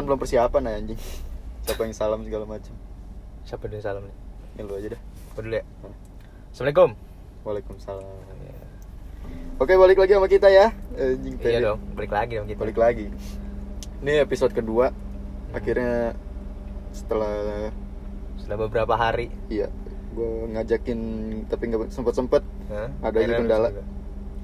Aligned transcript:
kan 0.00 0.06
belum 0.06 0.16
persiapan 0.16 0.62
ya 0.64 0.72
anjing 0.74 1.00
siapa 1.62 1.80
yang 1.82 1.92
salam 1.92 2.24
segala 2.24 2.48
macam 2.48 2.72
Siapa 3.44 3.68
yang 3.68 3.84
salam 3.84 4.02
nih? 4.02 4.16
ya 4.52 4.62
lu 4.62 4.72
aja 4.74 4.88
dah 4.90 5.00
dulu 5.36 5.52
ya. 5.52 5.64
Assalamualaikum. 6.50 6.90
Waalaikumsalam 7.40 8.04
oke 9.56 9.72
balik 9.74 9.98
lagi 9.98 10.12
sama 10.12 10.24
kita 10.26 10.48
ya 10.48 10.72
anjing 10.94 11.36
Iya 11.36 11.44
pede. 11.52 11.60
dong, 11.62 11.80
balik 11.94 12.10
lagi 12.10 12.32
dong 12.34 12.48
kita. 12.48 12.58
balik 12.58 12.78
lagi 12.78 13.06
ini 14.00 14.12
episode 14.18 14.50
kedua 14.50 14.88
akhirnya 15.50 16.16
setelah 16.90 17.68
Setelah 18.34 18.58
beberapa 18.64 18.94
hari. 18.94 19.28
iya 19.46 19.68
gue 20.10 20.30
ngajakin 20.50 20.98
tapi 21.46 21.62
nggak 21.68 21.92
sempet 21.92 22.14
sempet 22.14 22.42
Hah? 22.66 22.88
Ada 23.02 23.16
aja 23.20 23.34
kendala. 23.36 23.68
juga. 23.68 23.84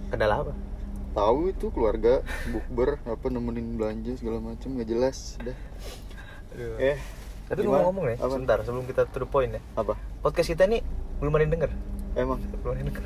Kendala 0.06 0.34
apa? 0.38 0.52
Tahu 1.16 1.48
itu 1.48 1.66
keluarga 1.68 2.20
bukber 2.46 3.00
apa 3.02 3.26
nemenin 3.26 3.74
belanja 3.74 4.12
segala 4.14 4.36
macam 4.38 4.68
nggak 4.70 4.84
jelas 4.86 5.40
dah 5.40 5.56
eh 6.78 7.00
Tapi 7.46 7.62
gimana? 7.62 7.86
ngomong-ngomong 7.86 8.04
nih, 8.06 8.16
Apa? 8.18 8.32
sebentar 8.32 8.58
sebelum 8.60 8.84
kita 8.84 9.02
to 9.06 9.18
the 9.18 9.26
point 9.26 9.48
ya. 9.48 9.62
apa 9.74 9.94
Podcast 10.18 10.48
kita 10.48 10.66
ini 10.66 10.82
belum 11.16 11.30
ada 11.30 11.42
yang 11.42 11.52
denger. 11.54 11.70
emang 12.14 12.38
Belum 12.58 12.68
ada 12.68 12.80
yang 12.80 12.88
denger. 12.90 13.04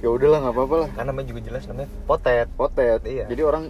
ya 0.00 0.08
udahlah 0.10 0.38
nggak 0.40 0.54
apa-apa 0.54 0.76
lah 0.76 0.88
Karena 0.90 1.08
namanya 1.08 1.26
juga 1.28 1.40
jelas 1.42 1.62
namanya 1.64 1.88
potet. 2.04 2.46
potet 2.52 3.00
Iya. 3.02 3.24
jadi 3.26 3.42
orang 3.42 3.64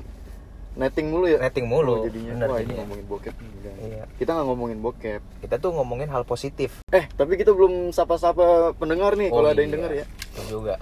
netting 0.73 1.07
mulu 1.07 1.27
ya 1.27 1.39
Netting 1.39 1.67
mulu. 1.67 1.93
Oh, 1.93 2.03
jadinya 2.03 2.33
Bener 2.33 2.49
wah 2.49 2.59
ini 2.59 2.73
ngomongin 2.75 3.05
bokep 3.07 3.35
Enggak. 3.37 3.75
Iya. 3.79 4.05
kita 4.17 4.31
nggak 4.33 4.47
ngomongin 4.47 4.79
bokep 4.81 5.21
Kita 5.39 5.55
tuh 5.57 5.71
ngomongin 5.71 6.09
hal 6.09 6.23
positif. 6.25 6.71
eh 6.89 7.05
tapi 7.13 7.35
kita 7.35 7.51
belum 7.51 7.91
sapa-sapa 7.91 8.73
pendengar 8.75 9.15
nih 9.15 9.29
Oh, 9.29 9.39
kalau 9.39 9.49
ada 9.49 9.61
yang 9.61 9.69
iya. 9.69 9.77
denger 9.77 9.93
ya 9.93 10.05
Itu 10.33 10.43
juga. 10.49 10.75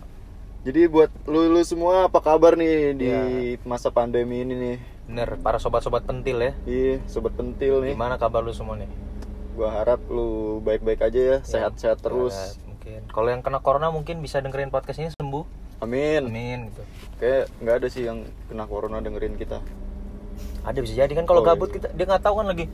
Jadi 0.61 0.87
buat 0.87 1.11
lu, 1.25 1.49
lu 1.49 1.63
semua 1.63 2.07
apa 2.07 2.19
kabar 2.19 2.55
nih 2.55 2.75
di 2.93 3.07
Iya. 3.07 3.59
masa 3.63 3.89
pandemi 3.89 4.43
ini 4.43 4.55
nih 4.55 4.79
Bener, 5.07 5.39
para 5.39 5.57
sobat-sobat 5.57 6.05
pentil 6.05 6.37
ya. 6.39 6.53
iya 6.65 7.01
sobat 7.07 7.33
pentil 7.33 7.81
nih 7.81 7.95
Gimana 7.95 8.17
kabar 8.17 8.41
lu 8.41 8.53
semua 8.53 8.77
nih? 8.77 8.91
gua 9.53 9.73
harap 9.73 9.99
lu 10.07 10.29
baik-baik 10.61 11.03
aja 11.03 11.19
ya 11.19 11.37
sehat-sehat 11.43 11.99
Ya, 11.99 12.03
terus 12.05 12.35
mungkin. 12.63 13.01
Kalau 13.07 13.29
yang 13.29 13.41
kena 13.41 13.59
corona 13.59 13.89
mungkin 13.89 14.19
bisa 14.19 14.39
dengerin 14.39 14.69
podcast 14.69 14.99
ini 14.99 15.11
sembuh. 15.11 15.45
amin 15.79 16.23
Amin 16.25 16.59
gitu. 16.69 16.83
kayak 17.17 17.51
nggak 17.59 17.75
ada 17.77 17.89
sih 17.89 18.03
yang 18.03 18.19
kena 18.47 18.65
corona 18.65 18.99
dengerin 18.99 19.35
kita 19.35 19.59
Ada 20.61 20.79
bisa 20.79 20.95
jadi 20.97 21.11
kan 21.13 21.25
kalau 21.25 21.41
Oh, 21.41 21.47
gabut 21.49 21.69
iya. 21.69 21.75
kita 21.77 21.89
dia 21.91 22.05
nggak 22.05 22.21
tahu 22.21 22.35
kan 22.37 22.47
lagi. 22.47 22.65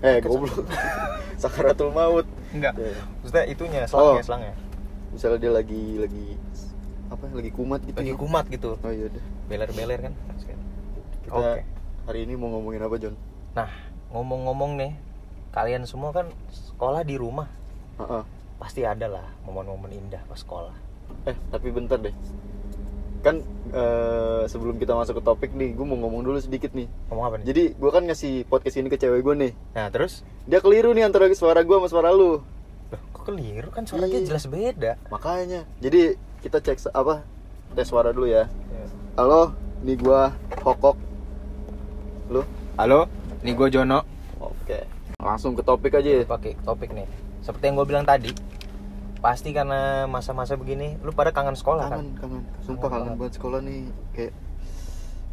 eh 0.00 0.16
goblok 0.24 0.64
sakaratul 1.42 1.90
maut 1.90 2.24
Enggak. 2.48 2.72
Ya. 2.74 2.94
Maksudnya 3.18 3.44
itunya 3.46 3.80
selangnya 3.84 4.12
Oh. 4.14 4.24
selangnya. 4.24 4.54
misalnya 5.10 5.38
dia 5.38 5.52
lagi 5.52 5.82
lagi 5.98 6.26
apa 7.08 7.24
lagi 7.30 7.50
kumat 7.50 7.80
gitu 7.82 7.96
Lagi 7.96 8.12
ya. 8.12 8.16
kumat 8.16 8.44
gitu. 8.46 8.70
oh 8.76 8.90
iya 8.90 9.06
deh 9.08 9.24
Beler-beler 9.46 10.00
kan. 10.00 10.12
kita 11.22 11.34
Oke. 11.34 11.60
hari 12.04 12.18
ini 12.24 12.34
mau 12.34 12.48
ngomongin 12.50 12.80
apa 12.80 12.96
John 12.96 13.16
Nah, 13.50 13.68
ngomong-ngomong 14.10 14.76
nih, 14.76 14.92
kalian 15.50 15.82
semua 15.82 16.08
kan 16.10 16.28
sekolah 16.48 17.02
di 17.02 17.16
rumah. 17.16 17.48
Heeh. 17.96 18.22
Pasti 18.56 18.82
ada 18.82 19.08
lah 19.08 19.26
momen-momen 19.42 19.90
indah 19.90 20.22
pas 20.24 20.36
sekolah. 20.36 20.76
eh 21.24 21.34
tapi 21.48 21.68
bentar 21.68 21.96
deh 21.96 22.12
kan 23.18 23.42
eh, 23.68 24.42
sebelum 24.46 24.76
kita 24.76 24.92
masuk 24.92 25.18
ke 25.18 25.24
topik 25.24 25.50
nih 25.50 25.72
gue 25.72 25.82
mau 25.82 25.98
ngomong 25.98 26.22
dulu 26.22 26.38
sedikit 26.38 26.70
nih 26.70 26.86
Ngomong 27.08 27.24
apa 27.24 27.34
nih? 27.36 27.46
jadi 27.46 27.62
gue 27.72 27.90
kan 27.90 28.02
ngasih 28.04 28.44
podcast 28.44 28.76
ini 28.76 28.86
ke 28.86 28.94
cewek 28.94 29.20
gue 29.20 29.34
nih 29.34 29.52
Nah, 29.72 29.88
terus 29.88 30.20
dia 30.44 30.60
keliru 30.60 30.92
nih 30.92 31.02
antara 31.02 31.26
suara 31.32 31.60
gue 31.60 31.72
sama 31.72 31.88
suara 31.88 32.10
lu 32.10 32.38
Loh, 32.86 33.00
kok 33.10 33.24
keliru 33.26 33.68
kan 33.68 33.82
suaranya 33.82 34.20
jelas 34.20 34.46
beda. 34.46 35.00
makanya 35.08 35.66
jadi 35.78 36.14
kita 36.38 36.58
cek 36.58 36.90
apa 36.90 37.22
tes 37.72 37.84
suara 37.84 38.10
dulu 38.10 38.26
ya 38.26 38.46
Ya. 38.68 38.84
halo 39.16 39.52
ini 39.80 39.94
gue 39.94 40.22
Hokok 40.58 40.96
lu 42.28 42.42
Halo, 42.76 43.10
ini 43.40 43.52
gue 43.52 43.68
Jono. 43.68 44.06
oke 44.38 44.78
langsung 45.18 45.52
ke 45.52 45.62
topik 45.62 45.92
aja 45.92 46.06
ya 46.12 46.22
Pakai 46.22 46.54
topik 46.60 46.90
nih. 46.90 47.10
Seperti 47.40 47.64
yang 47.64 47.74
gue 47.74 47.86
bilang 47.86 48.04
tadi, 48.04 48.30
pasti 49.18 49.50
karena 49.50 50.04
masa-masa 50.04 50.54
begini, 50.54 50.94
lu 51.00 51.10
pada 51.10 51.30
kangen 51.30 51.54
sekolah 51.54 51.88
kan? 51.88 51.98
kangen 51.98 52.14
kangen 52.14 52.42
sumpah 52.62 52.86
Kangen 52.86 53.02
kangen 53.04 53.18
banget. 53.18 53.32
sekolah 53.34 53.58
nih 53.60 53.80
kayak 54.12 54.32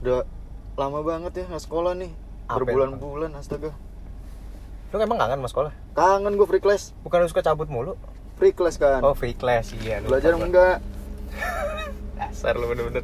udah 0.01 0.25
lama 0.75 0.99
banget 1.01 1.31
ya 1.35 1.45
nggak 1.47 1.61
sekolah 1.61 1.93
nih 1.93 2.09
yang 2.09 2.57
berbulan-bulan 2.57 3.31
astaga 3.35 3.71
Lu 4.89 4.97
emang 4.97 5.17
kangen 5.17 5.37
sama 5.37 5.49
sekolah? 5.51 5.71
kangen 5.93 6.33
gue 6.33 6.47
free 6.47 6.59
class 6.59 6.97
Bukan 7.01 7.17
lu 7.19 7.27
suka 7.27 7.43
cabut 7.43 7.67
mulu? 7.67 7.93
free 8.35 8.51
class 8.51 8.75
kan 8.75 8.99
Oh, 8.99 9.13
free 9.13 9.31
class 9.31 9.69
iya. 9.75 10.01
belajar 10.01 10.33
gua. 10.33 10.43
enggak 10.43 10.75
Dasar 12.15 12.53
lu 12.53 12.65
bener-bener. 12.67 13.03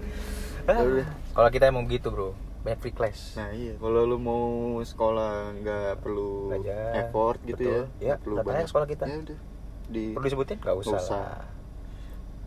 Ya 0.63 0.77
udah. 0.77 1.07
Sekolah 1.27 1.49
kita 1.49 1.65
emang 1.65 1.85
gitu 1.85 2.07
bro, 2.07 2.31
banyak 2.61 2.79
free 2.79 2.91
class. 2.91 3.33
nah 3.33 3.49
iya 3.49 3.73
kalau 3.75 4.03
lu 4.03 4.15
mau 4.15 4.43
sekolah 4.79 5.57
nggak 5.57 5.99
perlu 5.99 6.51
Belajar. 6.51 6.91
effort 7.01 7.39
gitu 7.41 7.63
Betul. 7.63 7.83
ya 7.97 8.13
nggak 8.13 8.17
perlu 8.19 8.35
aja 8.35 8.45
banyak 8.45 8.67
sekolah 8.67 8.87
kita. 8.87 9.03
ya 9.05 9.17
udah 9.17 9.39
di 9.87 10.03
Perlu 10.11 10.23
disebutin? 10.23 10.57
Gak 10.57 10.75
usah, 10.77 10.87
Nggak 10.87 11.03
usah. 11.03 11.19
lah. 11.19 11.41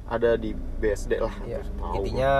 ada 0.06 0.30
di 0.34 0.50
BSD 0.52 1.12
lah 1.16 1.34
Iya. 1.42 1.60
Tahu 1.66 1.92
Intinya 1.98 2.32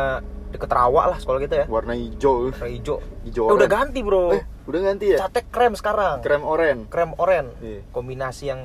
deket 0.49 0.71
rawa 0.71 1.03
lah 1.09 1.19
sekolah 1.19 1.41
kita 1.41 1.55
ya. 1.57 1.67
warna 1.67 1.93
hijau 1.93 2.49
Warna 2.49 2.69
hijau. 2.69 2.97
hijau 3.23 3.45
Eh, 3.47 3.55
udah 3.55 3.69
ganti 3.69 4.01
bro. 4.01 4.31
eh 4.31 4.45
udah 4.65 4.81
ganti 4.83 5.07
ya 5.11 5.19
Catnya 5.19 5.43
krem 5.45 5.73
sekarang. 5.75 6.21
krem 6.21 6.41
oren 6.41 6.79
Krem 6.87 7.11
oren. 7.17 7.51
Iya. 7.59 7.81
Kombinasi 7.91 8.45
yang 8.47 8.63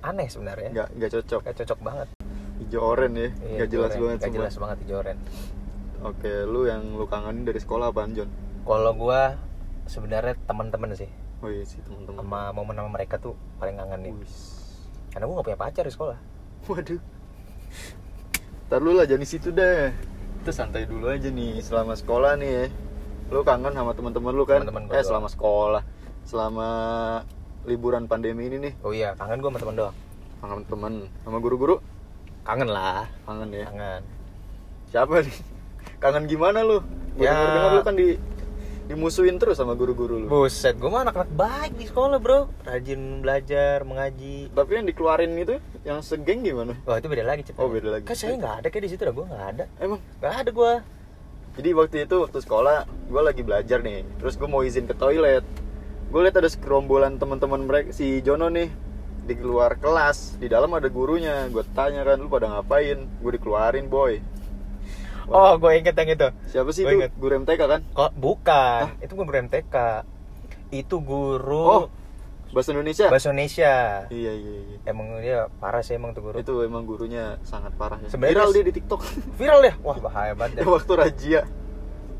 aneh 0.00 0.26
sebenarnya. 0.26 0.70
nggak 0.72 0.88
nggak 0.96 1.10
cocok 1.12 1.40
Gak 1.44 1.56
cocok 1.60 1.78
banget. 1.78 2.08
Hijau 2.62 2.82
oren 2.88 3.12
ya 3.12 3.20
Iya, 3.20 3.30
nggak 3.56 3.68
jelas 3.68 3.90
oren. 3.90 4.00
banget 4.00 4.18
Gak 4.20 4.32
jelas 4.32 4.54
banget 4.56 4.76
hijau 4.82 4.96
oren. 4.98 5.18
oke 6.02 6.32
lu 6.44 6.60
yang 6.64 6.82
lu 6.92 7.04
kangenin 7.04 7.42
dari 7.42 7.58
sekolah 7.58 7.88
apaan 7.88 8.12
John 8.12 8.30
Kalau 8.62 8.92
gua 8.92 9.34
sebenarnya 9.84 10.38
teman-teman 10.40 10.94
sih 10.94 11.10
oh 11.38 11.48
iya 11.48 11.62
sih 11.62 11.78
teman-teman 11.80 12.22
sama 12.22 12.40
momen 12.52 12.74
sama 12.74 12.90
mereka 12.92 13.16
tuh 13.16 13.34
paling 13.56 13.74
kangenin. 13.74 14.14
Wis. 14.16 14.62
Karena 15.10 15.26
gua 15.26 15.34
gak 15.36 15.46
punya 15.46 15.60
pacar 15.60 15.82
di 15.82 15.92
sekolah. 15.92 16.18
waduh 16.64 17.00
Ntar 18.64 18.80
lu 18.80 18.92
lah 18.92 19.04
jangan 19.04 19.20
di 19.20 19.28
situ 19.28 19.48
deh 19.50 19.92
kita 20.38 20.50
santai 20.52 20.84
dulu 20.84 21.06
aja 21.06 21.28
nih 21.28 21.60
selama 21.60 21.92
sekolah 21.92 22.34
nih 22.34 22.50
ya 22.50 22.64
lu 23.28 23.40
kangen 23.42 23.70
sama 23.70 23.92
teman-teman 23.92 24.32
lu 24.32 24.44
kan 24.44 24.60
Teman-teman 24.60 24.84
gua 24.84 24.92
eh 24.92 24.96
doang. 24.96 25.08
selama 25.08 25.28
sekolah 25.28 25.82
selama 26.22 26.68
liburan 27.64 28.04
pandemi 28.04 28.46
ini 28.46 28.58
nih 28.60 28.72
Oh 28.80 28.90
iya, 28.90 29.14
kangen 29.14 29.38
gua 29.38 29.50
sama 29.50 29.60
teman 29.60 29.76
doang. 29.76 29.96
kangen 30.38 30.60
temen 30.64 30.92
sama 31.22 31.38
guru-guru 31.38 31.78
Kangen 32.42 32.68
lah. 32.74 33.06
kangen 33.22 33.54
ya? 33.54 33.66
Kangen. 33.70 34.02
siapa 34.90 35.22
nih? 35.22 35.36
Kangen 36.02 36.24
gimana 36.26 36.66
lu? 36.66 36.82
Ya. 37.14 37.30
denger-denger 37.30 37.70
lu 37.70 37.82
kan 37.86 37.94
di 37.94 38.08
dimusuhin 38.90 39.38
terus 39.38 39.62
sama 39.62 39.78
guru-guru 39.78 40.18
lu. 40.18 40.26
Buset, 40.26 40.74
gue 40.74 40.90
mah 40.90 41.06
anak-anak 41.06 41.30
baik 41.38 41.72
di 41.78 41.86
sekolah 41.86 42.18
bro. 42.18 42.50
Rajin 42.66 43.22
belajar, 43.22 43.86
mengaji. 43.86 44.50
Tapi 44.50 44.70
yang 44.74 44.86
dikeluarin 44.90 45.32
itu 45.38 45.62
yang 45.86 46.02
segeng 46.02 46.42
gimana? 46.42 46.74
Wah 46.82 46.98
itu 46.98 47.06
beda 47.06 47.22
lagi 47.22 47.46
ceritanya 47.46 47.62
Oh, 47.62 47.70
beda 47.70 47.88
lagi. 47.94 48.04
Kan 48.10 48.16
saya 48.18 48.34
nggak 48.34 48.54
ada 48.58 48.68
kayak 48.74 48.84
di 48.84 48.90
situ 48.90 49.02
dah, 49.06 49.14
gue 49.14 49.26
nggak 49.30 49.44
ada. 49.54 49.64
Emang? 49.78 50.00
Nggak 50.18 50.34
ada 50.34 50.50
gue 50.50 50.72
Jadi 51.52 51.68
waktu 51.76 51.96
itu 52.08 52.16
waktu 52.16 52.38
sekolah 52.40 52.76
gue 53.12 53.22
lagi 53.22 53.42
belajar 53.44 53.78
nih, 53.84 54.02
terus 54.18 54.34
gue 54.40 54.48
mau 54.48 54.64
izin 54.64 54.88
ke 54.88 54.96
toilet. 54.96 55.44
Gue 56.08 56.20
lihat 56.24 56.36
ada 56.40 56.48
sekerombolan 56.48 57.20
teman-teman 57.20 57.68
mereka 57.68 57.92
si 57.92 58.24
Jono 58.24 58.48
nih 58.48 58.91
di 59.22 59.34
luar 59.36 59.76
kelas, 59.76 60.36
di 60.36 60.46
dalam 60.46 60.70
ada 60.70 60.86
gurunya. 60.86 61.46
Gue 61.46 61.62
tanya 61.70 62.02
kan, 62.02 62.16
lu 62.16 62.26
pada 62.26 62.48
ngapain? 62.48 63.06
Gue 63.18 63.30
dikeluarin 63.32 63.86
boy. 63.86 64.18
Oh 65.24 65.54
gue 65.54 65.78
inget 65.78 65.94
yang 65.94 66.10
itu 66.10 66.28
Siapa 66.50 66.70
sih 66.70 66.82
Gua 66.82 66.90
itu? 66.90 66.98
inget. 66.98 67.12
Guru 67.14 67.32
MTK 67.40 67.62
kan? 67.62 67.80
Kok 67.88 68.12
bukan, 68.12 68.98
itu 68.98 69.12
bukan 69.14 69.26
guru 69.30 69.38
MTK 69.40 69.76
Itu 70.68 70.96
guru 70.98 71.62
Oh, 71.62 71.84
bahasa 72.50 72.74
Indonesia. 72.74 73.06
bahasa 73.06 73.30
Indonesia 73.30 73.74
Iya 74.10 74.32
iya 74.34 74.54
iya. 74.66 74.76
Emang 74.84 75.14
dia 75.22 75.46
parah 75.56 75.80
sih 75.80 75.94
emang 75.94 76.10
tuh 76.10 76.26
guru 76.26 76.36
Itu 76.36 76.60
emang 76.60 76.84
gurunya 76.84 77.38
sangat 77.42 77.70
parah 77.78 78.02
ya. 78.02 78.10
Sebenarnya 78.10 78.34
Viral 78.34 78.50
dia 78.50 78.64
di 78.66 78.74
TikTok. 78.74 79.00
Viral 79.38 79.60
ya? 79.62 79.74
Wah 79.80 79.98
bahaya 80.02 80.34
banget 80.34 80.58
ya. 80.58 80.62
waktu 80.74 80.92
razia. 80.92 81.40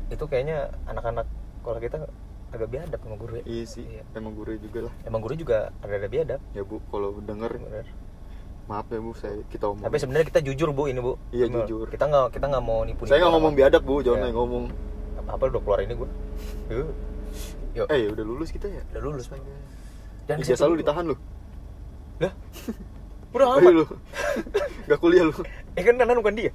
Itu 0.07 0.23
kayaknya 0.25 0.71
anak-anak 0.87 1.27
sekolah 1.59 1.79
kita 1.79 1.97
agak 2.53 2.69
biadab 2.69 2.99
sama 3.01 3.15
guru 3.17 3.33
ya 3.35 3.43
Iya 3.43 3.63
sih, 3.65 3.83
Iya. 3.83 4.03
emang 4.13 4.33
guru 4.33 4.53
juga 4.55 4.79
lah. 4.85 4.93
Emang 5.03 5.19
guru 5.19 5.33
juga 5.33 5.57
ada-ada 5.81 6.07
biadab 6.07 6.39
Ya 6.53 6.61
bu, 6.61 6.77
kalau 6.87 7.17
denger 7.19 7.51
bener. 7.51 7.85
maaf 8.63 8.87
ya 8.87 8.95
bu, 8.97 9.11
saya 9.11 9.43
kita 9.49 9.67
omong. 9.67 9.83
Tapi 9.83 9.97
sebenarnya 9.97 10.23
kita 10.25 10.39
jujur 10.39 10.71
bu 10.71 10.87
ini 10.87 10.97
bu. 10.97 11.19
Iya, 11.29 11.51
Bener. 11.51 11.67
jujur. 11.67 11.85
Kita 11.89 12.05
nggak 12.05 12.31
kita 12.31 12.45
nggak 12.47 12.63
mau 12.63 12.79
nipu. 12.83 13.03
saya 13.03 13.19
nggak 13.19 13.33
ngomong 13.33 13.53
biadab 13.53 13.81
bu, 13.83 13.99
Iya. 13.99 14.15
yang 14.23 14.31
ngomong. 14.31 14.63
Apa 15.19 15.29
apa 15.35 15.43
udah 15.49 15.61
keluar 15.61 15.79
ini 15.81 15.93
gue. 15.93 16.09
Yuk. 17.73 17.87
Eh, 17.89 17.99
ya 17.99 18.09
udah 18.13 18.23
lulus 18.23 18.49
kita 18.49 18.69
ya. 18.69 18.79
Udah 18.93 19.01
lulus. 19.03 19.25
Pak. 19.27 19.41
Jangan 20.23 20.39
ke 20.39 20.45
Ijazah 20.45 20.55
situ 20.61 20.71
lu 20.71 20.77
ditahan 20.79 21.03
lu. 21.03 21.15
Lah. 22.21 22.33
Udah 23.33 23.47
amat. 23.49 23.61
iya 23.65 23.71
lu. 23.73 23.85
Gak 24.87 24.99
kuliah 25.01 25.23
lu. 25.25 25.33
Eh 25.77 25.81
kan 25.81 25.97
kanan 25.97 26.21
bukan 26.21 26.35
dia. 26.37 26.51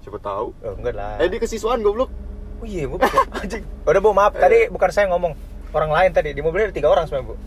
Siapa 0.00 0.16
tahu. 0.18 0.56
Oh, 0.56 0.72
enggak 0.74 0.96
lah. 0.96 1.20
Eh, 1.20 1.28
di 1.28 1.36
kesiswaan 1.36 1.84
goblok. 1.84 2.08
Oh 2.56 2.66
iya, 2.66 2.84
bu. 2.84 2.96
Anjing. 3.36 3.64
Udah 3.82 4.00
bu, 4.00 4.10
maaf. 4.10 4.32
Tadi 4.32 4.68
bukan 4.68 4.90
saya 4.90 5.06
ngomong. 5.08 5.32
Orang 5.70 5.90
lain 5.90 6.10
tadi 6.10 6.30
di 6.30 6.40
mobilnya 6.40 6.68
ada 6.68 6.74
tiga 6.74 6.88
orang 6.88 7.04
sebenarnya 7.04 7.28
bu. 7.28 7.36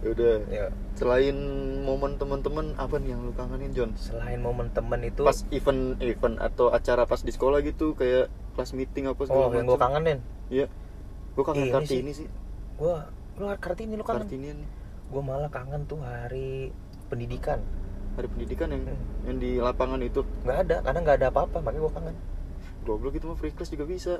Ya 0.00 0.08
udah. 0.10 0.34
Ya. 0.48 0.64
Selain 0.96 1.36
momen 1.78 2.16
teman-teman 2.16 2.72
apa 2.74 2.96
nih 2.96 3.12
yang 3.12 3.20
lu 3.20 3.36
kangenin, 3.36 3.68
John? 3.70 3.92
Selain 3.94 4.40
momen 4.40 4.72
temen 4.72 4.96
itu. 5.02 5.20
Pas 5.20 5.44
event 5.50 6.00
event 6.00 6.40
atau 6.40 6.72
acara 6.72 7.04
pas 7.04 7.20
di 7.20 7.28
sekolah 7.28 7.60
gitu 7.60 7.92
kayak 7.92 8.32
kelas 8.56 8.72
meeting 8.72 9.04
apa 9.04 9.20
segala 9.22 9.44
Oh, 9.44 9.52
yang 9.52 9.68
gue 9.68 9.76
kangenin. 9.76 10.18
Iya. 10.48 10.72
Gue 11.30 11.44
kangen 11.44 11.62
Ini 11.62 11.72
Kartini 11.74 12.12
sih. 12.12 12.24
sih. 12.24 12.28
gue 12.76 12.96
lu 13.36 13.44
kartini 13.54 13.92
lu 13.92 14.00
kangen 14.00 14.24
Kartinian 14.24 14.58
gue 15.06 15.22
malah 15.22 15.48
kangen 15.48 15.84
tuh 15.84 16.00
hari 16.00 16.72
pendidikan 17.06 17.60
hari 18.14 18.24
pendidikan 18.26 18.68
yang 18.68 18.82
Hmm. 18.82 19.00
yang 19.24 19.36
di 19.36 19.50
lapangan 19.56 20.00
itu 20.00 20.24
nggak 20.42 20.58
ada 20.60 20.76
karena 20.80 20.98
nggak 20.98 21.16
ada 21.18 21.28
apa-apa 21.28 21.56
makanya 21.60 21.76
gue 21.78 21.92
kangen 21.92 22.16
goblok 22.82 23.14
itu 23.14 23.26
mah 23.26 23.36
free 23.36 23.52
class 23.52 23.68
juga 23.68 23.84
bisa. 23.84 24.18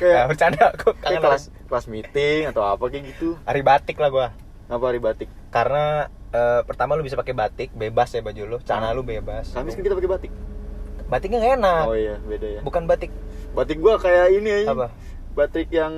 Ya 0.00 0.24
kayak 0.24 0.24
bercanda 0.32 0.64
aku 0.72 0.96
kayak 0.98 1.20
kelas 1.20 1.44
kelas 1.68 1.86
meeting 1.86 2.48
atau 2.48 2.64
apa 2.64 2.84
kayak 2.88 3.12
gitu. 3.14 3.36
Hari 3.44 3.60
batik 3.60 3.96
lah 3.96 4.08
gue 4.08 4.26
apa 4.72 4.84
hari 4.84 4.98
batik? 4.98 5.28
Karena 5.52 6.08
eh, 6.32 6.60
pertama 6.64 6.96
lu 6.96 7.04
bisa 7.04 7.14
pakai 7.14 7.36
batik 7.36 7.70
bebas 7.72 8.08
ya 8.10 8.24
baju 8.24 8.42
lu. 8.46 8.58
Celana 8.64 8.90
Ah. 8.90 8.96
lu 8.96 9.04
bebas. 9.04 9.52
Kamis 9.52 9.76
kan 9.76 9.84
kita 9.84 9.94
pakai 9.94 10.10
batik? 10.10 10.32
Batiknya 11.06 11.38
nggak 11.44 11.54
enak. 11.60 11.84
Oh 11.84 11.96
iya 11.96 12.16
beda 12.18 12.46
ya. 12.48 12.60
Bukan 12.64 12.88
batik. 12.88 13.12
Batik 13.52 13.78
gua 13.78 14.00
kayak 14.00 14.32
ini 14.32 14.64
aja 14.64 14.72
apa? 14.72 14.88
Batik 15.36 15.68
yang 15.68 15.92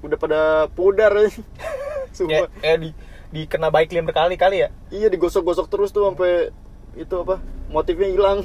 udah 0.00 0.16
pada 0.16 0.40
pudar 0.72 1.12
aja 1.12 1.28
ya, 1.28 1.40
semua 2.16 2.48
eh 2.60 2.76
di 2.76 2.90
dikena 3.30 3.68
baik 3.68 3.92
clean 3.92 4.04
berkali-kali 4.04 4.64
ya? 4.64 4.68
Iya 4.88 5.08
digosok-gosok 5.08 5.66
terus 5.68 5.92
tuh 5.92 6.08
sampai 6.08 6.50
itu 6.92 7.14
apa 7.16 7.38
motifnya 7.68 8.08
hilang 8.10 8.42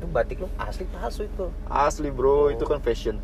itu 0.00 0.08
batik 0.08 0.36
lu 0.40 0.48
asli 0.56 0.88
palsu 0.88 1.28
itu? 1.28 1.46
Asli 1.68 2.08
bro. 2.08 2.48
Itu 2.48 2.64
kan 2.64 2.80
fashion. 2.80 3.20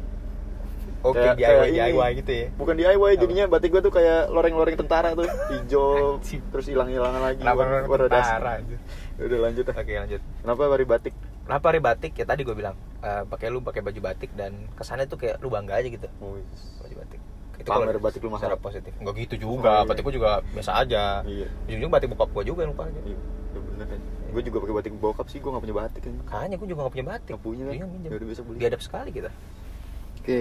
Oke 1.00 1.23
Kayak- 1.23 1.37
DIY 1.38 1.46
kayak. 1.49 1.73
DIY 1.73 2.11
gitu 2.20 2.32
ya? 2.32 2.46
Bukan 2.61 2.75
DIY 2.76 3.12
jadinya 3.17 3.44
batik 3.49 3.69
gua 3.73 3.81
tuh 3.81 3.94
kayak 3.94 4.28
loreng-loreng 4.28 4.76
tentara 4.76 5.17
tuh. 5.17 5.25
Hijau 5.25 6.20
terus 6.52 6.67
hilang-hilangan 6.69 7.23
lagi. 7.23 7.40
Kenapa 7.40 7.62
tentara 7.96 8.50
anjir? 8.61 8.78
udah 9.17 9.38
lanjut 9.49 9.64
oke 9.64 9.93
lanjut. 9.96 10.20
Kenapa 10.44 10.62
hari 10.69 10.84
batik? 10.84 11.14
Kenapa 11.49 11.64
hari 11.73 11.81
batik? 11.81 12.12
Ya 12.20 12.25
tadi 12.28 12.44
gue 12.44 12.52
bilang 12.52 12.76
eh, 13.00 13.22
pakai 13.25 13.49
lu 13.49 13.64
pakai 13.64 13.81
baju 13.81 14.00
batik 14.12 14.37
dan 14.37 14.52
kesannya 14.76 15.08
tuh 15.08 15.17
kayak 15.17 15.40
lu 15.40 15.49
bangga 15.49 15.81
aja 15.81 15.88
gitu. 15.88 16.05
Baju 16.20 16.94
batik. 17.00 17.20
Pamer 17.67 17.96
kalau 17.96 18.05
batik 18.05 18.20
lu 18.22 18.31
mahal. 18.31 18.46
secara 18.46 18.58
positif. 18.61 18.93
Nggak 19.00 19.14
gitu 19.26 19.34
juga. 19.49 19.81
Oh, 19.81 19.82
iya. 19.82 19.88
batik 19.88 20.02
gua 20.05 20.14
juga 20.14 20.31
biasa 20.52 20.70
aja. 20.84 21.25
Iya. 21.25 21.49
Ujung-ujung 21.67 21.90
batik 21.90 22.08
bokap 22.12 22.31
gua 22.31 22.44
juga 22.44 22.61
yang 22.69 22.76
lupa 22.76 22.84
aja. 22.87 23.00
Iya 23.02 23.19
ya 23.56 23.61
bener 23.64 23.87
kan 23.88 24.00
gue 24.36 24.42
juga 24.52 24.58
pakai 24.60 24.74
batik 24.76 24.92
bokap 25.00 25.26
sih 25.32 25.40
gue 25.40 25.48
gak 25.48 25.64
punya 25.64 25.76
batik 25.80 26.02
kan. 26.04 26.12
Makanya 26.20 26.54
gua 26.60 26.68
juga 26.68 26.80
gak 26.84 26.94
punya 26.94 27.06
batik. 27.08 27.30
Nggak 27.32 27.44
punya 27.48 27.62
kan? 27.64 27.72
iya 27.72 27.86
minjem. 27.88 28.10
Ya 28.12 28.16
udah 28.20 28.28
bisa 28.28 28.40
beli. 28.44 28.58
biadab 28.60 28.80
sekali 28.84 29.10
kita. 29.16 29.30
Oke 30.20 30.40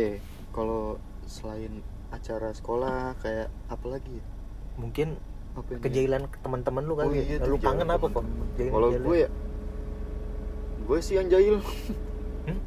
kalau 0.51 0.99
selain 1.23 1.79
acara 2.11 2.51
sekolah 2.51 3.15
kayak 3.23 3.47
apa 3.71 3.85
lagi? 3.87 4.19
Ya? 4.19 4.25
mungkin 4.75 5.15
apa 5.55 5.79
kejailan 5.79 6.27
teman-teman 6.43 6.83
lu 6.83 6.93
Oh 6.93 6.97
kali 6.99 7.23
iya 7.23 7.39
ya. 7.39 7.47
tuh, 7.47 7.55
lu 7.55 7.57
kangen 7.63 7.87
apa 7.87 8.05
kok 8.11 8.25
kalau 8.59 8.87
gue 8.91 9.17
ya 9.23 9.29
gue 10.85 10.97
sih 11.01 11.15
yang 11.17 11.27
jahil. 11.31 11.63
Hmm? 12.45 12.59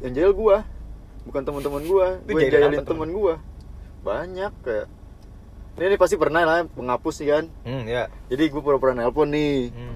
yang 0.00 0.12
jahil 0.14 0.32
gue 0.32 0.56
bukan 1.28 1.42
teman-teman 1.44 1.82
gue 1.84 2.06
Itu 2.24 2.30
gue 2.32 2.40
yang 2.46 2.52
jahilin 2.54 2.86
teman 2.86 3.10
gue 3.10 3.34
banyak 4.06 4.52
kayak 4.62 4.86
ini, 5.78 5.94
ini 5.94 5.96
pasti 5.98 6.16
pernah 6.18 6.42
lah 6.42 6.66
penghapus 6.66 7.14
sih 7.22 7.30
kan? 7.30 7.46
Hmm 7.62 7.86
ya. 7.86 8.10
Jadi 8.26 8.50
gue 8.50 8.58
pura-pura 8.58 8.98
nelpon 8.98 9.30
nih. 9.30 9.70
Hmm. 9.70 9.94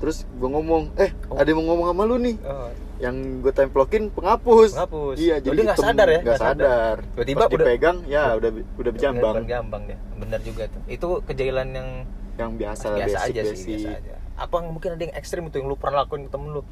Terus 0.00 0.24
gue 0.26 0.48
ngomong 0.48 0.96
eh 0.96 1.12
Oh. 1.28 1.36
ada 1.36 1.44
yang 1.44 1.60
mau 1.60 1.66
ngomong 1.70 1.86
sama 1.92 2.02
lu 2.04 2.16
nih 2.16 2.36
oh. 2.42 2.72
yang 2.98 3.14
gue 3.40 3.52
templokin 3.52 4.08
penghapus 4.08 4.72
Penghapus. 4.74 5.16
iya 5.16 5.36
Oh, 5.36 5.44
jadi 5.44 5.54
dia 5.54 5.64
nggak 5.68 5.78
sadar 5.78 6.08
ya? 6.08 6.20
nggak 6.20 6.40
sadar. 6.40 6.94
Tiba-tiba 7.12 7.40
udah- 7.40 7.52
dipegang 7.52 7.98
ya 8.04 8.24
udah 8.34 8.50
udah 8.74 8.90
berjambang 8.90 9.34
Bukan 9.36 9.46
gambang 9.46 9.84
ya 9.86 9.96
benar 10.16 10.40
juga 10.40 10.64
tuh 10.66 10.80
itu 10.86 11.06
kejailan 11.24 11.68
yang 11.70 11.88
yang 12.34 12.50
biasa 12.56 12.84
biasa, 12.90 13.18
basic, 13.20 13.28
aja 13.28 13.40
sih 13.42 13.52
basic. 13.52 13.68
biasa 13.76 13.88
aja 13.94 14.14
apa 14.40 14.54
yang 14.56 14.68
mungkin 14.72 14.90
ada 14.90 15.02
yang 15.04 15.14
ekstrim 15.14 15.42
itu 15.44 15.56
yang 15.60 15.68
lu 15.68 15.76
pernah 15.76 16.00
lakuin 16.00 16.24
ke 16.24 16.30
temen 16.30 16.48
lu 16.50 16.62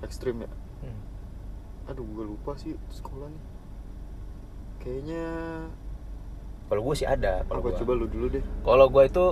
ekstrim 0.00 0.36
ya 0.38 0.50
hmm. 0.82 1.00
aduh 1.86 2.02
gue 2.04 2.24
lupa 2.26 2.52
sih 2.56 2.74
sekolah 2.90 3.26
nih 3.26 3.42
kayaknya 4.80 5.24
kalau 6.66 6.82
gue 6.82 6.94
sih 6.96 7.06
ada 7.06 7.46
kalau 7.46 7.62
gua. 7.62 7.74
coba 7.74 7.92
lu 7.94 8.06
dulu 8.06 8.26
deh 8.28 8.42
kalau 8.62 8.86
gue 8.86 9.02
itu 9.04 9.24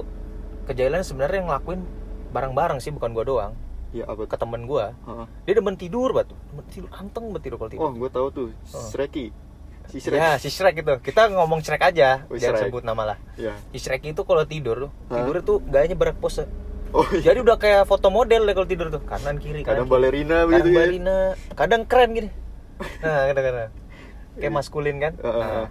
kejailan 0.67 1.03
sebenarnya 1.03 1.37
yang 1.37 1.49
ngelakuin 1.49 1.81
bareng-bareng 2.31 2.79
sih 2.79 2.91
bukan 2.91 3.13
gue 3.13 3.25
doang. 3.25 3.53
Ya 3.89 4.05
apa 4.05 4.21
ke 4.23 4.37
temen 4.37 4.69
gue 4.69 4.85
Heeh. 4.85 5.27
dia 5.49 5.55
demen 5.57 5.73
tidur 5.73 6.13
batu 6.13 6.37
demen 6.53 6.61
tidur 6.69 6.93
anteng 6.93 7.33
banget 7.33 7.43
tidur 7.47 7.57
kalau 7.57 7.71
tidur. 7.73 7.85
Oh 7.85 7.93
gue 7.95 8.11
tahu 8.11 8.27
tuh 8.29 8.49
Oh. 8.69 8.85
Shreki. 8.85 9.33
Si 9.89 9.97
Shrek. 9.99 10.21
ya 10.21 10.37
si 10.37 10.53
Shrek 10.53 10.77
itu 10.77 10.93
kita 11.01 11.33
ngomong 11.33 11.65
Shrek 11.65 11.81
aja 11.81 12.29
Oh, 12.29 12.37
jangan 12.37 12.61
Shrek. 12.61 12.69
sebut 12.69 12.85
nama 12.85 13.03
lah. 13.03 13.19
Ya 13.35 13.57
si 13.73 13.81
Shrek 13.81 14.05
itu 14.05 14.21
kalau 14.23 14.45
tidur 14.45 14.93
tidurnya 15.09 15.41
tuh 15.41 15.65
gayanya 15.65 15.97
berpose. 15.97 16.45
Oh 16.89 17.05
iya. 17.13 17.33
Jadi 17.33 17.41
udah 17.41 17.57
kayak 17.57 17.85
foto 17.85 18.09
model 18.09 18.45
deh 18.45 18.53
kalau 18.53 18.69
tidur 18.69 18.89
tuh. 18.89 19.01
Kanan 19.01 19.41
kiri 19.41 19.65
kadang 19.65 19.85
kanan, 19.85 19.89
kiri. 19.89 19.93
balerina 19.93 20.37
kadang 20.37 20.49
begitu 20.51 20.69
ya. 20.69 20.77
balina 20.79 21.19
kadang 21.57 21.83
keren 21.85 22.11
gini. 22.13 22.29
Nah 23.01 23.23
kadang-kadang. 23.27 23.71
Kayak 24.37 24.53
maskulin 24.53 24.97
kan? 24.99 25.13
Heeh, 25.19 25.41
nah, 25.43 25.69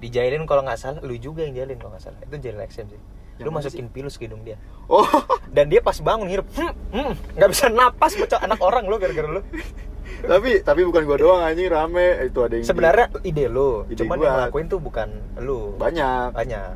dijailin 0.00 0.42
kalau 0.44 0.64
nggak 0.64 0.80
salah. 0.80 1.00
Lu 1.00 1.12
juga 1.14 1.44
yang 1.44 1.52
jailin 1.54 1.76
kalau 1.76 1.92
nggak 1.92 2.02
salah. 2.02 2.18
Itu 2.24 2.40
jailin 2.40 2.64
ekstrim 2.64 2.88
sih 2.88 3.00
lu 3.40 3.50
masukin 3.50 3.86
pilus 3.86 4.14
ke 4.14 4.24
hidung 4.24 4.42
dia. 4.42 4.60
Oh. 4.84 5.04
Dan 5.54 5.66
dia 5.66 5.80
pas 5.80 5.96
bangun 5.96 6.26
hirup 6.26 6.46
hmm, 6.52 6.72
hmm, 6.90 7.12
nggak 7.34 7.50
bisa 7.50 7.66
napas 7.66 8.14
bocah 8.14 8.40
anak 8.40 8.60
orang 8.60 8.84
lu 8.84 8.96
gara-gara 8.96 9.28
lu. 9.28 9.42
Tapi 10.20 10.60
tapi 10.60 10.84
bukan 10.84 11.02
gue 11.02 11.16
doang 11.18 11.40
anjing 11.40 11.66
rame. 11.66 12.20
Itu 12.22 12.44
ada 12.44 12.52
yang 12.52 12.64
di- 12.64 12.68
sebenarnya 12.68 13.06
ide 13.22 13.46
lu 13.46 13.86
Ide 13.86 14.04
cuman 14.04 14.16
gua. 14.16 14.24
yang 14.24 14.34
ngelakuin 14.38 14.66
tuh 14.66 14.78
bukan 14.78 15.08
lu. 15.38 15.72
Banyak. 15.74 16.34
Banyak. 16.34 16.70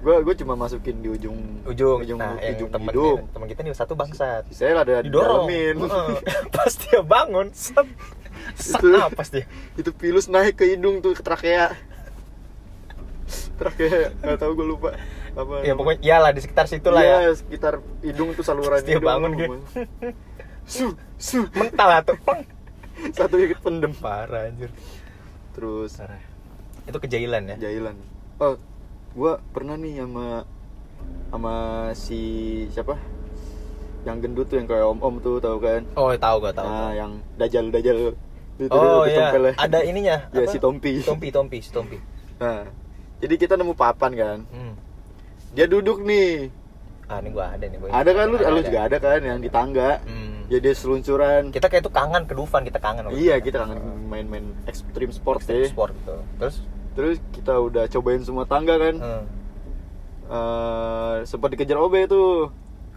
Gue 0.00 0.22
gue 0.22 0.34
cuma 0.38 0.54
masukin 0.54 1.02
di 1.02 1.08
ujung 1.10 1.34
ujung, 1.66 1.98
ujung, 1.98 2.16
nah 2.16 2.38
ujung 2.38 2.70
temen 2.70 2.88
hidung 2.88 3.20
temen 3.26 3.46
kita 3.50 3.60
nih 3.60 3.74
satu 3.74 3.92
bangsat. 3.92 4.46
Saya 4.48 4.80
ada 4.80 5.02
didorong. 5.02 5.44
didalemin 5.44 5.76
Heeh. 5.82 6.16
pas 6.54 6.72
dia 6.72 7.00
bangun 7.02 7.50
set. 7.52 7.84
Set 8.54 8.78
Itu- 8.78 8.94
napas 8.94 9.28
dia. 9.28 9.44
itu 9.74 9.90
pilus 9.90 10.30
naik 10.30 10.54
ke 10.54 10.64
hidung 10.64 11.02
tuh 11.02 11.12
ke 11.12 11.20
trakea. 11.20 11.74
Trakea 13.58 14.14
nggak 14.14 14.38
tahu 14.38 14.52
gue 14.54 14.66
lupa 14.68 14.90
apa 15.36 15.54
ya 15.68 15.76
pokoknya 15.76 16.00
iyalah 16.00 16.30
di 16.32 16.40
sekitar 16.40 16.64
situ 16.64 16.88
lah 16.88 17.04
Iya, 17.04 17.16
ya 17.28 17.32
sekitar 17.36 17.84
hidung 18.00 18.32
tuh 18.32 18.40
saluran 18.40 18.80
hidung 18.80 19.04
bangun 19.04 19.30
gitu. 19.36 19.56
su 20.72 20.86
su 21.20 21.44
mental 21.52 22.02
Pleng. 22.24 22.42
satu 23.12 23.36
ikut 23.36 23.60
pendem. 23.60 23.92
Parah 23.92 24.48
anjir. 24.48 24.72
Terus 25.52 26.00
parah. 26.00 26.18
Itu 26.88 26.96
kejailan 26.96 27.52
ya? 27.52 27.56
Jailan 27.68 27.94
oh 28.40 28.56
gua 29.16 29.40
pernah 29.52 29.76
nih 29.76 30.00
sama 30.00 30.44
sama 31.28 31.54
si 31.92 32.20
siapa? 32.72 32.96
Yang 34.08 34.16
gendut 34.24 34.46
tuh 34.48 34.56
yang 34.56 34.68
kayak 34.70 34.86
om 34.88 34.98
om 35.04 35.14
tuh 35.20 35.36
tahu 35.36 35.60
kan? 35.60 35.84
Oh 36.00 36.08
tahu 36.16 36.36
gak 36.40 36.56
tahu 36.56 36.68
nah 36.68 36.92
yang 36.96 37.12
dajal 37.36 37.68
dajal 37.68 38.16
itu 38.56 38.72
oh 38.72 39.04
iya. 39.04 39.28
tempelnya. 39.28 39.52
ada 39.60 39.78
ininya 39.84 40.16
Ya, 40.32 40.48
apa? 40.48 40.52
si 40.52 40.56
Tompi. 40.56 41.04
Tompi 41.04 41.28
Tompi 41.28 41.58
si 41.60 41.68
Tompi. 41.68 42.00
Nah 42.40 42.64
jadi 43.20 43.34
kita 43.36 43.54
nemu 43.60 43.76
papan 43.76 44.12
kan? 44.16 44.38
Hmm. 44.48 44.72
Dia 45.56 45.66
duduk 45.66 46.04
nih. 46.04 46.52
Ah 47.08 47.24
ini 47.24 47.32
gua 47.32 47.56
ada 47.56 47.64
nih 47.64 47.78
gua 47.80 47.88
ada 47.88 48.10
kan 48.12 48.26
lu? 48.28 48.36
Lu 48.36 48.60
juga 48.60 48.80
ada 48.84 48.96
kan 49.00 49.20
yang 49.24 49.40
di 49.40 49.48
tangga. 49.48 50.04
Hmm. 50.04 50.44
ya 50.46 50.62
dia 50.62 50.74
seluncuran. 50.76 51.50
Kita 51.50 51.66
kayak 51.66 51.82
itu 51.82 51.90
kangen 51.90 52.22
ke 52.28 52.34
Dufan 52.36 52.62
kita 52.62 52.78
kangen 52.78 53.10
iya 53.10 53.40
itu. 53.40 53.50
kita 53.50 53.66
kangen 53.66 53.82
main-main 54.06 54.54
ekstrim 54.70 55.10
sport 55.10 55.42
Extreme 55.42 55.66
deh 55.66 55.70
sport 55.72 55.92
gitu. 55.96 56.16
Terus? 56.38 56.56
Terus 56.94 57.16
kita 57.34 57.58
udah 57.58 57.84
cobain 57.90 58.22
semua 58.22 58.44
tangga 58.46 58.78
kan. 58.78 58.94
Hmm. 59.00 59.24
Eh, 60.26 61.16
sempat 61.26 61.54
dikejar 61.54 61.78
OB 61.78 61.94
tuh. 62.06 62.50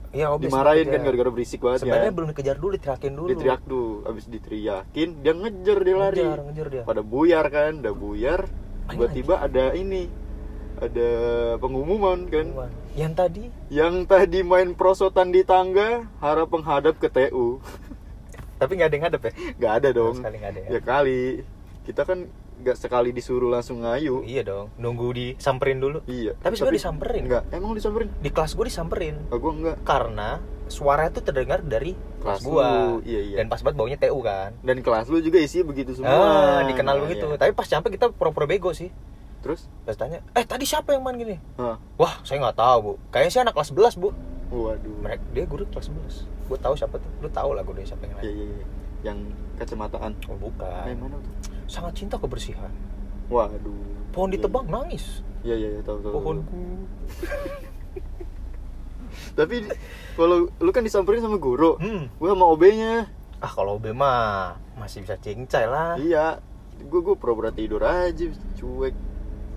Iya, 0.10 0.34
dimarahin 0.42 0.89
kan 0.89 1.06
gara-gara 1.06 1.30
berisik 1.30 1.62
banget 1.62 1.86
Sebenarnya 1.86 2.10
ya 2.10 2.13
belum 2.18 2.28
dikejar 2.34 2.56
dulu, 2.58 2.70
diteriakin 2.74 3.12
dulu. 3.13 3.28
diteriak 3.30 3.62
tuh 3.70 4.01
abis 4.10 4.25
diteriakin 4.25 5.10
dia 5.22 5.34
ngejar 5.38 5.78
dia 5.86 5.96
lari. 6.01 6.18
Ngejar, 6.25 6.39
ngejar 6.50 6.68
dia. 6.74 6.84
pada 6.89 7.01
buyar 7.06 7.46
kan 7.54 7.78
udah 7.86 7.94
buyar 7.94 8.42
tiba-tiba 8.89 9.38
ada 9.38 9.70
ini 9.78 10.10
ada 10.82 11.10
pengumuman 11.58 12.26
kan 12.26 12.48
Yang 12.94 13.14
tadi 13.14 13.44
yang 13.70 13.96
tadi 14.04 14.40
main 14.42 14.72
prosotan 14.72 15.30
di 15.30 15.44
tangga 15.44 16.08
harap 16.18 16.50
menghadap 16.50 16.96
ke 16.96 17.08
TU 17.08 17.60
tapi 18.56 18.76
nggak 18.76 18.88
ada 18.88 18.96
yang 18.96 19.04
ngadep 19.06 19.22
ya? 19.22 19.32
nggak 19.56 19.74
ada 19.74 19.90
dong 19.90 20.16
sekali 20.16 20.36
nggak 20.38 20.52
ada 20.52 20.60
ya. 20.60 20.70
ya 20.70 20.80
kali 20.82 21.22
kita 21.82 22.02
kan 22.04 22.20
nggak 22.60 22.76
sekali 22.76 23.10
disuruh 23.10 23.48
langsung 23.48 23.80
ngayu 23.80 24.20
Iya 24.22 24.44
dong, 24.44 24.68
nunggu 24.76 25.08
disamperin 25.12 25.80
dulu. 25.80 26.04
iya 26.06 26.36
Tapi 26.36 26.54
sebenarnya 26.54 26.76
disamperin. 26.78 27.22
nggak 27.24 27.44
emang 27.50 27.72
disamperin 27.72 28.10
Di 28.20 28.30
kelas 28.30 28.52
gue 28.52 28.66
disamperin 28.68 29.16
oh, 29.28 29.38
gua 29.38 29.52
enggak 29.54 29.78
karena 29.82 30.30
suara 30.68 31.08
itu 31.08 31.20
terdengar 31.20 31.64
dari 31.64 31.96
kelas 32.20 32.20
Kelas 32.36 32.40
gua. 32.44 32.68
lu, 32.68 33.00
iya, 33.02 33.22
iya. 33.24 33.36
Dan 33.40 33.48
pas 33.48 33.64
banget 33.64 33.80
baunya 33.80 33.96
TU 33.96 34.20
kan. 34.20 34.52
dan 34.60 34.78
kelas 34.78 35.08
lu 35.08 35.18
juga 35.20 35.40
isi 35.40 35.64
begitu 35.64 35.96
semua 35.96 36.12
Ah, 36.12 36.62
dikenal 36.62 36.96
Nah, 36.96 37.04
begitu. 37.08 37.26
iya. 37.26 37.40
Tapi 37.40 37.52
pas 37.54 37.64
nyampe 37.66 37.88
kita 37.90 38.12
pura-pura 38.12 38.44
bego 38.46 38.70
sih. 38.70 38.92
Terus 39.39 39.65
Terus 39.81 39.96
tanya, 39.96 40.19
"Eh, 40.31 40.43
tadi 40.43 40.63
siapa 40.63 40.91
yang 40.91 41.01
main 41.01 41.15
gini?" 41.15 41.36
Hah, 41.55 41.79
Wah, 41.96 42.13
saya 42.22 42.39
nggak 42.39 42.55
tahu, 42.55 42.77
Bu. 42.79 42.91
Kayaknya 43.10 43.31
sih 43.31 43.41
anak 43.41 43.53
kelas 43.53 43.69
11, 43.69 43.96
Bu. 43.96 44.10
waduh 44.50 44.96
Mereka 45.00 45.24
dia 45.29 45.46
guru 45.46 45.63
kelas 45.65 45.88
11. 45.88 46.15
Gue 46.46 46.58
tahu 46.58 46.74
siapa 46.74 46.96
tuh. 46.96 47.12
Lu 47.19 47.29
tahu 47.29 47.50
lah 47.51 47.62
gue 47.62 47.74
siapa 47.79 48.01
yang 48.03 48.13
iya 48.15 48.19
main. 48.19 48.29
iya 48.31 48.46
iya. 48.50 48.65
yang 49.01 49.17
kacamataan 49.55 50.12
Oh, 50.25 50.34
eh, 50.34 50.38
bukan. 50.38 50.84
mana 50.98 51.15
tuh 51.17 51.34
Sangat 51.65 51.93
cinta 51.96 52.15
kebersihan. 52.15 52.67
waduh 53.27 53.79
Pohon 54.10 54.27
Iya, 54.27 54.36
ditebang 54.36 54.65
nangis. 54.65 55.22
iya 55.39 55.55
iya 55.55 55.69
iya, 55.72 55.81
tahu 55.81 56.01
tahu. 56.01 56.13
Pohonku. 56.13 56.63
tapi 59.36 59.65
kalau 60.13 60.51
lu 60.51 60.69
kan 60.69 60.84
disamperin 60.84 61.19
sama 61.19 61.38
guru 61.38 61.77
Hmm. 61.77 62.12
gua 62.15 62.34
sama 62.34 62.46
OB-nya 62.48 63.08
Ah, 63.39 63.48
kalau 63.48 63.79
OB 63.79 63.93
mah 63.93 64.60
masih 64.75 65.00
bisa 65.01 65.15
cincai 65.15 65.63
lah. 65.63 65.96
iya 65.96 66.43
gua 66.86 67.00
gua 67.01 67.15
pura-pura 67.15 67.50
tidur 67.50 67.79
aja 67.81 68.27
cuek 68.53 68.96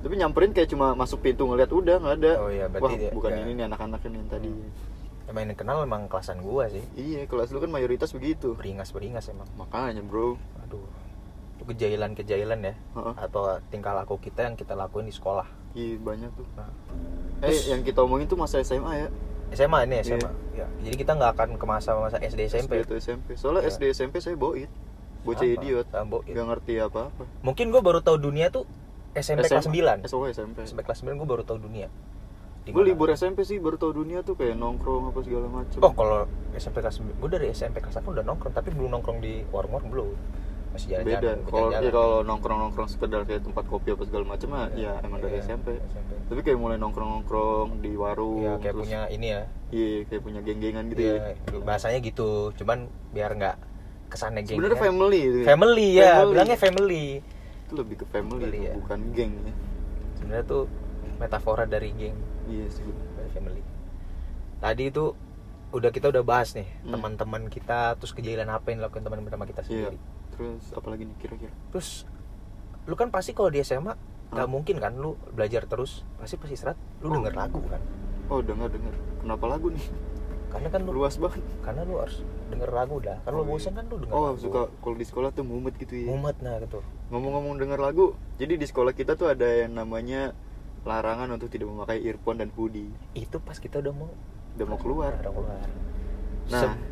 tapi 0.02 0.14
nyamperin 0.14 0.50
kayak 0.50 0.68
cuma 0.68 0.92
masuk 0.92 1.18
pintu 1.20 1.44
ngeliat 1.44 1.70
udah 1.70 1.96
nggak 1.96 2.14
ada. 2.18 2.32
Oh 2.38 2.50
iya, 2.50 2.66
wah 2.66 2.74
berarti 2.74 2.94
dia- 2.98 3.12
bukan 3.12 3.30
ya. 3.30 3.40
ini 3.40 3.50
nih 3.54 3.64
anak-anak 3.64 4.00
ini 4.02 4.16
yang 4.16 4.28
tadi. 4.28 4.50
Emang 5.24 5.42
yang 5.44 5.54
kenal 5.54 5.78
emang 5.80 6.02
kelasan 6.06 6.42
gua 6.42 6.66
sih. 6.66 6.82
Iya 6.92 7.24
kelas 7.24 7.48
lu 7.48 7.58
kan 7.58 7.70
mayoritas 7.70 8.10
begitu. 8.10 8.52
Beringas 8.52 8.90
beringas 8.90 9.26
emang. 9.26 9.46
Makanya 9.54 10.02
bro. 10.02 10.34
Aduh. 10.60 10.82
Itu 11.54 11.64
kejailan 11.64 12.12
kejailan 12.12 12.60
ya. 12.60 12.74
Heeh. 12.74 13.14
atau 13.16 13.42
tingkah 13.70 13.94
laku 13.94 14.18
kita 14.18 14.44
yang 14.44 14.54
kita 14.54 14.74
lakuin 14.74 15.06
di 15.06 15.14
sekolah. 15.14 15.46
Iya 15.72 15.96
banyak 15.96 16.30
tuh. 16.34 16.44
Nah, 16.52 16.68
eh 17.40 17.48
Terus- 17.48 17.70
yang 17.70 17.80
kita 17.80 18.02
omongin 18.02 18.26
tuh 18.26 18.36
masa 18.36 18.60
SMA 18.60 18.92
ya. 18.98 19.08
SMA 19.52 19.84
ini 19.84 20.00
SMA 20.00 20.32
Iya. 20.56 20.64
ya 20.64 20.66
jadi 20.82 20.96
kita 20.96 21.12
nggak 21.12 21.30
akan 21.36 21.48
ke 21.54 21.64
masa 21.64 21.92
masa 21.94 22.16
SD 22.16 22.48
SMP 22.48 22.72
SD 22.74 22.88
atau 22.88 22.96
SMP 22.96 23.36
soalnya 23.36 23.60
Iya. 23.62 23.70
SD 23.70 23.82
SMP 23.92 24.16
saya 24.18 24.32
boit. 24.32 24.72
Bocah 25.22 25.44
idiot. 25.44 25.86
boit. 26.08 26.24
nggak 26.26 26.46
ngerti 26.46 26.72
apa-apa. 26.80 27.24
Mungkin 27.40 27.68
gua 27.68 27.78
baru 27.78 28.00
tahu 28.00 28.16
dunia 28.18 28.48
tuh 28.48 28.64
SMP 29.14 29.44
kelas 29.44 29.66
9 29.66 30.08
SO 30.08 30.16
SMP 30.26 30.56
SMP 30.62 30.80
kelas 30.82 30.98
9 31.00 31.14
gua 31.14 31.28
baru 31.28 31.42
tahu 31.42 31.60
dunia 31.60 31.88
gue 32.62 32.78
libur 32.80 33.10
SMP 33.10 33.42
sih 33.42 33.58
baru 33.58 33.74
tau 33.74 33.90
dunia 33.90 34.22
tuh 34.22 34.38
kayak 34.38 34.54
nongkrong 34.54 35.10
apa 35.10 35.18
segala 35.20 35.50
macem 35.50 35.82
Oh 35.82 35.90
kalau 35.90 36.24
SMP 36.54 36.78
kelas 36.78 36.94
9 36.96 37.18
Gue 37.18 37.26
dari 37.28 37.50
SMP 37.50 37.82
kelas 37.82 37.98
8 37.98 38.06
udah 38.08 38.22
nongkrong 38.22 38.54
Tapi 38.54 38.70
belum 38.70 38.86
nongkrong 38.92 39.18
di 39.18 39.42
warung-warung 39.50 39.90
belum 39.90 40.08
Masih 40.70 40.94
beda 40.94 41.02
jalan-jalan 41.02 41.38
kalau 41.42 41.68
ya 41.74 41.90
kalau 41.90 42.22
nongkrong 42.22 42.58
nongkrong 42.62 42.86
sekedar 42.86 43.26
kayak 43.26 43.42
tempat 43.42 43.64
kopi 43.66 43.88
apa 43.90 44.02
segala 44.06 44.24
macem 44.30 44.46
mah 44.46 44.70
ya 44.72 44.94
emang 45.02 45.18
dari 45.18 45.36
Iya, 45.36 45.44
SMP 45.44 45.74
SMP. 45.82 46.10
tapi 46.24 46.40
kayak 46.40 46.56
mulai 46.56 46.78
nongkrong 46.78 47.10
nongkrong 47.12 47.68
di 47.82 47.90
warung 47.92 48.40
Iya 48.40 48.52
kayak 48.56 48.62
terus- 48.72 48.84
punya 48.86 49.00
ini 49.10 49.26
ya 49.28 49.42
iya 49.68 49.86
kayak 50.06 50.22
punya 50.22 50.40
geng-gengan 50.40 50.84
gitu 50.86 51.02
Iya, 51.02 51.14
ya 51.34 51.58
bahasanya 51.60 51.98
gitu 52.00 52.30
Cuman 52.54 52.78
biar 53.10 53.30
nggak 53.34 53.56
kesannya 54.06 54.40
geng 54.40 54.54
sebenarnya 54.54 54.78
family 54.78 55.20
ya. 55.20 55.44
Family 55.44 55.86
ya 55.90 56.10
Family. 56.14 56.30
Bilangnya 56.30 56.56
family 56.56 57.04
itu 57.72 57.80
lebih 57.80 57.96
ke 57.96 58.06
family, 58.06 58.44
Family, 58.44 58.60
ya. 58.62 58.72
bukan 58.76 59.00
geng 59.16 59.32
ya. 59.40 59.54
Sebenarnya 60.14 60.44
tuh 60.44 60.62
metafora 61.16 61.64
dari 61.64 61.88
geng. 61.90 62.12
Iya 62.44 62.68
sih 62.68 62.84
Dari 62.84 63.30
family. 63.32 63.62
Tadi 64.60 64.84
itu 64.84 65.04
udah 65.72 65.88
kita 65.88 66.12
udah 66.12 66.20
bahas 66.20 66.52
nih 66.52 66.68
Hmm. 66.84 66.92
teman-teman 66.92 67.48
kita 67.48 67.96
terus 67.96 68.12
kejadian 68.12 68.52
apa 68.52 68.68
yang 68.68 68.84
dilakukan 68.84 69.00
teman-teman 69.02 69.48
kita 69.48 69.64
iya. 69.64 69.88
sendiri. 69.88 69.98
Terus 70.30 70.62
apalagi 70.70 71.08
nih 71.08 71.16
kira-kira? 71.16 71.52
Terus 71.72 72.04
lu 72.84 72.92
kan 72.92 73.08
pasti 73.08 73.32
kalau 73.32 73.48
di 73.48 73.64
SMA 73.64 73.96
nggak 74.28 74.36
Hah? 74.38 74.52
mungkin 74.52 74.76
kan 74.76 74.92
lu 74.94 75.16
belajar 75.30 75.64
terus 75.64 76.04
pasti 76.16 76.36
pasti 76.36 76.54
istirahat 76.54 76.76
lu 77.00 77.08
Oh. 77.08 77.12
denger 77.14 77.32
lagu 77.32 77.60
kan? 77.66 77.80
Oh 78.28 78.40
dengar 78.40 78.68
dengar 78.68 78.92
kenapa 79.18 79.44
lagu 79.48 79.72
nih 79.72 79.86
karena 80.52 80.68
kan 80.68 80.80
lu 80.84 80.92
luas 80.92 81.16
banget. 81.16 81.40
karena 81.64 81.80
lu 81.82 81.96
harus 81.96 82.20
denger 82.52 82.70
lagu 82.70 83.00
dah. 83.00 83.16
Kan 83.24 83.32
lu 83.32 83.40
Oh, 83.40 83.44
iya. 83.44 83.50
bosan 83.50 83.72
kan 83.72 83.84
lu 83.88 83.96
denger 83.98 84.12
oh 84.12 84.24
lagu. 84.28 84.36
suka 84.38 84.60
kalau 84.78 84.96
di 85.00 85.06
sekolah 85.08 85.30
tuh 85.32 85.42
mumet 85.42 85.74
gitu 85.80 85.94
ya. 85.96 86.06
Mumet 86.06 86.36
nah 86.38 86.60
gitu. 86.60 86.84
Ngomong-ngomong 87.08 87.56
dengar 87.56 87.80
lagu 87.80 88.12
jadi 88.36 88.54
di 88.54 88.66
sekolah 88.68 88.92
kita 88.92 89.16
tuh 89.16 89.32
ada 89.32 89.48
yang 89.64 89.72
namanya 89.72 90.36
larangan 90.84 91.32
untuk 91.32 91.48
tidak 91.48 91.72
memakai 91.72 92.04
earphone 92.04 92.38
dan 92.38 92.52
hoodie. 92.52 92.92
Itu 93.14 93.40
pas 93.40 93.56
kita 93.56 93.80
udah 93.80 93.92
mau 93.92 94.12
udah 94.52 94.66
mau 94.68 94.76
keluar. 94.76 95.16
Udah 95.16 95.32
keluar. 95.32 95.64
Nah, 96.50 96.60
Seb- 96.68 96.82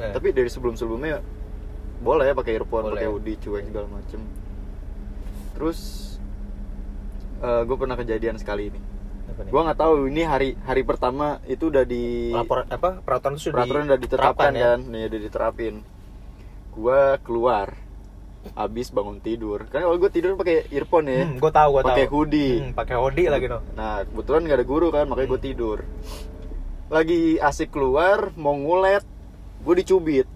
eh, 0.00 0.12
tapi 0.16 0.32
dari 0.32 0.48
sebelum 0.48 0.74
sebelumnya 0.74 1.20
boleh 2.00 2.24
ya 2.24 2.32
pakai 2.32 2.56
earphone 2.56 2.88
pakai 2.88 3.04
hoodie 3.06 3.36
cuek 3.36 3.68
segala 3.68 3.86
macem. 3.92 4.20
Terus 5.52 5.78
gue 7.40 7.76
pernah 7.76 7.96
kejadian 7.96 8.36
sekali 8.36 8.68
ini? 8.68 8.80
Gue 9.40 9.60
nggak 9.62 9.78
tahu 9.78 9.92
ini 10.06 10.22
hari 10.22 10.48
hari 10.60 10.82
pertama 10.82 11.26
itu 11.44 11.68
udah 11.68 11.82
di 11.82 12.30
laporan 12.30 12.68
apa 12.68 13.00
peraturan 13.00 13.34
itu 13.34 13.42
sudah 13.42 13.54
peraturan 13.56 13.82
udah 13.86 13.98
ditetapkan 13.98 14.52
ya? 14.52 14.62
kan 14.62 14.78
nih 14.86 15.02
udah 15.06 15.20
diterapin 15.20 15.74
gue 16.70 17.00
keluar 17.20 17.68
abis 18.52 18.88
bangun 18.88 19.18
tidur 19.18 19.64
kan 19.66 19.82
kalau 19.82 19.96
gue 19.96 20.08
tidur 20.08 20.32
pakai 20.34 20.64
earphone 20.70 21.06
ya 21.06 21.22
hmm, 21.24 21.36
gue 21.36 21.50
tahu 21.50 21.70
gue 21.70 21.82
tahu 21.82 21.88
pakai 21.88 22.06
hoodie 22.06 22.52
hmm, 22.58 22.72
pakai 22.72 22.96
hoodie 22.96 23.28
lagi 23.28 23.46
no 23.46 23.58
Nah, 23.72 24.00
kebetulan 24.02 24.40
nggak 24.42 24.58
ada 24.58 24.66
guru 24.66 24.88
kan, 24.88 25.04
makanya 25.06 25.28
gue 25.28 25.36
Hmm. 25.36 25.48
tidur. 25.50 25.78
Lagi 26.88 27.20
asik 27.38 27.70
keluar, 27.70 28.32
mau 28.34 28.52
ngulet, 28.52 29.04
gue 29.60 29.74
dicubit. 29.76 30.26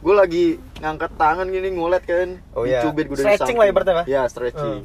gue 0.00 0.14
lagi 0.14 0.44
ngangkat 0.78 1.12
tangan 1.14 1.46
gini 1.46 1.68
ngulet 1.70 2.02
kan, 2.02 2.28
Oh, 2.52 2.64
iya. 2.64 2.80
dicubit 2.80 3.06
gue 3.06 3.16
dari 3.16 3.26
Stretching 3.30 3.54
lah 3.54 3.66
ibaratnya, 3.66 3.94
Pak? 3.96 4.06
Ya, 4.06 4.22
stretching. 4.26 4.82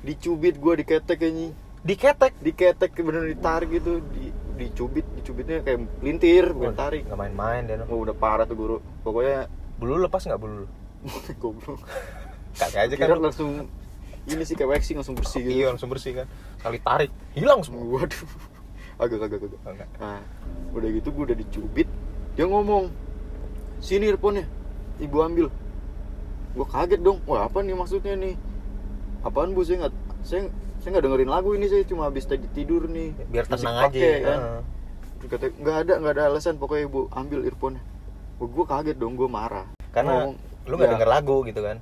Dicubit 0.00 0.56
gue 0.56 0.72
diketek 0.76 1.16
kayaknya. 1.16 1.54
Diketek 1.82 2.32
Diketek 2.38 2.92
bener 3.02 3.26
ditarik 3.26 3.70
gitu, 3.74 3.98
di, 4.14 4.30
dicubit, 4.58 5.06
dicubitnya 5.18 5.62
kayak 5.66 5.82
lintir, 6.02 6.54
bukan 6.54 6.74
tarik. 6.78 7.02
nggak 7.06 7.18
main-main 7.18 7.62
no 7.66 7.84
Oh, 7.90 8.06
udah 8.06 8.14
parah 8.14 8.46
tuh 8.46 8.54
guru. 8.54 8.76
Pokoknya 9.02 9.50
bulu 9.78 9.98
lu 9.98 10.06
lepas 10.06 10.22
nggak 10.22 10.38
bulu 10.38 10.62
lu 10.62 10.68
goblok. 11.42 11.82
kagak 12.54 12.86
aja 12.86 12.94
kan 12.94 13.18
langsung 13.18 13.66
ini 14.28 14.44
sih 14.46 14.54
kayak 14.54 14.78
waxing 14.78 14.94
langsung 15.00 15.18
bersih 15.18 15.40
gitu. 15.42 15.50
iya 15.50 15.66
langsung 15.72 15.90
bersih 15.90 16.12
kan 16.22 16.26
kali 16.62 16.78
tarik 16.78 17.10
hilang 17.34 17.58
semua 17.66 17.82
Waduh. 17.82 18.22
Agak 19.02 19.18
agak 19.18 19.40
agak. 19.42 19.58
Enggak. 19.66 19.88
Nah, 19.98 20.22
udah 20.78 20.88
gitu 20.94 21.08
gue 21.10 21.24
udah 21.32 21.38
dicubit. 21.42 21.88
Dia 22.38 22.46
ngomong, 22.46 22.86
sini 23.82 24.06
earphone-nya, 24.14 24.46
ibu 25.02 25.16
ambil. 25.18 25.50
Gue 26.54 26.66
kaget 26.70 27.00
dong, 27.02 27.18
wah 27.26 27.50
apa 27.50 27.66
nih 27.66 27.74
maksudnya 27.74 28.14
nih? 28.14 28.38
Apaan 29.26 29.56
bu? 29.58 29.66
Saya 29.66 29.88
nggak, 29.88 29.94
saya, 30.22 30.46
saya 30.82 30.98
nggak 30.98 31.04
dengerin 31.06 31.30
lagu 31.30 31.54
ini, 31.54 31.70
saya 31.70 31.86
cuma 31.86 32.10
habis 32.10 32.26
tadi 32.26 32.44
tidur 32.50 32.90
nih. 32.90 33.14
biar 33.30 33.46
tenang 33.46 33.76
aja 33.78 33.86
pakai, 33.86 34.14
kan. 34.26 34.38
Terus 35.22 35.28
kata, 35.30 35.44
nggak 35.54 35.76
ada, 35.86 35.92
nggak 36.02 36.12
ada 36.18 36.22
alasan, 36.34 36.58
pokoknya 36.58 36.90
ibu 36.90 37.06
ambil 37.14 37.40
earphone-nya. 37.46 37.82
Wah, 38.42 38.48
gue 38.50 38.64
kaget 38.66 38.96
dong, 38.98 39.14
gue 39.14 39.30
marah. 39.30 39.70
karena 39.94 40.26
Ngomong, 40.26 40.34
lu 40.66 40.74
nggak 40.74 40.88
"Ya, 40.88 40.92
denger 40.98 41.08
lagu 41.08 41.36
gitu 41.46 41.60
kan 41.62 41.76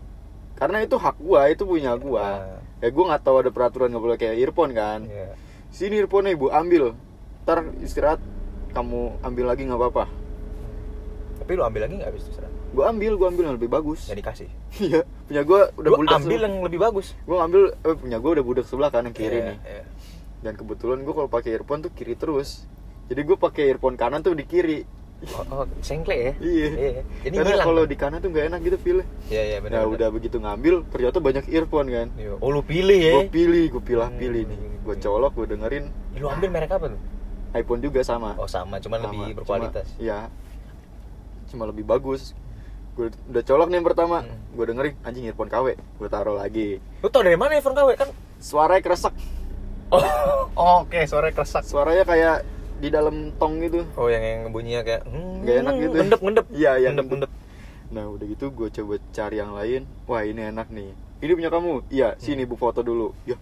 Karena 0.60 0.84
itu 0.84 1.00
hak 1.00 1.16
gua, 1.16 1.48
itu 1.48 1.64
punya 1.64 1.96
gua. 1.96 2.20
Ah. 2.20 2.60
Ya 2.84 2.92
gue 2.92 3.04
nggak 3.06 3.22
tahu 3.24 3.36
ada 3.40 3.48
peraturan 3.48 3.88
nggak 3.88 4.04
boleh 4.04 4.18
kayak 4.20 4.36
earphone 4.44 4.76
kan. 4.76 5.08
Iya. 5.08 5.32
sini 5.70 6.02
earphone 6.02 6.34
ibu 6.34 6.50
ambil 6.50 6.98
ntar 7.46 7.62
istirahat 7.80 8.18
kamu 8.74 9.16
ambil 9.22 9.44
lagi 9.50 9.62
nggak 9.66 9.78
apa-apa 9.78 10.04
tapi 11.40 11.50
lu 11.56 11.62
ambil 11.62 11.86
lagi 11.86 11.94
nggak 11.98 12.10
habis 12.10 12.26
sekarang 12.26 12.49
gue 12.70 12.84
ambil 12.84 13.12
gue 13.14 13.26
ambil 13.26 13.44
yang 13.44 13.56
lebih 13.56 13.68
bagus. 13.68 14.06
Nggak 14.06 14.18
dikasih? 14.20 14.48
Iya 14.80 15.00
punya 15.26 15.42
gue 15.42 15.60
udah 15.76 15.90
budak 15.92 16.16
ambil 16.18 16.40
yang 16.40 16.54
lebih 16.60 16.78
bagus. 16.78 17.06
Gue 17.22 17.38
ambil 17.38 17.62
eh, 17.72 17.96
punya 17.96 18.18
gue 18.18 18.30
udah 18.32 18.44
budak 18.44 18.64
sebelah 18.64 18.90
kan 18.90 19.04
yang 19.04 19.14
kiri 19.14 19.36
Iya, 19.36 19.46
nih. 19.46 19.58
iya. 19.62 19.84
dan 20.40 20.56
kebetulan 20.56 21.04
gue 21.04 21.12
kalau 21.12 21.28
pakai 21.28 21.50
earphone 21.52 21.80
tuh 21.80 21.92
kiri 21.92 22.14
terus. 22.14 22.64
Jadi 23.06 23.20
gue 23.22 23.36
pakai 23.36 23.68
earphone 23.68 23.94
kanan 23.94 24.22
tuh 24.22 24.32
di 24.32 24.42
kiri. 24.42 24.86
Oh, 25.36 25.44
oh 25.52 25.64
sengkle 25.80 26.16
ya? 26.16 26.32
Iya. 26.40 27.04
Jadi 27.22 27.34
karena 27.36 27.50
hilang 27.52 27.66
kalau 27.68 27.82
di 27.84 27.92
kanan 27.92 28.18
tuh 28.18 28.32
nggak 28.32 28.46
enak 28.48 28.60
gitu 28.64 28.76
pilih 28.80 29.04
iya 29.28 29.42
iya 29.44 29.58
benar 29.60 29.84
nah 29.84 29.84
udah 29.84 30.08
begitu 30.08 30.40
ngambil 30.40 30.74
ternyata 30.88 31.18
banyak 31.20 31.44
earphone 31.46 31.88
kan. 31.88 32.08
Iya. 32.16 32.40
oh 32.40 32.48
lu 32.48 32.62
pilih 32.64 32.96
ya? 32.96 33.14
Gue 33.20 33.28
pilih 33.28 33.64
gue 33.68 33.82
pilih 33.84 34.06
Hmm. 34.08 34.16
pilih 34.16 34.42
nih. 34.48 34.58
gue 34.80 34.96
colok 34.96 35.32
gue 35.36 35.46
dengerin. 35.52 35.84
Lu 36.16 36.26
ambil 36.26 36.48
merek 36.48 36.72
apa 36.72 36.86
tuh? 36.88 37.00
iPhone 37.52 37.82
juga 37.82 38.00
sama. 38.00 38.32
Oh 38.38 38.46
sama 38.46 38.78
cuman 38.78 38.96
Sama, 38.96 39.06
lebih 39.12 39.36
berkualitas. 39.36 39.86
cuma, 39.92 40.00
iya. 40.00 40.20
Cuma 41.50 41.66
lebih 41.68 41.84
bagus 41.84 42.32
gue 43.00 43.08
udah 43.26 43.42
colok 43.42 43.66
nih 43.66 43.76
yang 43.76 43.86
pertama. 43.86 44.16
Hmm. 44.20 44.36
gue 44.50 44.64
dengerin 44.66 44.94
anjing 45.00 45.24
earphone 45.24 45.48
KW 45.48 45.66
gue 45.72 46.08
taruh 46.08 46.36
lagi. 46.36 46.76
Lu 47.00 47.08
tau 47.08 47.24
dari 47.24 47.34
mana 47.34 47.56
iPhone 47.56 47.72
KW 47.72 47.96
kan? 47.96 48.08
Suaranya 48.36 48.82
kresek 48.82 49.14
oh 49.90 50.06
oke 50.84 51.00
suaranya 51.02 51.34
keresak 51.34 51.64
suaranya 51.64 52.04
kayak 52.04 52.36
di 52.76 52.88
dalam 52.88 53.32
tong 53.34 53.58
gitu. 53.58 53.84
Oh 53.94 54.06
yang 54.06 54.20
yang 54.20 54.40
bunyinya 54.48 54.80
kayak 54.80 55.02
hmm, 55.04 55.42
Nggak 55.42 55.56
enak 55.58 55.74
gitu. 55.76 55.94
ngendep 55.94 56.20
ngendep. 56.20 56.46
Iya, 56.60 56.70
iya, 56.76 56.88
ngendep 56.90 57.08
ngendep. 57.08 57.32
nah 57.90 58.06
udah 58.06 58.22
gitu 58.24 58.44
gue 58.50 58.68
coba 58.70 58.94
cari 59.10 59.36
yang 59.36 59.50
lain. 59.50 59.82
Wah 60.06 60.22
ini 60.22 60.46
enak 60.46 60.68
nih. 60.68 60.92
Ini 61.20 61.32
punya 61.34 61.50
kamu? 61.50 61.90
Iya 61.90 62.14
sini 62.16 62.44
bu 62.44 62.54
foto 62.54 62.80
dulu. 62.80 63.12
Ya 63.24 63.36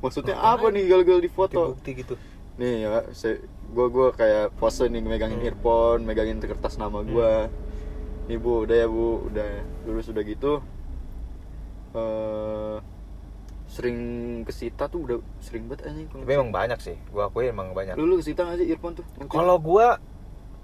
maksudnya 0.00 0.34
Ngapain? 0.34 0.56
apa 0.56 0.66
nih 0.70 0.84
gal-gal 0.86 1.18
di 1.18 1.28
foto? 1.28 1.76
Bukti 1.76 1.90
gitu. 1.94 2.14
Nih 2.56 2.82
ya 2.82 3.04
gue 3.70 3.86
gue 3.86 4.08
kayak 4.12 4.56
pose 4.56 4.84
nih 4.84 4.98
megangin 4.98 5.38
Hmm. 5.38 5.48
earphone 5.48 6.02
megangin 6.02 6.40
kertas 6.40 6.74
nama 6.74 7.00
gue 7.00 7.32
nih 8.30 8.38
bu 8.38 8.62
udah 8.62 8.76
ya 8.78 8.86
bu. 8.86 9.26
Udah 9.26 9.48
terus 9.82 10.06
udah 10.06 10.22
gitu. 10.22 10.52
Eh 11.90 12.76
sering 13.70 13.98
kesita 14.42 14.90
tuh 14.90 15.06
udah 15.06 15.16
sering 15.38 15.70
banget 15.70 15.86
anjing 15.86 16.10
tapi 16.10 16.30
emang 16.34 16.50
banyak 16.50 16.78
sih. 16.82 16.98
Gua 17.14 17.30
akui 17.30 17.46
emang 17.46 17.70
banyak. 17.70 17.94
Lu 17.94 18.06
lu 18.06 18.18
kesita 18.18 18.42
nggak 18.42 18.58
sih 18.58 18.66
earphone 18.70 18.94
tuh? 18.98 19.06
Kalau 19.26 19.58
gua 19.58 19.98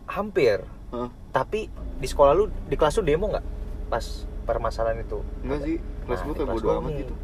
hampir. 0.06 0.62
Hah? 0.94 1.10
tapi 1.34 1.66
di 1.98 2.06
sekolah 2.06 2.32
lu 2.32 2.46
di 2.70 2.78
kelas 2.78 2.96
lu 2.98 3.04
demo 3.04 3.26
nggak? 3.26 3.44
Pas 3.90 4.02
permasalahan 4.46 5.02
itu? 5.02 5.18
Enggak 5.42 5.60
sih. 5.66 5.76
Kelas 6.06 6.18
Nah, 6.22 6.26
gue 6.26 6.34
di 6.34 6.38
kayak 6.38 6.54
bodo 6.54 6.66
gua 6.66 6.74
amat 6.80 6.92
gitu. 7.02 7.14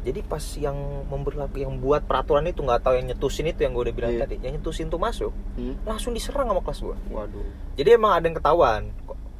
Jadi 0.00 0.20
pas 0.24 0.44
yang 0.56 0.78
memberlaku 1.12 1.56
yang 1.60 1.74
buat 1.76 2.02
peraturan 2.08 2.48
itu 2.48 2.64
nggak 2.64 2.80
tahu 2.80 2.94
yang 2.96 3.06
nyetusin 3.12 3.52
itu 3.52 3.60
yang 3.66 3.76
gue 3.76 3.84
udah 3.84 3.94
bilang 3.94 4.12
Iya. 4.16 4.22
tadi 4.24 4.34
yang 4.40 4.56
nyetusin 4.56 4.88
tuh 4.88 4.96
masuk. 4.96 5.34
Hmm? 5.60 5.74
langsung 5.84 6.16
diserang 6.16 6.48
sama 6.48 6.62
kelas 6.64 6.80
gua. 6.80 6.96
Waduh. 7.12 7.46
Jadi 7.76 7.88
emang 7.94 8.12
ada 8.16 8.24
yang 8.24 8.36
ketahuan 8.38 8.82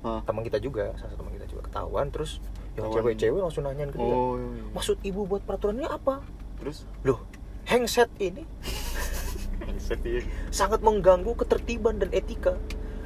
Hah? 0.00 0.20
teman 0.22 0.40
kita 0.40 0.56
juga 0.56 0.92
salah 0.94 1.12
satu 1.12 1.20
teman 1.20 1.32
kita 1.32 1.46
juga 1.46 1.62
ketahuan 1.66 2.08
terus 2.08 2.40
yang 2.72 2.88
cewek-cewek 2.88 3.36
langsung 3.36 3.62
nanyain 3.62 3.88
ke 3.88 3.96
dia. 3.96 4.06
Oh 4.06 4.34
iya, 4.34 4.48
iya. 4.50 4.62
maksud 4.72 4.96
ibu 5.02 5.20
buat 5.24 5.42
peraturannya 5.42 5.86
apa? 5.86 6.24
Terus? 6.56 6.88
Loh 7.02 7.20
handset 7.62 8.08
ini 8.16 8.42
sedih 9.80 10.22
sangat 10.48 10.80
mengganggu 10.80 11.32
ketertiban 11.36 11.96
dan 11.96 12.08
etika 12.10 12.56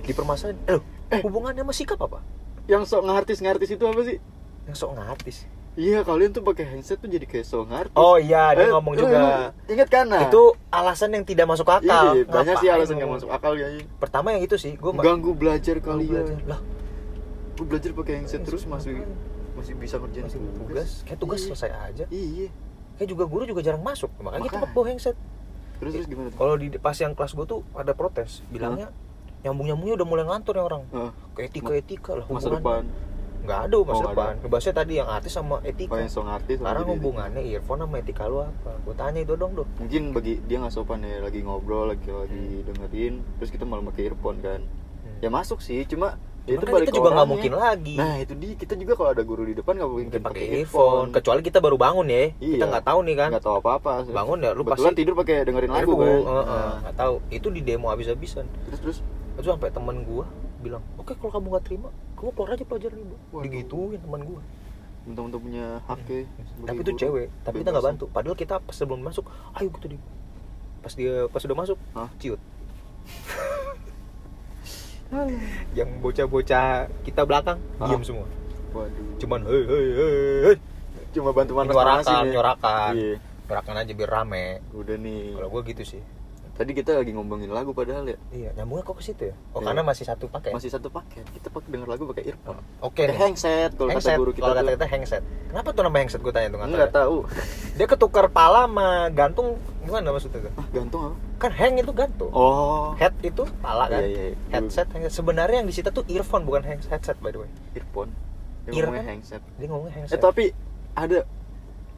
di 0.00 0.12
permasalahan. 0.12 0.58
Eh, 0.64 0.74
loh, 0.74 0.84
hubungannya 1.22 1.62
sama 1.62 1.72
sikap 1.72 1.98
apa? 1.98 2.20
Yang 2.64 2.88
sok 2.88 3.02
ngartis 3.04 3.38
ngartis 3.40 3.70
itu 3.70 3.84
apa 3.84 4.00
sih? 4.04 4.18
Yang 4.64 4.76
sok 4.78 4.92
ngartis? 4.94 5.38
Iya 5.74 6.06
kalian 6.06 6.30
tuh 6.30 6.46
pakai 6.46 6.70
handset 6.70 7.02
tuh 7.02 7.10
jadi 7.10 7.26
kayak 7.26 7.42
so 7.42 7.66
ngartis. 7.66 7.98
Oh 7.98 8.14
iya, 8.14 8.54
dia 8.54 8.68
Eh, 8.68 8.70
ngomong 8.70 8.94
lu- 8.94 9.02
juga. 9.02 9.50
lu 9.58 9.74
inget 9.74 9.88
kan? 9.90 10.06
Nah. 10.06 10.22
Itu 10.22 10.54
alasan 10.70 11.10
yang 11.10 11.26
tidak 11.26 11.50
masuk 11.50 11.66
akal. 11.66 12.14
iya, 12.14 12.22
banyak 12.22 12.56
sih 12.56 12.68
alasan 12.70 12.94
nggak 12.94 13.10
masuk 13.12 13.30
akal 13.32 13.58
ya 13.58 13.66
Pertama 13.98 14.30
yang 14.30 14.46
itu 14.46 14.54
sih, 14.54 14.78
gue 14.78 14.92
ganggu 14.94 15.34
belajar 15.34 15.82
kalian. 15.82 16.46
Lah, 16.46 16.62
gue 17.54 17.64
belajar 17.64 17.90
pakai 17.92 18.12
handset 18.18 18.42
terus 18.42 18.64
masih 18.64 19.06
masih 19.54 19.74
bisa 19.74 19.96
ngerjain 19.96 20.26
masih 20.26 20.40
tugas, 20.52 20.90
kayak 21.04 21.18
tugas 21.18 21.38
Iya. 21.38 21.46
selesai 21.48 21.70
aja. 21.70 22.04
iya 22.08 22.48
Kayak 22.94 23.08
juga 23.10 23.24
guru 23.24 23.42
juga 23.44 23.58
jarang 23.60 23.82
masuk, 23.82 24.06
makanya 24.18 24.46
kita 24.48 24.58
Makanya. 24.60 24.70
bawa 24.72 24.86
handset. 24.88 25.16
terus 25.74 25.92
terus 25.92 26.06
gimana 26.06 26.30
Kalau 26.30 26.54
di 26.54 26.70
pas 26.72 26.94
yang 26.94 27.12
kelas 27.12 27.32
gue 27.32 27.42
tuh 27.44 27.60
ada 27.72 27.90
protes, 27.92 28.42
bilangnya 28.48 28.90
nyambung 29.40 29.66
nyambungnya 29.66 29.94
udah 29.96 30.06
mulai 30.08 30.24
ngantor 30.24 30.54
ya 30.54 30.62
orang. 30.64 30.82
Heeh. 30.88 31.10
Ke 31.32 31.40
etika 31.44 31.72
etika 31.72 32.12
lah 32.14 32.26
masa 32.26 32.48
depan 32.48 32.86
Nggak 33.44 33.60
ada 33.62 33.76
masa 33.78 33.92
Oh, 33.98 34.08
depan. 34.08 34.24
ada. 34.26 34.40
Ngebahasnya 34.40 34.72
tadi 34.74 34.92
yang 34.94 35.04
artis 35.06 35.32
sama 35.32 35.56
etika. 35.62 35.92
oh 35.92 35.98
yang 35.98 36.08
so 36.08 36.22
ngartis 36.22 36.56
Sekarang 36.56 36.80
jadi- 36.80 36.92
hubungannya 36.96 37.42
earphone 37.44 37.76
sama 37.78 37.94
etika 37.98 38.24
lu 38.24 38.38
apa? 38.40 38.72
Gue 38.80 38.94
tanya 38.94 39.20
itu 39.20 39.34
dong 39.36 39.52
dong. 39.52 39.68
mungkin 39.76 40.02
bagi 40.10 40.32
dia 40.40 40.56
nggak 40.56 40.72
sopan 40.72 41.04
ya 41.04 41.20
lagi 41.20 41.38
ngobrol 41.40 41.84
lagi 41.86 42.08
lagi 42.08 42.40
dengerin 42.64 43.14
terus 43.36 43.50
kita 43.50 43.62
malah 43.62 43.84
pakai 43.84 44.08
earphone 44.08 44.40
kan 44.40 44.64
ya 45.20 45.28
masuk 45.28 45.60
sih 45.60 45.84
cuma 45.84 46.16
ya 46.44 46.52
itu 46.52 46.62
kan 46.62 46.72
balik 46.72 46.86
kita 46.86 46.94
juga 46.94 47.10
nggak 47.10 47.24
mungkin 47.26 47.52
lagi. 47.54 47.94
nah 47.96 48.14
itu 48.16 48.32
dia 48.36 48.52
kita 48.54 48.74
juga 48.74 48.92
kalau 48.94 49.10
ada 49.10 49.22
guru 49.22 49.42
di 49.42 49.54
depan 49.54 49.72
nggak 49.74 49.88
mungkin 49.88 50.20
pakai 50.20 50.44
earphone. 50.54 51.08
Kecuali 51.10 51.40
kita 51.40 51.58
baru 51.58 51.76
bangun 51.76 52.06
ya. 52.06 52.24
Kita 52.32 52.44
Iya. 52.60 52.64
nggak 52.68 52.84
tahu 52.84 52.98
nih 53.02 53.14
kan. 53.14 53.28
nggak 53.32 53.44
tahu 53.44 53.56
apa 53.58 53.70
apa 53.74 53.90
Bangun 54.06 54.38
ya, 54.38 54.50
lu 54.50 54.60
Kebetulan 54.62 54.76
pasti- 54.86 55.00
tidur 55.00 55.14
pakai 55.14 55.36
dengerin 55.42 55.70
lagu 55.70 55.92
kan 55.94 56.04
heeh, 56.04 56.44
Nah, 56.44 56.74
nggak 56.82 56.96
tahu. 56.96 57.14
Itu 57.30 57.48
di 57.48 57.60
demo 57.60 57.86
habis-habisan. 57.88 58.44
terus 58.66 58.80
terus 58.80 58.98
Itu 59.34 59.48
sampai 59.48 59.68
teman 59.68 60.04
gua 60.04 60.28
bilang, 60.60 60.84
oke 60.94 61.12
kalau 61.14 61.32
kamu 61.32 61.46
nggak 61.50 61.64
terima, 61.64 61.88
kamu 62.14 62.30
keluar 62.30 62.48
aja 62.50 62.64
pelajaran 62.64 62.98
ibu. 62.98 63.16
Digituin 63.40 63.98
teman 63.98 64.20
gua. 64.22 64.40
mentang-mentang 65.04 65.42
punya 65.42 65.66
hak 65.84 66.00
ya 66.02 66.24
sebagai 66.24 66.64
Tapi 66.64 66.78
itu 66.78 66.88
guru. 66.88 66.96
cewek, 66.98 67.26
tapi 67.42 67.56
kita 67.58 67.68
nggak 67.68 67.82
Bebas. 67.82 67.92
bantu. 67.92 68.04
Padahal 68.08 68.36
kita 68.38 68.54
pas 68.58 68.72
sebelum 68.72 69.00
masuk, 69.02 69.24
ayo 69.52 69.68
gitu 69.70 69.86
di. 69.86 69.98
Pas 70.80 70.92
dia 70.92 71.14
pas 71.26 71.40
udah 71.40 71.58
masuk, 71.58 71.78
Hah? 71.92 72.08
ciut. 72.16 72.40
Yang 75.78 75.90
bocah-bocah 76.00 76.66
kita 77.02 77.22
belakang 77.22 77.58
Hah? 77.76 77.88
diam 77.88 78.02
semua. 78.02 78.26
waduh 78.70 79.06
Cuman 79.16 79.40
hei 79.44 79.64
hei 79.64 79.86
hei. 80.44 80.56
cuma 81.10 81.30
bantu 81.30 81.54
manas 81.54 81.72
Nyorakan, 81.72 82.24
nyorakan. 82.28 82.92
iya 82.94 83.16
Gerakan 83.44 83.76
aja 83.76 83.92
biar 83.92 84.10
rame. 84.10 84.46
udah 84.72 84.96
nih 84.96 85.36
Kalau 85.36 85.48
gua 85.48 85.62
gitu 85.62 85.84
sih. 85.84 86.02
Tadi 86.54 86.70
kita 86.70 86.94
lagi 86.94 87.10
ngomongin 87.10 87.50
lagu 87.50 87.70
padahal 87.70 88.06
ya 88.06 88.14
Iya, 88.30 88.50
nyambungnya 88.54 88.84
kok 88.84 88.96
ke 88.96 89.04
situ 89.04 89.22
ya? 89.26 89.34
Oh, 89.50 89.58
Iya. 89.58 89.66
karena 89.66 89.82
masih 89.82 90.04
satu 90.06 90.24
pakai. 90.26 90.50
masih 90.50 90.70
satu 90.70 90.86
paket 90.86 91.26
kita 91.30 91.50
pakai 91.50 91.68
denger 91.68 91.88
lagu 91.88 92.06
pakai 92.06 92.24
earphone 92.24 92.62
Oke 92.78 93.02
Eh, 93.02 93.10
nih. 93.10 93.18
handset 93.18 93.70
kalau 93.72 93.90
kata 93.90 94.14
guru 94.14 94.30
kita 94.30 94.42
Kalau 94.42 94.54
kata 94.56 94.70
kita 94.72 94.86
handset. 94.86 95.22
Kenapa 95.44 95.68
tuh 95.70 95.82
nama 95.82 95.96
handset 95.96 96.20
gue 96.20 96.30
tanya 96.30 96.48
tuh 96.48 96.56
nggak 96.56 96.68
tahu 96.68 96.76
nggak 96.76 96.88
ya. 96.88 96.94
tahu 96.96 97.16
Dia 97.74 97.86
ketukar 97.86 98.26
pala 98.28 98.60
sama 98.64 98.86
gantung 99.10 99.48
gimana 99.80 100.08
maksudnya 100.10 100.40
tuh? 100.40 100.52
ah 100.54 100.66
gantung 100.70 101.00
apa 101.04 101.16
Kan 101.36 101.50
hang 101.52 101.74
itu 101.76 101.92
gantung. 101.92 102.30
oh 102.30 102.94
Head 102.94 103.14
itu 103.20 103.42
pala 103.58 103.84
kan? 103.86 103.98
Iya, 103.98 104.08
iya, 104.08 104.22
iya. 104.30 104.36
Headset, 104.50 104.86
handset. 104.88 105.10
Sebenarnya 105.12 105.58
yang 105.58 105.68
disita 105.68 105.90
tuh 105.90 106.06
earphone 106.06 106.42
bukan 106.42 106.62
headset 106.62 107.18
by 107.18 107.28
the 107.28 107.42
way. 107.42 107.50
earphone 107.74 108.14
Ear 108.64 108.70
Dia 108.70 108.80
ngomongnya 108.80 109.02
kan? 109.02 109.10
handset 109.12 109.42
Dia 109.58 109.66
ngomongnya 109.66 109.92
eh 110.06 110.20
tapi 110.22 110.44
ada 110.94 111.18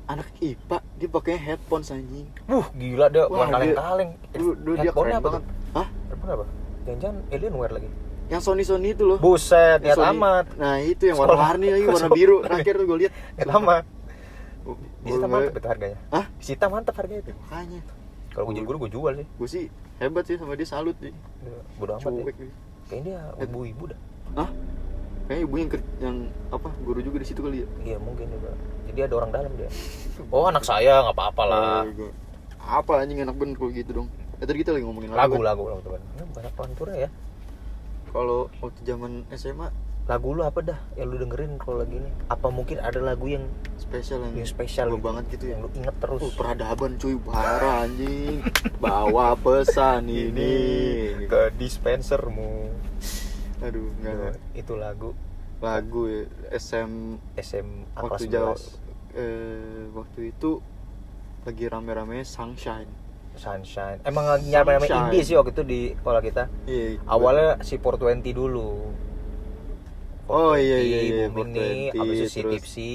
anak 0.06 0.26
IPA 0.38 0.76
dia 0.94 1.08
pakainya 1.08 1.40
headphones 1.44 1.88
anjing 1.88 2.26
Wuh, 2.44 2.66
gila 2.72 3.06
dia 3.08 3.26
Wah, 3.26 3.46
kaleng-kaleng. 3.46 4.10
dulu 4.30 4.52
dulu 4.54 4.74
dia 4.74 4.82
Headphone 4.84 5.04
keren 5.04 5.14
apa 5.14 5.26
banget 5.26 5.42
tuh? 5.42 5.54
hah 5.72 5.86
Headphone 6.06 6.30
apa? 6.32 6.44
Jangan-jangan 6.84 7.16
Alienware 7.28 7.74
lagi. 7.74 7.88
yang 8.26 8.40
Sony 8.40 8.62
Sony 8.62 8.90
itu 8.90 9.02
loh 9.04 9.18
Buset, 9.18 9.78
niat 9.80 9.94
Sony- 9.94 10.10
amat. 10.12 10.46
nah 10.56 10.78
itu 10.78 11.02
yang 11.04 11.16
warna-warni 11.16 11.66
lagi 11.68 11.86
warna 11.86 12.08
biru 12.08 12.36
terakhir 12.44 12.74
tuh 12.74 12.86
gue 12.86 12.98
lihat 13.00 13.12
Niat 13.36 13.48
amat. 13.52 13.84
Disita 15.00 15.18
Gua- 15.20 15.30
mantep 15.32 15.54
itu 15.54 15.68
harganya. 15.68 15.98
Hah? 16.08 16.24
Disita 16.36 16.66
mantep 16.66 16.94
harganya 16.94 17.22
itu. 17.22 17.32
makanya 17.36 17.80
Kalau 18.28 18.44
gue 18.44 18.54
jadi 18.54 18.66
guru 18.66 18.76
gue 18.78 18.90
jual 18.90 19.12
sih. 19.14 19.26
gue 19.28 19.48
sih 19.48 19.64
hebat 19.96 20.22
sih 20.22 20.36
sama 20.36 20.52
dia 20.54 20.66
salut 20.66 20.96
sih 20.96 21.14
Ya, 21.40 21.54
Bodo 21.76 21.92
amat 21.96 22.10
cuek 22.12 22.26
deh. 22.28 22.34
dia. 22.40 22.54
Kayaknya 22.86 23.14
dia 23.32 23.44
ibu-ibu 23.44 23.84
dah. 23.88 23.98
Hah? 24.36 24.50
Kayaknya 25.26 25.42
ibu 25.42 25.54
yang, 25.56 25.70
yang 25.98 26.16
apa 26.48 26.68
guru 26.80 27.00
juga 27.00 27.16
di 27.18 27.26
situ 27.26 27.40
kali 27.40 27.62
ya. 27.62 27.68
Iya 27.84 27.96
mungkin 27.98 28.26
juga. 28.28 28.50
Jadi 28.86 29.00
ada 29.02 29.14
orang 29.16 29.30
dalam 29.32 29.52
dia. 29.54 29.68
Oh 30.28 30.46
anak 30.46 30.62
saya 30.62 31.02
nggak 31.02 31.14
apa-apa 31.14 31.42
lah. 31.44 31.82
Oh, 31.82 31.92
gua- 31.92 32.14
Apa 32.58 32.92
anjing 32.98 33.20
enak 33.20 33.34
bener 33.34 33.54
kalau 33.54 33.70
gitu 33.70 33.90
dong. 33.92 34.08
Eh 34.36 34.44
tadi 34.44 34.58
kita 34.60 34.70
lagi 34.70 34.82
ngomongin 34.82 35.10
Lagu 35.10 35.36
kan? 35.36 35.42
lagu 35.44 35.62
lagu 35.66 35.80
teman. 35.82 36.02
Ini 36.12 36.22
banyak 36.30 36.52
pantura 36.54 36.92
ya. 36.96 37.08
Kalau 38.08 38.48
waktu 38.58 38.80
zaman 38.82 39.26
SMA 39.30 39.68
Lagu 40.06 40.30
lu 40.30 40.46
apa 40.46 40.62
dah 40.62 40.78
yang 40.94 41.10
lu 41.10 41.18
dengerin 41.18 41.58
kalau 41.58 41.82
lagi 41.82 41.98
ini? 41.98 42.06
Apa 42.30 42.46
mungkin 42.46 42.78
ada 42.78 43.02
lagu 43.02 43.26
yang 43.26 43.42
spesial 43.74 44.22
yang, 44.22 44.38
yang 44.38 44.46
spesial 44.46 44.86
gua 44.94 45.10
banget 45.10 45.34
gitu 45.34 45.50
ya. 45.50 45.58
Yang 45.58 45.62
lu 45.66 45.70
inget 45.74 45.96
terus. 45.98 46.20
Oh, 46.22 46.30
peradaban 46.30 46.94
cuy, 46.94 47.18
parah 47.18 47.82
anjing. 47.82 48.38
Bawa 48.78 49.34
pesan 49.34 50.06
ini. 50.22 50.54
ke 51.26 51.50
dispensermu. 51.58 52.70
Aduh, 53.62 53.88
enggak. 54.00 54.12
enggak. 54.12 54.34
Itu 54.52 54.74
lagu 54.76 55.10
Lagu 55.56 56.04
ya, 56.04 56.22
SM 56.52 57.16
SMA 57.40 57.88
waktu 57.96 58.28
kelas 58.28 58.32
jauh 58.32 58.56
11. 58.60 59.16
eh 59.16 59.84
waktu 59.96 60.20
itu 60.28 60.60
lagi 61.48 61.64
rame-rame 61.64 62.20
Sunshine. 62.28 62.90
Sunshine. 63.36 64.00
Emang 64.04 64.28
lagi 64.28 64.52
Sunshine. 64.52 65.08
indie 65.08 65.22
sih 65.24 65.36
waktu 65.36 65.52
itu 65.56 65.62
di 65.64 65.80
sekolah 65.96 66.20
kita. 66.20 66.44
Iya. 66.68 67.00
Awalnya 67.08 67.64
si 67.64 67.80
420 67.80 68.36
dulu. 68.36 68.92
Oh, 70.26 70.58
iya, 70.58 70.76
420, 70.76 70.90
iya, 70.90 71.00
iya, 71.00 71.26
Bumini, 71.30 71.88
420, 71.94 72.00
habis 72.02 72.18
itu 72.18 72.28
si 72.28 72.40
Tipsy. 72.42 72.94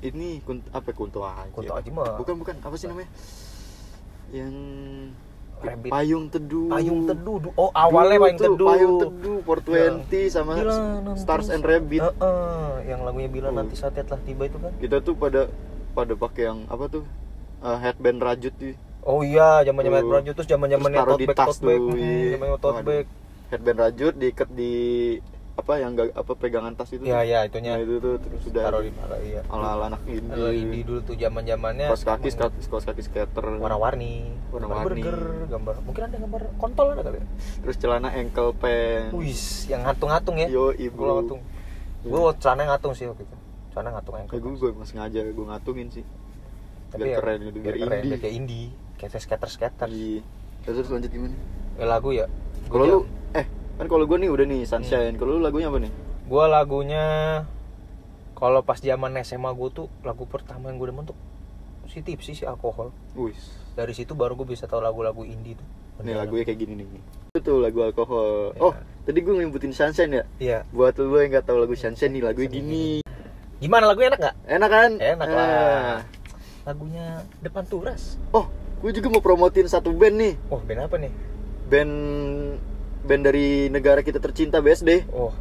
ini 0.00 0.40
kunt 0.42 0.64
apa 0.72 0.90
kunto 0.90 1.20
aja 1.22 1.46
Kunto 1.52 1.76
Aji 1.76 1.92
mah. 1.92 2.16
bukan 2.16 2.40
bukan 2.40 2.56
apa 2.58 2.72
sih 2.74 2.88
namanya 2.88 3.06
yang 4.32 4.50
Rabbit. 5.62 5.90
payung 5.90 6.24
teduh 6.26 6.68
Payung 6.68 7.00
Teduh. 7.04 7.36
du- 7.38 7.54
Oh, 7.54 7.70
awalnya 7.70 8.16
Dulu 8.16 8.24
Payung 8.24 8.36
tuh 8.36 8.46
Teduh. 8.50 8.66
payung 8.66 8.94
teduh 8.98 9.38
420 9.44 10.28
sama 10.28 10.52
Bila 10.54 10.74
nanti 10.98 11.20
Stars 11.20 11.48
and 11.48 11.62
Rabbit 11.62 12.02
Heeh, 12.02 12.68
yang 12.86 13.00
lagunya 13.02 13.28
bila 13.28 13.48
Oh. 13.48 13.54
nanti 13.54 13.74
saatnya 13.74 14.02
telah 14.02 14.20
tiba 14.22 14.42
itu 14.44 14.56
kan. 14.56 14.72
kita 14.76 14.96
tuh 15.00 15.14
pada 15.14 15.46
pada 15.90 16.12
pakai 16.14 16.42
yang 16.44 16.58
apa 16.66 16.84
tuh 16.86 17.04
eh, 17.60 17.78
headband 17.78 18.18
rajut 18.18 18.54
tuh 18.54 18.74
Oh 19.00 19.20
iya, 19.20 19.64
zaman-zaman 19.64 19.96
Tuh. 19.98 20.10
Brajut 20.10 20.34
terus 20.34 20.48
taruh 20.48 21.16
tote 21.16 21.24
bag, 21.24 21.80
tote 22.60 22.82
bag. 22.84 23.06
headband 23.48 23.78
rajut 23.80 24.12
diikat 24.14 24.48
di 24.50 24.72
apa 25.60 25.72
yang 25.76 25.92
gak, 25.92 26.10
apa 26.12 26.32
pegangan 26.34 26.72
tas 26.72 26.88
itu 26.88 27.04
Iya, 27.04 27.16
tuh. 27.16 27.28
iya, 27.28 27.38
itunya. 27.44 27.72
nah, 27.76 27.80
itu 27.80 27.94
tuh 27.98 28.14
terus 28.16 28.40
sudah 28.42 28.62
Taruh 28.64 28.80
di 28.80 28.92
mana 28.92 29.16
iya. 29.20 29.40
ala 29.46 29.66
ala 29.76 29.84
anak 29.88 30.02
indie 30.04 30.50
indie 30.56 30.82
dulu 30.82 31.00
tuh 31.02 31.14
zaman-zamannya 31.14 31.86
kaos 31.86 32.02
kaki 32.02 32.16
emang 32.22 32.32
skater 32.32 32.66
kaos 32.66 32.84
kaki 32.84 33.02
skater 33.02 33.44
warna-warni, 33.56 34.32
Warna-warni. 34.48 35.02
gambar. 35.46 35.74
Mungkin 35.84 36.02
ada 36.02 36.16
gambar 36.16 36.42
kontol 36.56 36.86
ada 36.90 37.02
kali 37.02 37.20
ya? 37.20 37.26
terus 37.60 37.76
celana 37.76 38.08
ankle 38.10 38.50
pants 38.54 39.12
Wis, 39.12 39.42
yang 39.66 39.84
ngatung-ngatung 39.84 40.36
ya. 40.36 40.48
Yo, 40.48 40.72
ibu. 40.72 40.98
Ngatung. 40.98 41.40
Gue 42.00 42.20
celana 42.36 42.62
ngatung 42.66 42.92
sih 42.96 43.04
waktu 43.04 43.22
itu. 43.22 43.36
Celana 43.70 43.88
ngatung 43.94 44.14
ankle. 44.16 44.32
Kayak 44.32 44.42
gue, 44.42 44.52
gue 44.56 44.68
emang 44.72 44.88
sengaja 44.88 45.20
gue 45.22 45.46
ngatungin 45.46 45.88
sih 45.90 46.04
Tapi 46.88 47.00
biar 47.00 47.12
ya, 47.12 47.16
keren 47.20 47.38
gitu, 47.44 47.58
biar 47.60 47.62
biar 47.70 47.76
keren, 47.84 47.98
indie. 47.98 48.08
biar 48.08 48.20
kayak 48.20 48.34
indie, 48.34 48.66
kayak 48.96 49.20
skater-skater. 49.20 49.86
Iya. 49.86 50.22
Terus, 50.60 50.88
lanjut 50.88 51.06
gimana? 51.08 51.36
Eh, 51.76 51.86
lagu 51.86 52.10
ya. 52.10 52.26
Kalau 52.66 52.84
lu 52.84 52.98
eh 53.30 53.46
kan 53.80 53.88
kalau 53.88 54.04
gue 54.04 54.18
nih 54.20 54.28
udah 54.28 54.44
nih 54.44 54.60
Sunshine. 54.68 55.16
Kalau 55.16 55.36
lu 55.36 55.40
lagunya 55.40 55.72
apa 55.72 55.80
nih? 55.80 55.92
Gua 56.28 56.44
lagunya 56.46 57.04
kalau 58.36 58.60
pas 58.60 58.76
zaman 58.76 59.16
SMA 59.20 59.48
gue 59.50 59.68
tuh 59.72 59.86
lagu 60.00 60.28
pertama 60.28 60.68
yang 60.68 60.76
gue 60.76 60.88
demen 60.88 61.04
tuh 61.04 61.16
si 61.88 62.04
tipsi 62.04 62.36
si 62.36 62.44
alkohol. 62.44 62.92
Wis. 63.16 63.56
Dari 63.72 63.96
situ 63.96 64.12
baru 64.12 64.36
gue 64.36 64.46
bisa 64.46 64.68
tahu 64.68 64.78
lagu-lagu 64.78 65.24
indie 65.24 65.56
tuh. 65.56 65.64
Nih 66.00 66.12
lagunya 66.12 66.44
kayak 66.44 66.60
gini 66.60 66.72
nih. 66.76 66.86
Itu 67.30 67.40
tuh 67.40 67.56
lagu 67.58 67.80
alkohol. 67.80 68.52
Iya. 68.52 68.60
Oh, 68.60 68.72
tadi 69.02 69.18
gue 69.18 69.32
nyebutin 69.34 69.72
Sunshine 69.72 70.12
ya. 70.12 70.24
Iya. 70.36 70.58
Buat 70.70 71.00
lu 71.00 71.16
yang 71.16 71.32
nggak 71.32 71.48
tahu 71.48 71.58
lagu 71.58 71.72
Sunshine 71.72 72.12
nih, 72.12 72.22
lagunya 72.22 72.50
gini. 72.52 72.86
Gimana 73.60 73.88
lagunya 73.88 74.12
enak 74.12 74.20
nggak? 74.20 74.36
Enak 74.44 74.70
kan? 74.70 74.90
Enak 74.96 75.26
Ah. 75.26 75.34
lah. 75.34 75.96
Lagunya 76.64 77.06
Depan 77.40 77.64
Turas. 77.64 78.20
Oh, 78.30 78.48
gue 78.80 78.92
juga 78.92 79.08
mau 79.08 79.24
promotin 79.24 79.64
satu 79.66 79.92
band 79.92 80.16
nih. 80.16 80.34
Oh, 80.48 80.60
band 80.60 80.80
apa 80.84 80.96
nih? 80.96 81.12
Band 81.68 81.94
band 83.02 83.22
dari 83.22 83.68
negara 83.68 84.00
kita 84.00 84.18
tercinta 84.18 84.58
BSD. 84.58 85.08
Oh, 85.10 85.32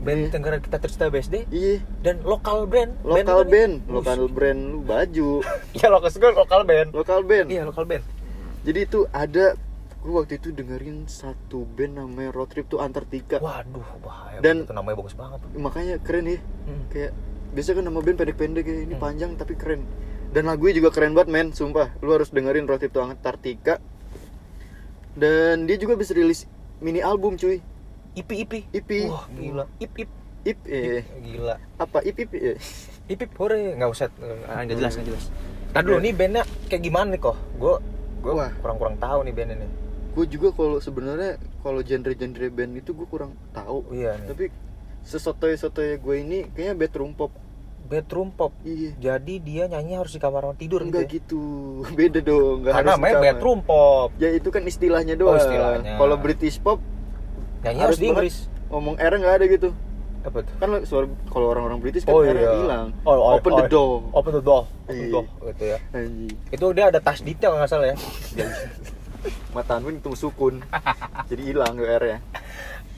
band 0.00 0.28
Tenggara 0.28 0.56
kita 0.58 0.76
tercinta 0.76 1.08
BSD 1.08 1.48
Iya, 1.48 1.80
dan 2.00 2.20
lokal 2.22 2.64
brand. 2.64 2.92
lokal 3.00 3.44
band, 3.44 3.74
Wih. 3.82 3.92
lokal 3.94 4.20
brand 4.26 4.60
lu 4.60 4.80
baju. 4.80 5.30
Iya, 5.72 5.88
lokal 5.94 6.08
gue 6.10 6.32
lokal 6.34 6.60
band. 6.62 6.88
Lokal 6.92 7.20
band. 7.22 7.46
Iya, 7.48 7.62
lokal 7.64 7.84
band. 7.84 8.04
Jadi 8.64 8.78
itu 8.80 9.04
ada 9.10 9.56
gue 9.96 10.12
waktu 10.12 10.36
itu 10.36 10.52
dengerin 10.52 11.04
satu 11.06 11.64
band 11.66 11.96
namanya 11.96 12.30
Road 12.30 12.52
Trip 12.52 12.66
to 12.66 12.76
Antartika. 12.76 13.40
Waduh, 13.40 13.84
bahaya. 13.98 14.40
Dan- 14.40 14.64
itu 14.64 14.72
namanya 14.72 14.96
bagus 14.98 15.16
banget. 15.16 15.40
Makanya 15.54 15.96
keren 15.98 16.28
ya. 16.28 16.38
Hmm. 16.64 16.84
Kayak 16.88 17.12
biasa 17.54 17.70
kan 17.72 17.84
nama 17.84 17.98
band 17.98 18.16
pendek-pendek 18.18 18.64
ya, 18.64 18.76
ini 18.82 18.92
Hmm. 18.92 19.00
panjang 19.00 19.30
tapi 19.34 19.54
keren. 19.54 19.84
Dan 20.28 20.44
lagunya 20.44 20.76
juga 20.76 20.90
keren 20.90 21.14
banget 21.14 21.30
men, 21.30 21.48
sumpah. 21.50 21.94
Lu 22.00 22.10
harus 22.10 22.28
dengerin 22.28 22.66
Road 22.66 22.80
Trip 22.80 22.90
to 22.90 23.00
Antartika. 23.00 23.80
Dan 25.14 25.64
dia 25.64 25.78
juga 25.78 25.94
bisa 25.94 26.10
rilis 26.10 26.44
mini 26.84 27.00
album 27.00 27.40
cuy. 27.40 27.64
Ipi 28.14 28.34
Ipi. 28.44 28.60
Ipi. 28.70 28.98
Wah, 29.08 29.24
gila. 29.32 29.64
Ip 29.80 29.94
Ip. 29.96 30.10
Ip 30.44 30.60
eh 30.68 31.00
Gila. 31.24 31.56
apa 31.80 32.04
ip 32.04 32.20
ip 32.20 32.32
eh. 32.36 32.60
hip 33.08 33.16
hip 33.16 33.32
hore 33.40 33.56
nggak 33.80 33.88
usah 33.88 34.12
eh, 34.20 34.60
nggak 34.68 34.76
jelas 34.76 34.92
nggak 35.00 35.08
jelas 35.08 35.24
Tadi 35.72 35.90
dulu 35.90 35.98
nih 36.04 36.12
bandnya 36.12 36.42
kayak 36.68 36.82
gimana 36.84 37.16
nih 37.16 37.20
kok 37.24 37.36
gue 37.56 37.74
gue 38.20 38.32
kurang 38.60 38.76
kurang 38.76 38.96
tahu 39.00 39.24
nih 39.24 39.32
bandnya 39.32 39.56
nih 39.64 39.70
gue 40.14 40.24
juga 40.28 40.48
kalau 40.52 40.78
sebenarnya 40.78 41.40
kalau 41.64 41.80
genre-genre 41.80 42.46
band 42.52 42.72
itu 42.76 42.92
gue 42.92 43.08
kurang 43.08 43.32
tahu 43.56 43.88
iya 43.96 44.20
nih. 44.20 44.28
tapi 44.30 44.44
sesotoy 45.02 45.56
sotoy 45.56 45.96
gue 45.96 46.14
ini 46.20 46.38
kayaknya 46.52 46.74
bedroom 46.76 47.16
pop 47.16 47.32
bedroom 47.84 48.32
pop. 48.32 48.52
Iya. 48.64 48.90
Jadi 49.00 49.34
dia 49.40 49.64
nyanyi 49.68 50.00
harus 50.00 50.12
di 50.16 50.20
kamar 50.20 50.56
tidur 50.56 50.82
enggak 50.84 51.08
gitu 51.08 51.82
gitu. 51.84 51.94
Beda 51.98 52.20
dong 52.24 52.64
ya? 52.66 52.72
nggak 52.72 52.74
karena 52.74 52.90
harus 52.90 53.00
namanya 53.00 53.14
bedroom 53.22 53.60
pop. 53.62 54.08
Ya 54.16 54.28
itu 54.32 54.48
kan 54.48 54.62
istilahnya 54.64 55.14
doang. 55.14 55.38
istilahnya. 55.38 55.94
kalau 56.00 56.16
British 56.18 56.56
pop 56.58 56.80
nyanyi 57.64 57.80
Harus 57.80 57.96
harus 57.96 57.98
di. 58.00 58.08
Inggris. 58.10 58.36
Ngomong 58.72 58.94
R 58.98 59.12
nggak 59.20 59.34
ada 59.38 59.46
gitu. 59.46 59.68
Apa 60.24 60.38
tuh? 60.40 60.54
Kan 60.56 60.68
suara 60.88 61.06
kalau 61.28 61.46
orang-orang 61.52 61.78
British 61.84 62.08
kan 62.08 62.16
Oh, 62.16 62.24
R 62.24 62.32
iya. 62.32 62.50
hilang. 62.56 62.88
Oh, 63.04 63.12
oh, 63.12 63.36
open 63.36 63.52
oh. 63.52 63.58
the 63.60 63.66
door. 63.68 63.92
open 64.16 64.32
the 64.32 64.44
door 64.44 64.62
open 64.64 64.92
Iya. 64.96 65.02
the 65.04 65.08
door 65.12 65.24
gitu 65.52 65.64
ya. 65.68 65.78
Anjing. 65.92 66.34
itu 66.48 66.66
dia 66.72 66.84
ada 66.88 67.00
tasdidnya 67.00 67.46
kalau 67.52 67.58
nggak 67.60 67.70
salah 67.70 67.86
ya? 67.92 67.96
Mata 69.56 69.78
Anwin 69.78 70.00
itu 70.00 70.12
sukun. 70.16 70.60
Jadi 71.30 71.42
hilang 71.52 71.76
tuh 71.76 71.86
R 71.88 72.04
ya 72.04 72.18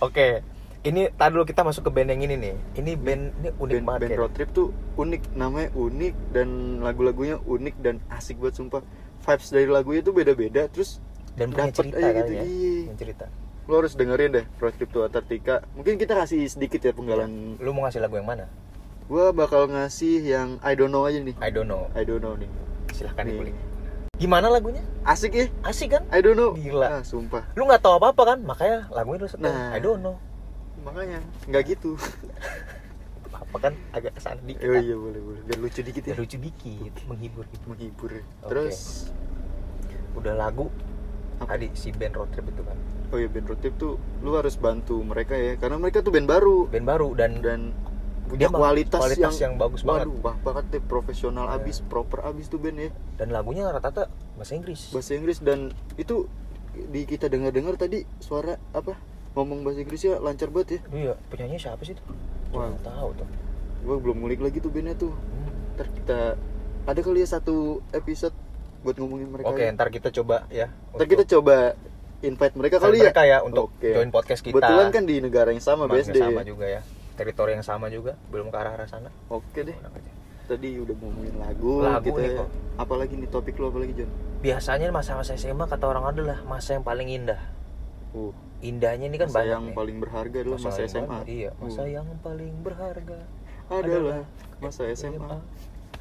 oke 0.01 0.56
ini 0.87 1.11
tadi 1.11 1.31
dulu 1.35 1.42
kita 1.42 1.66
masuk 1.66 1.90
ke 1.90 1.90
band 1.90 2.14
yang 2.14 2.22
ini 2.22 2.35
nih. 2.38 2.55
Ini 2.79 2.92
band 2.94 3.22
ini 3.42 3.49
unik 3.59 3.59
band, 3.59 3.87
banget 3.87 4.01
band 4.01 4.01
kayaknya. 4.07 4.22
road 4.22 4.33
trip 4.38 4.51
tuh 4.55 4.68
unik 4.94 5.22
namanya 5.35 5.68
unik 5.75 6.14
dan 6.31 6.49
lagu-lagunya 6.79 7.37
unik 7.42 7.75
dan 7.83 7.99
asik 8.14 8.38
buat 8.38 8.55
sumpah. 8.55 8.87
Vibes 9.27 9.51
dari 9.51 9.66
lagunya 9.66 10.01
tuh 10.07 10.14
beda-beda 10.14 10.70
terus 10.70 11.03
dan 11.35 11.51
punya 11.51 11.75
cerita 11.75 11.99
aja 11.99 12.11
kan 12.14 12.22
gitu, 12.22 12.33
ya 12.38 12.44
iya. 12.46 12.75
punya 12.87 12.99
cerita. 13.03 13.27
Lo 13.66 13.83
harus 13.83 13.99
dengerin 13.99 14.31
deh 14.31 14.46
road 14.62 14.75
trip 14.79 14.90
to 14.94 15.03
Antartika. 15.03 15.66
Mungkin 15.75 15.99
kita 15.99 16.14
kasih 16.14 16.46
sedikit 16.46 16.79
ya 16.87 16.94
penggalan. 16.94 17.59
Lu 17.59 17.75
mau 17.75 17.83
ngasih 17.90 17.99
lagu 17.99 18.14
yang 18.14 18.31
mana? 18.31 18.46
Gua 19.11 19.35
bakal 19.35 19.66
ngasih 19.66 20.22
yang 20.22 20.49
I 20.62 20.79
don't 20.79 20.94
know 20.94 21.03
aja 21.03 21.18
nih. 21.18 21.35
I 21.42 21.51
don't 21.51 21.66
know. 21.66 21.90
I 21.99 22.07
don't 22.07 22.22
know 22.22 22.38
nih. 22.38 22.46
Silahkan 22.94 23.27
Nih. 23.27 23.35
dikulik. 23.35 23.57
Gimana 24.16 24.49
lagunya? 24.49 24.81
Asik 25.03 25.35
ya? 25.35 25.51
Asik 25.66 25.99
kan? 25.99 26.07
I 26.14 26.22
don't 26.22 26.38
know. 26.38 26.55
Gila. 26.55 26.87
ah, 26.88 27.03
sumpah. 27.03 27.42
Lu 27.59 27.66
nggak 27.66 27.83
tahu 27.83 27.99
apa 27.99 28.14
apa 28.14 28.22
kan? 28.22 28.38
Makanya 28.46 28.87
lagunya 28.94 29.27
lu 29.27 29.29
setel 29.29 29.51
Nah. 29.51 29.75
I 29.75 29.83
don't 29.83 30.01
know 30.01 30.16
makanya 30.87 31.18
nggak 31.51 31.62
gitu. 31.66 31.99
Apa 33.35 33.57
kan 33.59 33.75
agak 33.90 34.16
ke 34.16 34.20
sana 34.22 34.40
dikit 34.46 34.64
oh 34.64 34.79
iya 34.79 34.96
boleh 34.96 35.20
boleh. 35.20 35.40
Biar 35.44 35.59
lucu 35.59 35.81
dikit 35.83 36.03
ya. 36.07 36.14
Biar 36.14 36.20
lucu 36.22 36.37
dikit 36.38 36.92
menghibur 37.11 37.44
gitu. 37.51 37.64
Menghibur. 37.68 38.11
Oke. 38.14 38.22
terus? 38.46 39.11
Udah 40.14 40.33
lagu 40.33 40.70
Apa? 41.42 41.59
tadi 41.59 41.68
si 41.75 41.90
band 41.92 42.16
road 42.16 42.31
trip 42.33 42.46
itu 42.49 42.62
kan? 42.64 42.79
Oh 43.12 43.18
iya 43.20 43.29
band 43.29 43.46
road 43.51 43.61
trip 43.61 43.75
tuh 43.77 43.99
lu 44.22 44.33
harus 44.33 44.55
bantu 44.57 45.03
mereka 45.03 45.35
ya. 45.37 45.59
Karena 45.59 45.77
mereka 45.77 46.01
tuh 46.01 46.14
band 46.14 46.31
baru. 46.31 46.70
Band 46.70 46.87
baru 46.87 47.09
dan 47.18 47.42
dan 47.42 47.61
Dia 48.27 48.31
punya 48.31 48.49
mah 48.51 48.59
kualitas, 48.59 48.99
kualitas 48.99 49.35
yang, 49.38 49.55
yang 49.55 49.55
bagus 49.55 49.87
banget. 49.87 50.11
waduh, 50.11 50.35
banget 50.42 50.64
deh. 50.75 50.83
Profesional 50.83 51.46
Iya. 51.46 51.62
abis 51.62 51.77
proper 51.87 52.27
abis 52.27 52.46
tuh 52.51 52.59
band 52.59 52.79
ya. 52.79 52.90
Dan 53.20 53.31
lagunya 53.31 53.68
rata-rata 53.68 54.11
bahasa 54.35 54.59
Inggris. 54.59 54.90
Bahasa 54.90 55.14
Inggris 55.14 55.38
dan 55.38 55.70
itu 55.94 56.27
di 56.75 57.07
kita 57.07 57.31
dengar-dengar 57.31 57.79
tadi 57.79 58.03
suara 58.18 58.59
apa 58.75 59.15
ngomong 59.37 59.61
bahasa 59.62 59.85
Inggrisnya 59.85 60.16
lancar 60.16 60.49
banget 60.49 60.81
ya. 60.81 60.81
Iya 60.90 61.12
penyanyi 61.29 61.61
siapa 61.61 61.85
sih 61.85 61.92
tuh 61.92 62.05
Wah. 62.57 62.72
Nggak 62.72 62.88
tahu 62.88 63.09
tuh. 63.20 63.29
Gue 63.85 63.96
belum 64.01 64.16
ngulik 64.25 64.40
lagi 64.40 64.59
tuh 64.64 64.72
bandnya 64.72 64.96
tuh. 64.96 65.12
Hmm. 65.12 65.44
ntar 65.77 65.92
kita 65.92 66.20
ada 66.88 67.01
kali 67.05 67.20
ya 67.20 67.29
satu 67.29 67.85
episode 67.92 68.33
buat 68.81 68.96
ngomongin 68.96 69.29
mereka 69.29 69.53
oke 69.53 69.61
ya. 69.61 69.77
ntar 69.77 69.92
kita 69.92 70.09
coba 70.09 70.49
ya 70.49 70.72
ntar 70.96 71.05
kita 71.05 71.29
coba 71.29 71.77
invite 72.25 72.55
mereka 72.57 72.77
kali 72.81 72.96
mereka 73.05 73.29
ya. 73.29 73.44
ya 73.44 73.44
untuk 73.44 73.68
Oke. 73.77 73.92
join 73.92 74.09
podcast 74.09 74.40
kita. 74.40 74.57
Kebetulan 74.57 74.88
kan 74.88 75.03
di 75.05 75.16
negara 75.20 75.53
yang 75.53 75.61
sama 75.61 75.85
Marknya 75.85 76.16
BSD 76.16 76.16
sama 76.16 76.42
juga 76.49 76.64
ya. 76.64 76.81
Teritori 77.16 77.53
yang 77.53 77.64
sama 77.66 77.92
juga 77.92 78.16
belum 78.33 78.49
ke 78.49 78.57
arah 78.57 78.72
arah 78.72 78.88
sana. 78.88 79.12
Oke 79.29 79.68
deh. 79.68 79.77
Tadi 80.49 80.79
udah 80.81 80.96
ngomongin 80.96 81.35
lagu, 81.37 81.83
Lagu 81.85 82.07
gitu 82.07 82.22
nih 82.22 82.33
ya. 82.33 82.38
kok. 82.40 82.49
apalagi 82.79 83.14
nih 83.18 83.29
topik 83.29 83.59
lo 83.61 83.68
apalagi 83.68 83.92
John? 83.99 84.11
Biasanya 84.40 84.88
masa-masa 84.94 85.37
SMA 85.37 85.66
kata 85.68 85.85
orang 85.85 86.09
adalah 86.09 86.38
masa 86.49 86.72
yang 86.79 86.87
paling 86.87 87.12
indah. 87.12 87.40
Uh 88.16 88.45
indahnya 88.59 89.07
ini 89.07 89.16
kan 89.16 89.27
masa 89.27 89.38
banyak 89.38 89.51
yang 89.51 89.64
nih. 89.64 89.75
paling 89.75 89.97
berharga 89.99 90.37
adalah 90.38 90.59
masa, 90.59 90.69
yang 90.75 90.88
SMA 90.88 91.07
baru- 91.07 91.27
iya 91.29 91.51
masa 91.57 91.81
Uh. 91.81 91.88
yang 91.88 92.07
paling 92.19 92.55
berharga 92.61 93.19
adalah 93.69 94.21
masa 94.57 94.83
SMA 94.90 95.37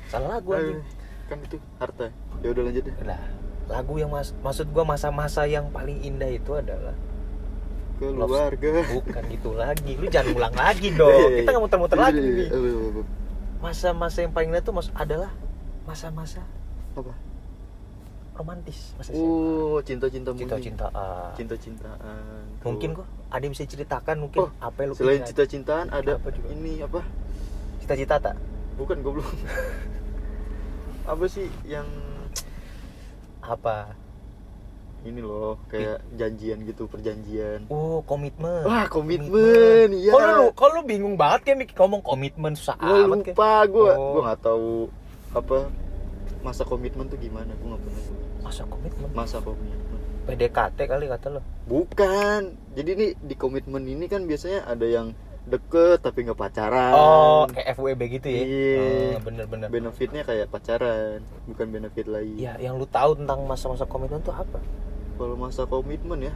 salah 0.06 0.30
lagu 0.34 0.50
Eh, 0.52 0.60
aja 0.62 0.76
kan 1.26 1.38
itu 1.39 1.58
harta. 1.76 2.06
Ya 2.39 2.48
udah 2.50 2.63
lanjut 2.63 2.84
deh. 2.84 2.96
Lah 3.02 3.22
lagu 3.65 3.94
yang 3.96 4.08
mas 4.08 4.30
maksud 4.39 4.70
gua 4.70 4.86
masa-masa 4.86 5.44
yang 5.44 5.68
paling 5.70 5.98
indah 6.00 6.30
itu 6.30 6.54
adalah 6.54 6.94
keluarga. 7.98 8.84
Bukan 8.91 9.24
gitu 9.26 9.50
lagi. 9.54 9.91
Lu 9.96 10.06
jangan 10.06 10.32
ulang 10.34 10.54
lagi 10.54 10.94
dong. 10.94 11.32
Kita 11.38 11.50
nggak 11.50 11.63
muter-muter 11.63 11.98
lagi 11.98 12.20
Iya, 12.20 12.30
iya, 12.46 12.46
nih. 12.46 12.48
iya. 12.54 13.04
Masa-masa 13.58 14.18
yang 14.20 14.30
paling 14.30 14.50
indah 14.50 14.62
itu 14.62 14.70
mas 14.70 14.94
adalah 14.94 15.32
masa-masa 15.84 16.41
apa 16.94 17.12
romantis 18.36 18.91
masa 18.93 19.10
SMA. 19.10 19.17
oh 19.17 19.80
cinta-cinta 19.80 20.30
murni. 20.30 20.41
cinta-cintaan 20.41 21.32
cinta-cintaan 21.34 22.43
mungkin 22.62 22.89
Tuh. 22.89 22.98
kok 22.98 23.08
ada 23.28 23.41
yang 23.41 23.54
bisa 23.54 23.63
ceritakan 23.65 24.15
mungkin 24.19 24.39
Oh, 24.41 24.50
apa 24.60 24.78
yang 24.78 24.89
lu 24.89 24.95
selain 24.95 25.17
ingat? 25.17 25.28
cinta-cintaan 25.30 25.86
ada 25.89 26.12
Apa 26.13 26.30
juga? 26.30 26.48
ini 26.50 26.74
apa 26.80 27.00
cita-cita 27.80 28.15
tak 28.21 28.36
bukan 28.76 28.98
goblok 29.00 29.28
apa 31.06 31.26
sih 31.26 31.48
yang 31.63 31.88
apa 33.39 33.93
ini 35.06 35.21
loh 35.21 35.62
kayak 35.67 36.02
janjian 36.12 36.65
gitu 36.65 36.86
perjanjian 36.86 37.69
oh 37.69 38.02
komitmen 38.04 38.65
wah 38.65 38.84
komitmen 38.86 39.93
iya 39.93 40.10
Kok 40.10 40.19
lu, 40.19 40.45
kok 40.52 40.69
lu 40.71 40.82
bingung 40.84 41.13
banget 41.13 41.45
kayak 41.45 41.58
mikir 41.62 41.76
ngomong 41.78 42.02
komitmen 42.02 42.52
susah 42.52 42.74
gue 42.76 43.06
amat 43.06 43.17
kayak. 43.21 43.32
lupa 43.32 43.52
gue 43.65 43.91
Oh. 43.93 44.12
gue 44.12 44.21
nggak 44.24 44.41
tahu 44.41 44.69
apa 45.32 45.58
masa 46.41 46.62
komitmen 46.63 47.06
tuh 47.06 47.17
gimana 47.17 47.54
gue 47.54 47.67
nggak 47.67 47.80
pernah 47.80 48.02
Masa 48.45 48.62
komitmen? 48.63 49.10
masa 49.12 49.38
komitmen 49.39 49.97
PDKT 50.25 50.77
kali 50.86 51.05
kata 51.08 51.27
lo. 51.29 51.41
bukan 51.65 52.41
jadi 52.71 52.91
nih 52.93 53.12
di 53.15 53.36
komitmen 53.36 53.81
ini 53.84 54.05
kan 54.05 54.23
biasanya 54.23 54.65
ada 54.65 54.81
yang 54.84 55.13
deket 55.45 55.99
tapi 55.99 56.25
nggak 56.25 56.34
pacaran 56.36 56.89
Oh, 56.91 57.45
kayak 57.47 57.73
FWB 57.75 58.01
gitu 58.12 58.27
ya. 58.27 58.41
Iya. 58.41 58.81
Oh, 58.81 59.21
bener-bener. 59.21 59.67
benefitnya 59.67 60.21
kayak 60.21 60.47
pacaran 60.47 61.21
bukan 61.45 61.67
benefit 61.69 62.05
lain 62.05 62.34
Ya, 62.36 62.58
yang 62.58 62.75
lu 62.75 62.86
tahu 62.86 63.13
tentang 63.15 63.41
masa-masa 63.43 63.86
komitmen 63.86 64.21
tuh 64.21 64.34
apa? 64.34 64.58
kalau 65.15 65.34
masa 65.36 65.63
komitmen 65.63 66.19
ya 66.23 66.34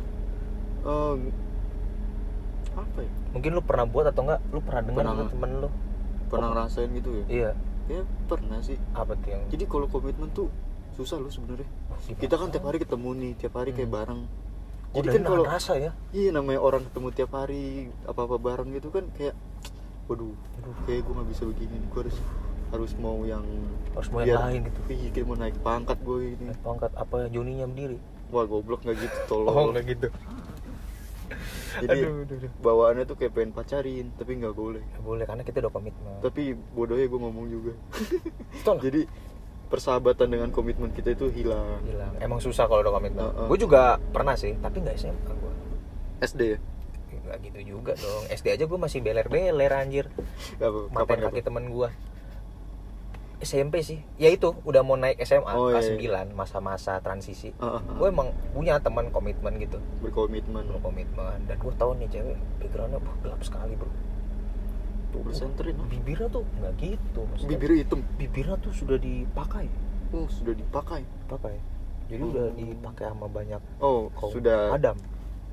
eh, 0.81 1.15
apa 2.71 2.99
ya 2.99 3.11
Mungkin 3.29 3.51
lu 3.51 3.61
pernah 3.61 3.83
buat 3.83 4.05
atau 4.07 4.23
enggak? 4.23 4.41
Lu 4.47 4.59
pernah 4.59 4.81
dengar 4.81 5.03
Pernah. 5.03 5.27
temen 5.27 5.51
lu? 5.59 5.69
pernah 6.29 6.47
ngerasain 6.53 6.89
gitu 6.93 7.09
ya 7.11 7.25
Iya. 7.27 7.51
ya 7.89 8.01
pernah 8.29 8.61
sih 8.61 8.77
Apa 8.93 9.17
tuh 9.17 9.29
yang 9.31 9.41
jadi 9.49 9.65
kalau 9.65 9.89
komitmen 9.89 10.29
tuh 10.29 10.45
susah 10.99 11.17
loh 11.17 11.29
sebenarnya 11.29 11.67
kita 12.13 12.35
kan 12.35 12.47
tiap 12.47 12.65
hari 12.65 12.77
ketemu 12.77 13.09
nih 13.15 13.31
tiap 13.37 13.53
hari 13.55 13.71
kayak 13.71 13.87
Hmm. 13.87 13.97
bareng 13.97 14.21
Oh, 14.89 14.95
jadi 14.97 15.07
kan 15.13 15.23
kalau 15.23 15.45
rasa 15.45 15.77
ya. 15.77 15.91
iya 16.11 16.29
namanya 16.29 16.59
orang 16.59 16.81
ketemu 16.83 17.07
tiap 17.13 17.31
hari 17.31 17.63
apa 18.03 18.19
apa 18.19 18.35
bareng 18.37 18.69
gitu 18.71 18.89
kan 18.89 19.05
kayak 19.13 19.37
waduh 20.05 20.33
Aduh, 20.57 20.73
kayak 20.83 21.01
gue 21.01 21.13
nggak 21.13 21.29
bisa 21.29 21.43
begini 21.45 21.77
gue 21.85 21.99
harus 22.01 22.17
harus 22.69 22.91
mau 22.95 23.21
yang 23.23 23.45
harus 23.93 24.09
mau 24.09 24.21
yang 24.21 24.41
lain 24.43 24.65
gitu. 24.65 24.79
iya 24.89 25.09
kayak 25.09 25.25
mau 25.25 25.37
naik 25.37 25.57
pangkat 25.59 25.97
gue 25.99 26.17
ini 26.33 26.43
Naik 26.43 26.61
pangkat 26.61 26.91
apa 26.93 27.17
Joninya 27.27 27.65
berdiri? 27.65 27.97
wah 28.27 28.43
goblok 28.43 28.81
nggak 28.81 28.97
gitu 28.99 29.17
tolong 29.25 29.53
Oh, 29.55 29.69
enggak 29.69 29.85
gitu. 29.89 30.07
jadi 31.79 31.97
aduh, 31.99 32.25
aduh, 32.25 32.37
aduh. 32.39 32.51
bawaannya 32.59 33.03
tuh 33.05 33.15
kayak 33.15 33.31
pengen 33.31 33.51
pacarin 33.51 34.09
tapi 34.15 34.31
nggak 34.35 34.53
boleh 34.53 34.81
Nggak 34.81 35.03
boleh 35.03 35.23
karena 35.23 35.43
kita 35.43 35.57
udah 35.59 35.71
komitmen. 35.71 36.13
tapi 36.19 36.41
bodohnya 36.73 37.05
gue 37.05 37.19
ngomong 37.19 37.45
juga 37.47 37.73
jadi 38.81 39.05
persahabatan 39.69 40.27
dengan 40.27 40.49
komitmen 40.49 40.89
kita 40.89 41.13
itu 41.13 41.29
hilang 41.29 41.79
hilang. 41.85 42.11
Emang 42.17 42.41
susah 42.41 42.65
kalau 42.65 42.81
udah 42.81 42.93
komitmen. 42.97 43.21
Heeh. 43.21 43.47
Gue 43.47 43.57
juga 43.61 44.01
pernah 44.11 44.33
sih, 44.33 44.57
tapi 44.57 44.81
nggak 44.81 44.97
SMA 44.97 45.33
gue. 45.33 45.53
SD 46.19 46.41
ya 46.43 46.59
Nggak 47.29 47.37
gitu 47.45 47.59
juga 47.77 47.93
dong. 47.93 48.25
SD 48.33 48.47
aja 48.57 48.65
gue 48.65 48.79
masih 48.81 48.99
beler-beler 49.05 49.69
anjir. 49.69 50.09
Matain 50.57 50.89
kapan 50.89 51.19
kaki 51.29 51.41
temen 51.45 51.65
gue. 51.69 51.89
SMP 53.39 53.85
sih. 53.85 54.03
Ya 54.19 54.33
itu, 54.33 54.51
udah 54.67 54.83
mau 54.83 54.99
naik 54.99 55.21
SMA 55.23 55.47
Oh, 55.55 55.71
kelas 55.71 55.95
iya, 55.95 56.27
9, 56.27 56.35
masa-masa 56.35 56.99
transisi. 56.99 57.55
Ah, 57.63 57.79
ah, 57.79 57.85
ah. 57.85 57.95
Gue 57.95 58.11
emang 58.11 58.35
punya 58.51 58.81
teman 58.83 59.13
komitmen 59.15 59.55
gitu. 59.61 59.79
berkomitmen 60.03 60.67
Belum 60.67 60.83
komitmen 60.83 61.39
dan 61.47 61.55
gue 61.55 61.73
tahu 61.79 61.95
nih 62.01 62.09
cewek 62.11 62.35
backgroundnya 62.59 62.99
wah, 62.99 63.15
gelap 63.23 63.41
sekali 63.45 63.79
bro 63.79 63.87
tuh 65.09 65.21
senterin 65.31 65.77
bibirnya 65.83 66.27
tuh 66.27 66.43
nggak 66.55 66.73
gitu 66.77 67.21
maksudnya 67.25 67.51
bibir 67.51 67.71
hitam. 67.75 67.99
Bibirnya 68.15 68.55
tuh 68.57 68.71
sudah 68.71 68.97
dipakai. 68.97 69.65
Oh 70.09 70.25
sudah 70.27 70.53
dipakai. 70.53 71.01
Pakai. 71.25 71.55
Jadi 72.07 72.19
Hmm. 72.19 72.31
udah 72.31 72.45
dipakai 72.51 73.05
sama 73.05 73.27
banyak 73.27 73.61
oh 73.79 74.09
kaum 74.11 74.31
sudah. 74.31 74.73
Adam. 74.73 74.97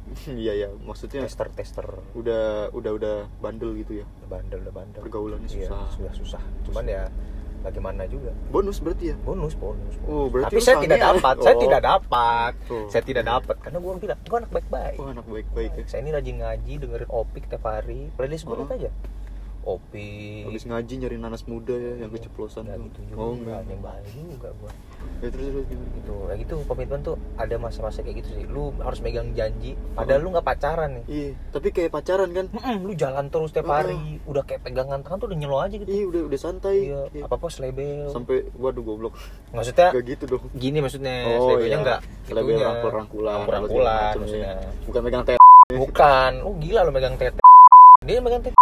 Iya 0.38 0.52
ya 0.54 0.68
maksudnya 0.80 1.26
tester 1.26 1.50
tester 1.50 1.82
udah 2.14 2.70
udah 2.70 2.90
udah 2.94 3.14
bandel 3.38 3.74
gitu 3.74 4.00
ya? 4.00 4.06
Udah 4.22 4.28
bandel 4.32 4.58
udah 4.62 4.74
bandel. 4.74 5.00
Pergaulannya 5.02 5.48
Iya, 5.48 5.66
susah. 5.66 5.82
sudah 5.90 6.12
susah. 6.14 6.42
Cuman 6.62 6.86
ya 6.86 7.10
bagaimana 7.58 8.06
juga. 8.06 8.30
Bonus 8.48 8.78
berarti 8.78 9.10
ya? 9.10 9.16
Bonus 9.18 9.52
bonus, 9.52 9.98
bonus. 9.98 10.06
Oh, 10.06 10.30
berarti 10.30 10.54
tapi 10.54 10.62
saya 10.62 10.78
tidak 10.78 11.00
dapat 11.02 11.34
saya 11.42 11.54
Oh. 11.54 11.60
tidak 11.60 11.80
dapat. 11.82 12.52
Oh. 12.70 12.86
saya 12.86 13.02
tidak 13.02 13.24
dapat 13.26 13.56
karena 13.58 13.78
gue 13.80 13.92
bilang 13.98 14.18
gue 14.22 14.36
anak 14.38 14.50
baik-baik. 14.54 14.96
Oh 14.96 15.08
anak 15.10 15.26
baik-baik 15.26 15.70
ya. 15.74 15.84
Saya 15.84 16.00
ini 16.00 16.10
rajin 16.14 16.36
ngaji 16.38 16.72
dengerin 16.78 17.10
opik 17.10 17.44
tiap 17.50 17.66
hari. 17.66 18.00
Playlist 18.14 18.46
gue 18.46 18.54
Oh. 18.54 18.70
aja 18.70 18.90
Opi. 19.66 20.46
habis 20.46 20.62
ngaji 20.62 20.94
nyari 20.96 21.16
nanas 21.16 21.42
muda 21.42 21.74
ya 21.74 21.98
yang 21.98 22.08
keceplosan 22.08 22.64
Nggak 22.64 22.78
gitu 22.86 23.00
juga. 23.04 23.18
oh 23.18 23.32
enggak 23.32 23.58
enggak 23.58 23.60
nyembah 23.66 23.94
juga 24.08 24.48
gua. 24.54 24.70
ya 25.16 25.28
terus 25.28 25.46
terus 25.48 25.64
gimana 25.66 25.90
Gitu. 25.96 26.14
Kayak 26.22 26.38
gitu 26.40 26.54
komitmen 26.64 27.00
tuh 27.02 27.16
ada 27.34 27.54
masa-masa 27.56 27.98
kayak 27.98 28.22
gitu 28.22 28.28
sih. 28.32 28.44
Lu 28.46 28.70
harus 28.78 29.00
megang 29.00 29.32
janji 29.32 29.74
padahal 29.92 30.20
lu 30.20 30.30
nggak 30.30 30.46
pacaran 30.46 30.90
nih. 30.92 31.04
iya 31.08 31.30
tapi 31.50 31.68
kayak 31.68 31.90
pacaran 31.90 32.30
kan 32.30 32.46
Mm-mm, 32.48 32.76
lu 32.80 32.92
jalan 32.94 33.26
terus 33.26 33.50
tiap 33.50 33.66
hari, 33.66 33.98
udah 34.22 34.42
kayak 34.42 34.62
pegangan 34.62 35.02
tangan 35.02 35.18
tuh 35.18 35.26
udah 35.26 35.36
nyelo 35.36 35.58
aja 35.58 35.74
gitu. 35.74 35.88
iya 35.88 36.04
udah 36.04 36.22
udah 36.24 36.38
santai 36.38 36.76
Iya, 36.86 37.00
Iya. 37.10 37.22
apa-apa 37.26 37.46
selebel. 37.48 38.06
sampai 38.08 38.46
waduh 38.54 38.80
goblok 38.80 39.18
Maksudnya 39.50 39.90
Gak 39.90 40.04
gitu 40.06 40.24
dong 40.28 40.44
gini 40.52 40.78
maksudnya, 40.78 41.16
Oh, 41.34 41.50
selebelnya 41.50 41.66
iya. 41.68 41.78
enggak 41.80 42.00
Selebel 42.22 42.46
itunya. 42.52 42.66
rangkul-rangkulan, 42.66 43.34
Rangkul-rangkulan 43.36 43.84
macam-macam, 43.84 44.20
maksudnya. 44.22 44.54
bukan 44.86 45.00
megang 45.02 45.22
teh 45.24 45.36
Bukan, 45.68 46.30
lu 46.40 46.50
gila 46.60 46.80
lu 46.80 46.92
megang 46.92 47.16
tete. 47.16 47.42
Dia 48.00 48.18
megang 48.20 48.38
tete. 48.40 48.54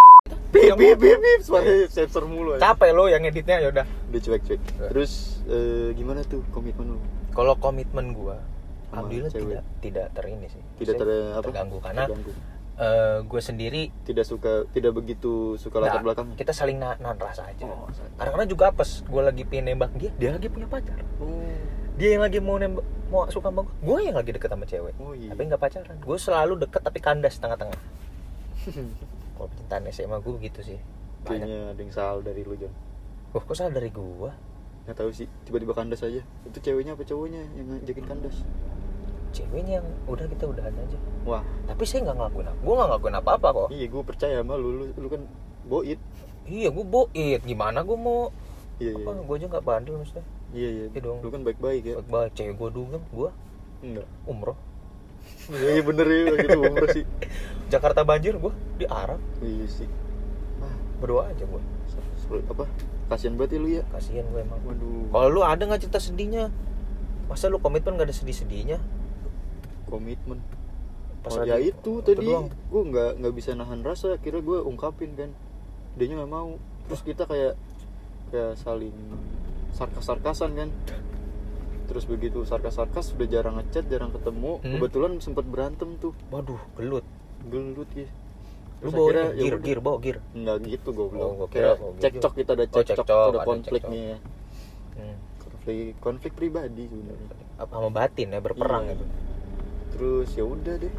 Bip 0.55 0.63
Yang 0.65 0.79
bip 0.79 0.97
bip 0.97 1.19
bip 1.19 1.41
suaranya 1.43 1.87
sensor 1.89 2.25
mulu 2.25 2.55
aja 2.55 2.63
Capek 2.65 2.91
lo 2.91 3.05
yang 3.07 3.23
editnya 3.23 3.59
ya 3.59 3.69
udah. 3.69 3.87
dia 4.09 4.21
cuek 4.21 4.43
cuek 4.45 4.61
terus 4.87 5.13
eh, 5.45 5.91
gimana 5.93 6.23
tuh 6.23 6.47
komitmen 6.49 6.95
lu 6.95 6.99
Kalau 7.31 7.55
komitmen 7.57 8.15
gua 8.15 8.39
alhamdulillah 8.89 9.27
cewek. 9.29 9.43
tidak 9.51 9.65
tidak 9.81 10.07
terini 10.15 10.47
sih. 10.47 10.63
tidak 10.79 10.95
ter 10.97 11.09
apa 11.33 11.43
terganggu 11.43 11.79
karena 11.79 12.03
Terganggu. 12.05 12.31
eh, 12.77 13.19
gue 13.21 13.41
sendiri 13.41 13.83
tidak 14.03 14.23
suka 14.25 14.53
tidak 14.71 14.93
begitu 14.93 15.33
suka 15.57 15.77
latar 15.77 15.99
nggak, 15.99 16.05
belakang 16.05 16.27
kita 16.35 16.53
saling 16.53 16.79
na 16.79 16.95
nahan 16.97 17.19
rasa 17.19 17.43
aja. 17.45 17.63
Oh, 17.65 17.91
saling. 17.91 18.15
Kadang-kadang 18.15 18.49
juga 18.49 18.65
apes, 18.69 19.03
gue 19.03 19.19
lagi 19.21 19.43
pengen 19.43 19.65
nembak 19.69 19.91
dia, 19.93 20.15
dia 20.15 20.31
lagi 20.31 20.47
punya 20.47 20.65
pacar. 20.65 20.95
oh 21.19 21.43
Dia 21.95 22.09
yang 22.13 22.23
lagi 22.23 22.39
mau 22.39 22.55
nembak, 22.55 22.83
mau 23.07 23.27
suka 23.29 23.47
sama 23.49 23.63
gue, 23.63 23.75
gue 23.81 23.99
yang 24.05 24.17
lagi 24.17 24.31
deket 24.31 24.47
sama 24.49 24.65
cewek. 24.65 24.95
oh 24.97 25.11
iya 25.13 25.31
Tapi 25.31 25.43
nggak 25.45 25.59
pacaran. 25.61 25.97
Gue 26.01 26.17
selalu 26.17 26.55
deket 26.61 26.81
tapi 26.81 26.99
kandas 26.99 27.35
tengah-tengah. 27.37 27.81
Kalau 29.35 29.47
percintaan 29.47 29.85
SMA 29.89 30.17
gue 30.19 30.33
begitu 30.35 30.61
sih. 30.63 30.79
Banyak. 31.23 31.41
kayaknya 31.41 31.59
ada 31.69 31.81
yang 31.81 31.91
salah 31.91 32.21
dari 32.21 32.43
lu 32.43 32.53
John 32.55 32.75
Wah, 33.31 33.41
kok 33.41 33.55
salah 33.55 33.73
dari 33.73 33.89
gue? 33.89 34.31
nggak 34.85 34.95
tahu 34.95 35.09
sih 35.11 35.25
tiba-tiba 35.43 35.73
kandas 35.73 36.05
aja 36.05 36.21
itu 36.21 36.59
ceweknya 36.61 36.93
apa 36.93 37.03
cowoknya 37.03 37.41
yang 37.57 37.73
ngajakin 37.73 38.05
kandas 38.05 38.45
Ceweknya 39.33 39.81
yang 39.81 39.87
udah 40.05 40.29
kita 40.29 40.45
udahan 40.45 40.71
aja. 40.71 40.99
wah 41.25 41.43
Tapi 41.65 41.83
saya 41.83 42.07
nggak 42.07 42.17
ngelakuin 42.21 42.47
apa. 42.47 42.61
Gue 42.61 42.75
nggak 42.77 42.89
ngelakuin 42.93 43.17
apa-apa 43.19 43.49
kok. 43.51 43.69
iya 43.73 43.87
gue 43.89 44.03
percaya 44.05 44.35
sama 44.39 44.55
lu 44.55 44.69
lu, 44.71 44.85
lu 44.95 45.09
kan 45.09 45.23
boit 45.65 45.99
Iya, 46.45 46.69
gue 46.69 46.85
boit. 46.85 47.41
Gimana 47.43 47.81
gue 47.81 47.97
mau 47.97 48.29
iya 48.77 48.93
iya 48.93 49.03
apa? 49.03 49.25
Gue 49.25 49.35
aja 49.35 49.47
nggak 49.49 49.65
bandel 49.65 49.95
maksudnya. 49.97 50.25
iya 50.53 50.69
iya 50.71 50.87
Iya 50.87 51.01
dong. 51.01 51.19
lu 51.19 51.29
kan 51.33 51.41
baik-baik 51.43 51.83
ya 51.83 51.95
Baik, 52.05 52.31
cewek 52.37 52.55
gue 52.55 52.69
dugem, 52.71 53.03
gue 53.09 53.31
enggak 53.83 54.07
umroh. 54.25 54.55
Iya 55.53 55.71
iya, 55.77 55.83
bener 55.85 56.07
ya 56.09 56.23
gitu 56.41 56.59
umroh 56.61 56.89
sih 56.91 57.05
Jakarta 57.69 58.01
banjir, 58.05 58.37
gue 58.39 58.53
di 58.79 58.87
Arab. 58.87 59.19
iya 59.41 59.67
sih 59.67 59.89
ah 60.61 60.75
Berdoa 61.01 61.33
aja 61.33 61.45
gue. 61.45 61.63
apa 62.49 62.65
kasihan 63.13 63.37
banget 63.37 63.57
ya 63.57 63.59
lu 63.61 63.69
ya 63.69 63.83
Kasian 63.93 64.25
gue 64.33 64.41
emang. 64.41 64.61
waduh 64.65 65.13
Kalau 65.13 65.29
lu 65.29 65.41
ada 65.45 65.61
nggak 65.61 65.85
cerita 65.85 66.01
sedihnya? 66.01 66.49
Masa 67.29 67.53
lu 67.53 67.61
komitmen 67.61 67.97
gak 67.97 68.09
ada 68.09 68.17
sedih-sedihnya? 68.17 68.81
komitmen 69.85 70.41
Pas 71.25 71.41
oh, 71.41 71.45
ya 71.45 71.57
itu 71.57 72.05
tadi 72.05 72.21
doang. 72.21 72.53
gue 72.53 72.83
nggak 72.93 73.11
nggak 73.21 73.33
bisa 73.33 73.57
nahan 73.57 73.81
rasa 73.81 74.21
kira 74.21 74.45
gue 74.45 74.61
ungkapin 74.61 75.17
kan 75.17 75.33
dia 75.97 76.11
nggak 76.11 76.29
mau 76.29 76.61
terus 76.85 77.01
kita 77.01 77.25
kayak 77.25 77.57
kayak 78.29 78.53
saling 78.61 78.93
sarkas-sarkasan 79.73 80.53
kan 80.53 80.69
terus 81.85 82.05
begitu 82.05 82.43
sarkas-sarkas 82.43 83.13
udah 83.13 83.27
jarang 83.27 83.55
ngechat 83.57 83.85
jarang 83.87 84.11
ketemu 84.11 84.59
Hmm. 84.59 84.73
kebetulan 84.75 85.13
sempat 85.19 85.45
berantem 85.45 85.97
tuh 85.97 86.13
Waduh, 86.29 86.61
gelut. 86.75 87.05
gelut 87.45 87.91
ya 87.93 88.09
Lu 88.81 88.89
bawa 88.91 89.07
akhirnya 89.07 89.25
ini, 89.25 89.33
ya 89.33 89.45
gear, 89.47 89.57
gear, 89.61 89.81
bawa 89.81 89.97
gear. 89.99 90.19
nggak 90.31 90.57
gitu 90.67 90.89
gue 90.91 91.07
belum 91.09 91.31
Oh, 91.37 91.47
kira 91.47 91.73
gear 91.75 92.01
cekcok 92.03 92.33
kita 92.35 92.51
ada 92.53 92.65
Oh, 92.65 92.69
cekcok 92.71 92.97
cekcok, 92.99 93.17
ada 93.23 93.29
ada 93.31 93.41
konflik 93.43 93.81
cekcok. 93.81 93.93
nih 93.93 94.03
ya. 94.03 94.17
Hmm. 94.95 95.17
konflik 95.39 95.77
konflik 95.99 96.33
pribadi 96.35 96.83
sebenarnya 96.85 97.29
Apa 97.55 97.73
sama 97.73 97.91
batin 97.91 98.29
ya, 98.29 98.41
berperang 98.41 98.85
Iya. 98.85 98.93
gitu. 98.93 99.05
terus 99.91 100.29
ya 100.33 100.45
udah 100.45 100.75
deh 100.77 100.95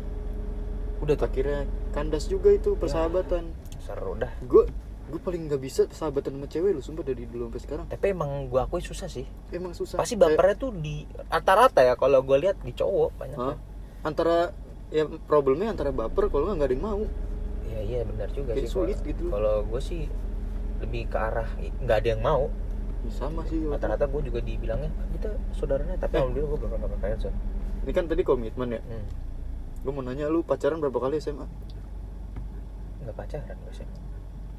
Udah 0.97 1.15
tuh. 1.15 1.27
akhirnya 1.27 1.59
kandas 1.91 2.25
juga 2.25 2.49
itu 2.49 2.73
persahabatan 2.73 3.43
Seru 3.79 4.15
dah. 4.15 4.31
gue 4.39 4.63
gue 5.05 5.19
paling 5.19 5.45
nggak 5.45 5.59
bisa 5.59 5.85
sahabatan 5.87 6.33
sama 6.33 6.47
cewek 6.47 6.71
lu 6.71 6.81
sumpah 6.81 7.03
dari 7.03 7.23
dulu 7.23 7.45
sampai 7.47 7.61
sekarang 7.61 7.85
Tapi 7.87 8.05
emang 8.09 8.29
gua 8.47 8.65
akui 8.65 8.81
susah 8.81 9.05
sih. 9.05 9.23
emang 9.49 9.71
susah 9.71 9.95
Pasti 9.95 10.13
Kayak, 10.13 10.33
bapernya 10.33 10.55
tuh 10.55 10.71
di 10.73 10.95
rata-rata 11.27 11.79
ya 11.79 11.93
kalau 11.93 12.19
gua 12.19 12.37
lihat 12.39 12.57
di 12.59 12.71
cowok 12.71 13.09
banyak. 13.15 13.37
Hah? 13.37 13.55
antara 14.01 14.53
ya 14.87 15.01
problemnya 15.23 15.67
antara 15.67 15.89
baper 15.89 16.27
kalau 16.27 16.45
nggak 16.47 16.61
ada 16.63 16.73
yang 16.73 16.83
mau 16.83 17.03
Iya 17.65 17.79
iya 17.81 17.99
benar 18.03 18.29
juga 18.29 18.53
Kayak 18.53 18.63
sih. 18.63 18.71
sulit 18.71 18.95
kalau- 18.95 19.07
gitu. 19.07 19.23
Kalau 19.27 19.55
gue 19.63 19.81
sih 19.83 20.01
lebih 20.79 21.01
ke 21.05 21.17
arah 21.17 21.49
nggak 21.57 21.97
ada 21.99 22.07
yang 22.07 22.21
mau. 22.21 22.43
Ya, 23.01 23.11
sama 23.11 23.41
sih 23.43 23.61
Rata-rata 23.61 24.05
gue 24.05 24.21
juga 24.23 24.39
dibilangnya 24.39 24.89
"Ah, 24.91 25.05
kita 25.11 25.29
saudaranya 25.51 25.93
tapi 25.95 26.13
Eh. 26.13 26.19
alhamdulillah 26.19 26.49
gue 26.51 26.59
belum 26.59 26.71
pernah 26.71 26.89
pacaran 26.91 27.17
so. 27.19 27.29
ini 27.81 27.91
kan 27.91 28.05
tadi 28.05 28.21
komitmen 28.21 28.69
ya 28.71 28.81
Hmm. 28.83 29.05
gue 29.79 29.91
mau 29.91 30.01
nanya 30.01 30.25
lu 30.25 30.41
pacaran 30.41 30.77
berapa 30.77 30.97
kali 30.99 31.17
SMA 31.19 31.45
Nggak 32.99 33.15
pacaran 33.15 33.53
gue 33.55 33.71
SMP. 33.71 33.93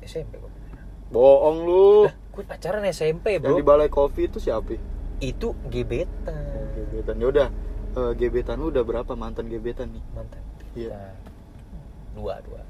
SMP 0.07 0.33
pacaran. 0.35 0.87
bohong 1.09 1.59
lu 1.61 1.87
Lah, 2.05 2.15
gue 2.15 2.45
pacaran 2.45 2.83
SMP 2.87 3.37
yang 3.37 3.43
bro. 3.45 3.55
di 3.55 3.63
balai 3.63 3.87
kopi 3.89 4.27
itu 4.27 4.39
siapa 4.39 4.79
Itu 5.19 5.53
gebetan. 5.67 6.73
gebetan 6.73 7.17
ya 7.17 7.27
udah 7.27 7.49
eh, 7.93 8.13
gebetan 8.15 8.57
lu 8.57 8.69
udah 8.69 8.83
berapa 8.83 9.13
mantan 9.13 9.47
gebetan 9.47 9.91
nih 9.91 10.05
Mantan. 10.13 10.43
Iya. 10.73 10.91
Nah, 10.91 11.15
dua 12.15 12.35
dua. 12.41 12.61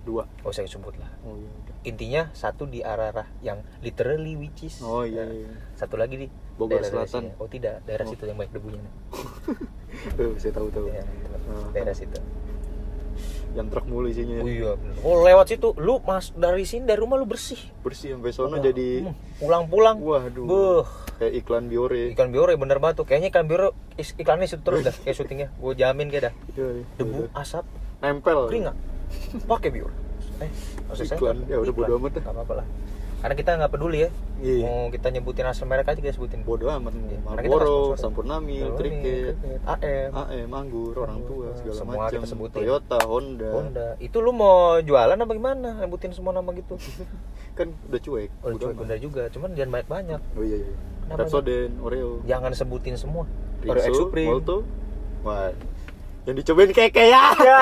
dua 0.00 0.24
Oh 0.40 0.50
saya 0.50 0.64
sebut 0.64 0.94
lah. 0.94 1.10
oh 1.22 1.34
iya. 1.34 1.50
Intinya 1.84 2.22
satu 2.32 2.64
di 2.64 2.80
arah-arah 2.80 3.28
yang 3.38 3.60
literally 3.78 4.34
which 4.34 4.64
is. 4.64 4.80
oh 4.80 5.02
iya, 5.02 5.22
Nah, 5.22 5.34
iya. 5.36 5.50
Satu 5.74 5.94
lagi 5.94 6.16
di 6.16 6.26
Bogor 6.54 6.80
daerah-daerah 6.80 7.06
Selatan. 7.06 7.22
sini. 7.28 7.38
Oh 7.38 7.46
tidak, 7.46 7.74
daerah 7.84 8.02
Oh. 8.02 8.10
situ 8.10 8.22
yang 8.24 8.36
banyak 8.36 8.52
debunya. 8.52 8.82
Eh, 10.14 10.30
saya 10.36 10.52
tahu 10.52 10.68
tahu 10.68 10.86
Daerah, 10.86 11.08
Ah. 11.48 11.68
daerah 11.72 11.90
situ. 11.92 12.18
Yang 13.56 13.66
truk 13.72 13.86
mulu 13.88 14.06
isinya 14.08 14.44
Oh 14.44 14.48
iya 14.48 14.72
bener. 14.76 14.94
Oh 15.02 15.16
lewat 15.24 15.46
situ, 15.52 15.72
lu 15.80 16.00
mas 16.04 16.30
dari 16.36 16.68
sini 16.68 16.84
dari 16.84 17.00
rumah 17.00 17.16
lu 17.16 17.24
bersih. 17.24 17.58
bersih 17.80 18.16
sampai 18.16 18.32
sono 18.32 18.60
Udah, 18.60 18.64
jadi 18.68 19.08
hmm, 19.08 19.40
pulang-pulang. 19.40 19.96
waduh 20.00 20.44
Beuh, 20.44 20.86
kayak 21.16 21.32
iklan 21.44 21.64
biore 21.72 22.12
ikan 22.12 22.28
biore 22.28 22.54
bener 22.60 22.78
banget 22.78 23.02
tuh. 23.02 23.06
Kayaknya 23.08 23.28
ikan 23.32 23.46
biore 23.48 23.68
iklannya 23.96 24.46
situ 24.46 24.62
terus 24.62 24.84
dah 24.84 24.94
kayak 24.94 25.16
syutingnya. 25.16 25.48
Gue 25.56 25.72
jamin 25.74 26.12
kayak 26.12 26.30
dah. 26.30 26.34
Iya, 26.54 26.66
iya. 26.80 26.84
Debu, 27.00 27.20
asap, 27.32 27.64
nempel 28.04 28.48
keringat. 28.52 28.76
Pakai 29.48 29.70
biore. 29.72 29.94
Eh, 30.38 30.50
Iklan, 31.02 31.50
ya 31.50 31.58
udah 31.58 31.74
bodo 31.74 31.92
amat 31.98 32.12
dah. 32.18 32.22
Gak 32.30 32.34
apa-apa 32.34 32.54
lah. 32.62 32.66
Karena 33.18 33.34
kita 33.34 33.50
nggak 33.58 33.72
peduli 33.74 33.98
ya. 34.06 34.10
Iya. 34.38 34.62
Mau 34.62 34.94
kita 34.94 35.10
nyebutin 35.10 35.46
asal 35.50 35.66
merek 35.66 35.90
aja 35.90 35.98
kita 35.98 36.14
sebutin. 36.14 36.46
bodo 36.46 36.70
amat 36.70 36.94
Iya, 36.94 37.18
Marlboro. 37.26 37.98
Sampurnamil, 37.98 38.78
Cricket, 38.78 39.34
AM, 39.66 40.10
AM, 40.14 40.48
Anggur, 40.54 40.94
orang 40.94 41.26
tua 41.26 41.50
segala 41.58 41.74
Semua 41.74 41.94
macam. 41.98 42.14
kita 42.14 42.26
sebutin. 42.30 42.58
Toyota, 42.62 42.98
Honda. 43.02 43.50
Honda. 43.50 43.88
Itu 43.98 44.22
lu 44.22 44.30
mau 44.30 44.78
jualan 44.78 45.18
apa 45.18 45.32
gimana? 45.34 45.82
Nyebutin 45.82 46.14
semua 46.14 46.30
nama 46.30 46.46
gitu. 46.54 46.78
Kan 47.58 47.74
udah 47.90 48.00
cuek. 48.00 48.30
Oh, 48.46 48.54
bodo 48.54 48.70
cuek 48.70 48.76
bener 48.78 48.98
juga. 49.02 49.22
Cuman 49.34 49.58
jangan 49.58 49.82
banyak-banyak. 49.82 50.20
Oh 50.38 50.44
iya 50.46 50.58
iya. 50.62 50.74
Kenapa 51.08 51.24
Rapsoden, 51.24 51.70
Oreo, 51.82 52.22
Jangan 52.22 52.52
sebutin 52.54 52.94
semua. 52.94 53.26
Oreo 53.66 53.82
X 53.82 53.96
Supreme. 53.98 54.30
Molto. 54.30 54.62
Wah. 55.26 55.50
Yang 56.24 56.36
dicobain 56.42 56.70
keke 56.70 57.04
ya. 57.04 57.32
ya, 57.36 57.60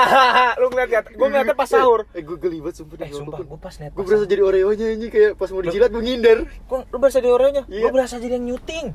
lu 0.60 0.66
ngeliat 0.70 0.90
ya? 0.90 1.00
Gue 1.06 1.26
ngeliatnya 1.26 1.54
pas 1.54 1.68
sahur. 1.68 2.06
Eh 2.10 2.22
gue 2.22 2.36
geli 2.36 2.58
banget 2.58 2.82
sumpah 2.82 2.96
Eh, 2.98 3.10
sumpah, 3.10 3.38
gue 3.38 3.58
pas 3.58 3.74
net 3.78 3.90
Gue 3.94 4.02
berasa 4.02 4.24
jadi 4.24 4.42
Oreo-nya 4.42 4.86
ini 4.90 5.06
kayak 5.06 5.32
pas 5.34 5.48
mau 5.50 5.62
dijilat 5.62 5.90
gue 5.90 6.02
ngindar. 6.02 6.38
Kok 6.66 6.90
lu 6.90 6.96
berasa 6.98 7.18
di 7.18 7.30
orangnya? 7.30 7.62
Iya. 7.66 7.82
Gue 7.86 7.90
berasa 7.94 8.14
jadi 8.18 8.34
yang 8.34 8.46
nyuting. 8.48 8.86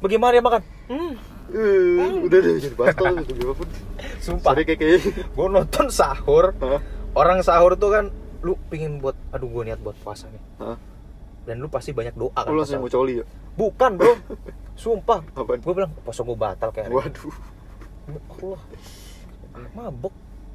Bagaimana 0.00 0.30
dia 0.32 0.42
makan? 0.42 0.62
Hmm, 0.90 1.14
Eh, 1.54 2.24
udah 2.24 2.38
deh 2.40 2.56
jadi 2.56 2.74
bastol 2.74 3.20
gitu 3.20 3.32
gimana 3.36 3.62
sumpah. 4.18 4.50
Sorry 4.50 4.64
keke. 4.64 4.86
Gue 5.30 5.46
nonton 5.46 5.86
sahur. 5.92 6.56
Hah? 6.58 6.80
Orang 7.14 7.44
sahur 7.44 7.78
tuh 7.78 7.94
kan, 7.94 8.04
lu 8.42 8.58
pingin 8.66 8.98
buat, 8.98 9.14
aduh 9.30 9.46
gue 9.46 9.70
niat 9.70 9.78
buat 9.78 9.94
puasa 10.02 10.26
nih. 10.26 10.42
Hah? 10.58 10.74
Dan 11.44 11.60
lu 11.60 11.68
pasti 11.68 11.92
banyak 11.92 12.16
doa 12.16 12.34
kan. 12.34 12.50
Lu 12.50 12.58
langsung 12.58 12.80
mau 12.80 12.90
coli 12.90 13.20
ya? 13.20 13.24
Bukan 13.54 13.90
bro, 13.94 14.18
sumpah. 14.74 15.22
Gue 15.36 15.72
bilang 15.76 15.92
puasa 16.02 16.26
gue 16.26 16.34
batal 16.34 16.72
kayak. 16.72 16.90
Waduh. 16.90 17.53
Allah, 18.08 18.60
mabok 19.72 20.14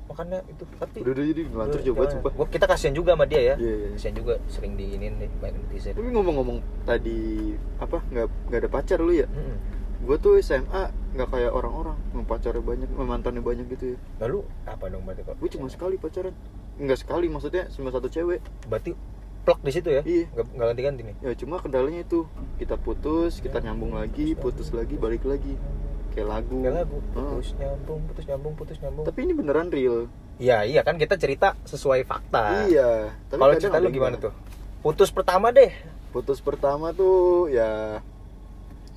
makannya 0.09 0.39
itu. 0.49 0.63
Tapi 0.81 0.97
Udah 1.05 1.11
udah 1.13 1.25
jadi 1.29 1.41
ngelantur 1.45 1.79
coba 1.85 2.01
sumpah. 2.09 2.31
Gua, 2.33 2.47
kita 2.49 2.65
kasihan 2.65 2.93
juga 2.97 3.13
sama 3.13 3.25
dia 3.29 3.41
ya. 3.53 3.55
Iya 3.61 3.73
iya. 3.73 3.87
Kasihan 3.93 4.15
juga 4.17 4.33
sering 4.49 4.73
diinin 4.73 5.13
deh 5.21 5.29
banyak 5.37 5.59
netizen. 5.69 5.93
Tapi 5.93 6.09
ngomong-ngomong 6.09 6.57
tadi 6.83 7.53
apa 7.77 7.97
nggak 8.09 8.27
nggak 8.49 8.59
ada 8.65 8.69
pacar 8.69 8.97
lu 8.99 9.13
ya? 9.13 9.29
Mm-mm. 9.29 9.57
Gue 9.99 10.15
tuh 10.15 10.39
SMA 10.39 10.95
nggak 11.13 11.27
kayak 11.27 11.51
orang-orang, 11.51 11.99
pacarnya 12.23 12.63
banyak, 12.63 12.89
mantannya 12.95 13.43
banyak 13.43 13.65
gitu 13.75 13.85
ya. 13.93 13.97
Lalu 14.25 14.47
apa 14.65 14.85
dong 14.89 15.03
berarti 15.05 15.21
kok? 15.27 15.35
Gue 15.37 15.49
cuma 15.51 15.67
sekali 15.67 15.95
pacaran. 15.99 16.33
Enggak 16.79 17.03
sekali 17.03 17.27
maksudnya 17.27 17.67
cuma 17.67 17.91
satu 17.91 18.07
cewek. 18.07 18.39
Berarti 18.71 18.95
plok 19.43 19.59
di 19.59 19.71
situ 19.75 19.89
ya? 19.91 20.01
Iya. 20.07 20.31
Nggak, 20.31 20.45
nggak 20.55 20.67
ganti-ganti 20.71 21.01
nih. 21.03 21.15
Ya 21.19 21.31
cuma 21.35 21.59
kendalanya 21.59 22.01
itu 22.07 22.23
kita 22.57 22.79
putus, 22.79 23.43
kita 23.43 23.59
nyambung 23.59 23.91
lagi, 23.93 24.33
putus 24.39 24.71
lagi, 24.71 24.95
balik 24.95 25.27
lagi. 25.27 25.59
Kayak 26.19 26.29
lagu. 26.35 26.57
Kayak 26.59 26.75
lagu. 26.83 26.97
Heeh. 26.99 27.31
Putus 27.39 27.51
nyambung, 27.55 27.99
putus 28.11 28.25
nyambung, 28.27 28.53
putus 28.59 28.77
nyambung. 28.83 29.05
Tapi 29.07 29.19
ini 29.23 29.33
beneran 29.33 29.67
real. 29.71 30.11
Iya, 30.35 30.67
iya 30.67 30.81
kan 30.83 30.99
kita 30.99 31.15
cerita 31.15 31.55
sesuai 31.63 32.03
fakta. 32.03 32.67
Iya. 32.67 33.15
Tapi 33.31 33.39
Kalau 33.39 33.55
cerita 33.55 33.79
lu 33.79 33.87
gimana 33.87 34.19
tuh? 34.19 34.35
putus 34.79 35.11
pertama 35.11 35.51
deh 35.51 35.75
putus 36.15 36.39
pertama 36.39 36.95
tuh 36.95 37.51
ya 37.51 37.99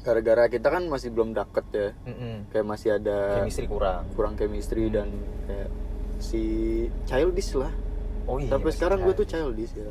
gara-gara 0.06 0.46
kita 0.46 0.70
kan 0.70 0.86
masih 0.86 1.10
belum 1.10 1.34
deket 1.34 1.66
ya 1.74 1.88
Mm-mm. 2.06 2.34
kayak 2.54 2.66
masih 2.66 3.02
ada 3.02 3.42
chemistry 3.42 3.66
kurang 3.66 4.06
kurang 4.14 4.34
chemistry 4.38 4.90
dan 4.90 5.10
kayak 5.46 5.70
si 6.22 6.42
childish 7.06 7.58
lah 7.58 7.70
oh 8.30 8.38
iya 8.38 8.50
sampai 8.50 8.70
masih 8.70 8.78
sekarang 8.78 8.98
gue 9.02 9.14
tuh 9.14 9.26
childish 9.26 9.74
ya 9.74 9.90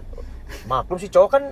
maklum 0.63 0.96
sih 0.96 1.12
cowok 1.12 1.30
kan 1.32 1.44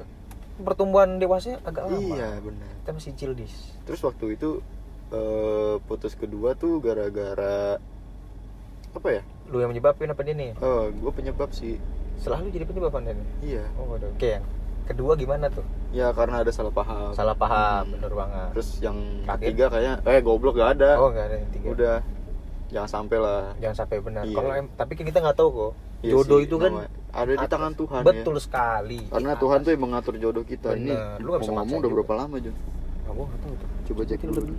pertumbuhan 0.60 1.20
dewasanya 1.20 1.60
agak 1.68 1.92
lama 1.92 2.00
iya 2.00 2.40
benar 2.40 2.68
kita 2.84 2.92
masih 2.96 3.12
childish 3.20 3.56
terus 3.84 4.00
waktu 4.04 4.40
itu 4.40 4.64
eh, 5.10 5.76
putus 5.84 6.14
kedua 6.14 6.54
tuh 6.54 6.78
gara-gara 6.80 7.78
apa 8.90 9.08
ya? 9.10 9.22
Lu 9.48 9.58
yang 9.58 9.70
menyebabin 9.70 10.10
apa 10.10 10.22
dia 10.22 10.34
nih? 10.34 10.52
Oh 10.60 10.88
gue 10.88 11.12
penyebab 11.12 11.50
sih. 11.52 11.78
Selalu 12.18 12.52
jadi 12.52 12.66
penyebab 12.66 12.94
anda 12.94 13.14
nih 13.14 13.28
iya. 13.56 13.64
Oh 13.76 13.96
oke 13.96 14.06
yang 14.20 14.46
kedua 14.86 15.14
gimana 15.14 15.48
tuh? 15.48 15.66
Ya 15.90 16.10
karena 16.12 16.42
ada 16.42 16.52
salah 16.52 16.70
paham. 16.70 17.14
Salah 17.14 17.34
paham 17.34 17.86
Hmm. 17.86 17.94
bener 17.96 18.12
banget. 18.12 18.50
Terus 18.54 18.70
yang 18.80 18.98
Terakhir? 19.24 19.42
ketiga 19.46 19.66
kayak 19.70 19.96
eh 20.04 20.20
goblok 20.20 20.56
gak 20.56 20.78
ada. 20.78 20.92
Oh 20.98 21.10
nggak 21.10 21.26
ada 21.26 21.36
yang 21.38 21.50
tiga 21.50 21.68
udah. 21.70 21.98
Jangan 22.70 22.90
sampai 22.92 23.18
lah. 23.18 23.42
Jangan 23.58 23.78
sampai 23.78 23.98
benar 24.00 24.24
Iya. 24.26 24.36
kalau 24.36 24.52
em- 24.54 24.74
tapi 24.76 24.92
kan 24.94 25.06
kita 25.06 25.20
nggak 25.22 25.38
tahu 25.38 25.50
kok. 25.50 25.74
Iya 26.00 26.14
jodoh 26.16 26.40
sih, 26.40 26.48
itu 26.48 26.56
kan 26.56 26.72
ada 27.12 27.28
di 27.28 27.36
atas. 27.36 27.50
tangan 27.50 27.74
Tuhan 27.76 28.02
betul 28.06 28.36
ya. 28.38 28.42
sekali 28.42 29.00
karena 29.10 29.34
Tuhan 29.36 29.60
tuh 29.60 29.72
yang 29.74 29.84
mengatur 29.84 30.14
jodoh 30.16 30.44
kita. 30.44 30.70
Ini 30.72 30.94
Bener. 30.94 31.18
Lu 31.20 31.28
nggak 31.28 31.42
bisa 31.44 31.52
ngomong 31.52 31.78
udah 31.78 31.92
berapa 31.92 32.14
lama 32.16 32.36
Jun 32.40 32.56
gua 33.10 33.26
nggak 33.26 33.40
tahu 33.42 33.54
tuh. 33.54 33.70
Coba 33.90 34.02
cek 34.06 34.22
dulu 34.22 34.34
lebih. 34.40 34.58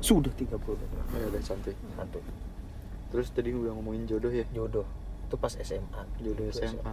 Sudah 0.00 0.32
30 0.32 0.48
ya 0.48 1.26
udah 1.26 1.42
santai 1.42 1.74
satu. 1.94 2.18
Terus 3.08 3.26
tadi 3.30 3.50
udah 3.50 3.72
ngomongin 3.72 4.04
jodoh 4.04 4.28
ya? 4.28 4.44
Jodoh. 4.50 4.84
Itu 5.24 5.36
pas 5.36 5.52
SMA 5.52 6.02
jodoh 6.18 6.46
Itu 6.46 6.60
SMA 6.60 6.92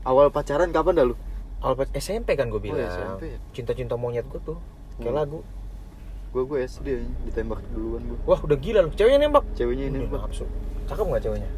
awal 0.00 0.28
pacaran 0.28 0.70
kapan 0.70 0.94
dah 0.94 1.04
lu? 1.04 1.14
Awal 1.60 1.74
pas 1.76 1.88
SMP 1.92 2.32
kan 2.34 2.48
gue 2.48 2.56
bilang. 2.56 2.80
SMP 2.80 3.34
ya? 3.34 3.38
cinta-cinta 3.52 3.94
monyet 3.94 4.24
gue 4.26 4.40
tuh. 4.40 4.56
Kayak 4.96 5.12
Hmm. 5.12 5.18
lagu. 5.18 5.38
Gue 6.30 6.46
gue 6.46 6.58
SD 6.62 6.86
aja, 6.94 7.08
ditembak 7.26 7.58
duluan 7.74 8.06
gue 8.06 8.18
wah 8.22 8.38
udah 8.38 8.54
gila 8.54 8.86
lu. 8.86 8.90
Ceweknya 8.94 9.18
nembak? 9.20 9.44
Ceweknya 9.52 9.90
ini 9.90 9.98
Udah 10.04 10.24
nafsu. 10.24 10.46
Cakep 10.86 11.04
nggak 11.04 11.22
ceweknya? 11.22 11.50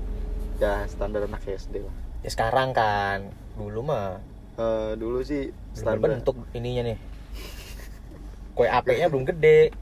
Ya 0.58 0.72
standar 0.87 1.22
anak 1.22 1.42
SD 1.44 1.82
lah. 1.82 1.94
Ya 2.22 2.30
sekarang 2.30 2.72
kan. 2.72 3.28
Dulu 3.54 3.85
mah. 3.85 4.16
Eh, 4.52 4.92
dulu 4.96 5.20
sih 5.20 5.48
belum 5.48 5.76
standar. 5.76 6.08
bentuk 6.18 6.37
ininya 6.52 6.92
nih. 6.92 6.98
Kue 8.52 8.68
apinya 8.68 9.08
belum 9.08 9.24
gede 9.24 9.72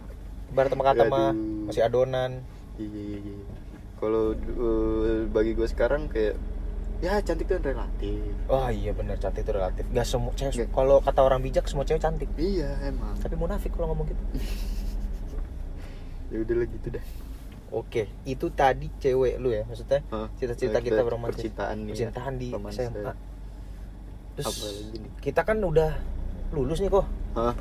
sama 0.51 0.85
kata 0.85 1.03
mah 1.07 1.31
masih 1.67 1.83
adonan. 1.83 2.43
Iya 2.77 2.89
iya 2.91 3.19
iya. 3.23 3.37
Kalau 3.97 4.35
eh, 4.35 5.29
bagi 5.29 5.53
gue 5.53 5.67
sekarang 5.67 6.09
kayak 6.09 6.35
ya 7.01 7.17
cantik 7.21 7.49
kan 7.49 7.63
relatif. 7.63 8.33
Wah 8.45 8.69
iya 8.69 8.93
bener 8.93 9.17
cantik 9.17 9.45
itu 9.45 9.53
relatif. 9.53 9.85
Gak 9.89 10.07
semua 10.07 10.33
cewek 10.35 10.69
kalau 10.71 11.01
kata 11.01 11.21
orang 11.21 11.41
bijak 11.41 11.65
semua 11.65 11.85
cewek 11.85 12.01
cantik. 12.01 12.29
Iya 12.37 12.77
emang. 12.83 13.17
Tapi 13.17 13.35
munafik 13.35 13.73
kalau 13.73 13.93
ngomong 13.93 14.09
gitu. 14.09 14.23
Ya 16.31 16.39
udah 16.47 16.63
lah 16.63 16.69
gitu 16.71 16.89
dah. 16.95 17.05
Oke 17.71 18.07
itu 18.23 18.47
tadi 18.51 18.87
cewek 18.99 19.39
lu 19.39 19.51
ya 19.51 19.67
maksudnya 19.67 19.99
cita-cita 20.39 20.79
Eh, 20.79 20.83
kita 20.83 21.03
beromantis 21.03 21.43
percintaan 21.43 21.77
nih 21.83 21.87
ya. 21.87 21.91
percintaan 21.91 22.33
di 22.39 22.49
Romansa. 22.51 22.81
SMA 22.87 23.13
terus 24.31 24.47
lagi 24.63 24.99
kita 25.19 25.43
kan 25.43 25.59
udah 25.59 25.91
lulus 26.51 26.79
nih 26.79 26.87
kok. 26.87 27.07
Hah? 27.35 27.55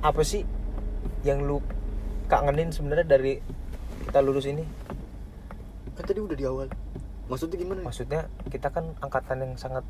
apa 0.00 0.20
sih 0.20 0.44
yang 1.20 1.44
lu 1.44 1.60
kangenin 2.26 2.70
sebenarnya 2.70 3.06
dari 3.06 3.38
kita 4.04 4.18
lulus 4.20 4.46
ini? 4.46 4.62
Kan 5.94 6.04
tadi 6.04 6.20
udah 6.20 6.36
di 6.36 6.44
awal. 6.44 6.66
Maksudnya 7.26 7.56
gimana? 7.58 7.82
Nih? 7.82 7.86
maksudnya 7.86 8.20
kita 8.46 8.70
kan 8.70 8.94
angkatan 9.00 9.42
yang 9.42 9.52
sangat 9.56 9.82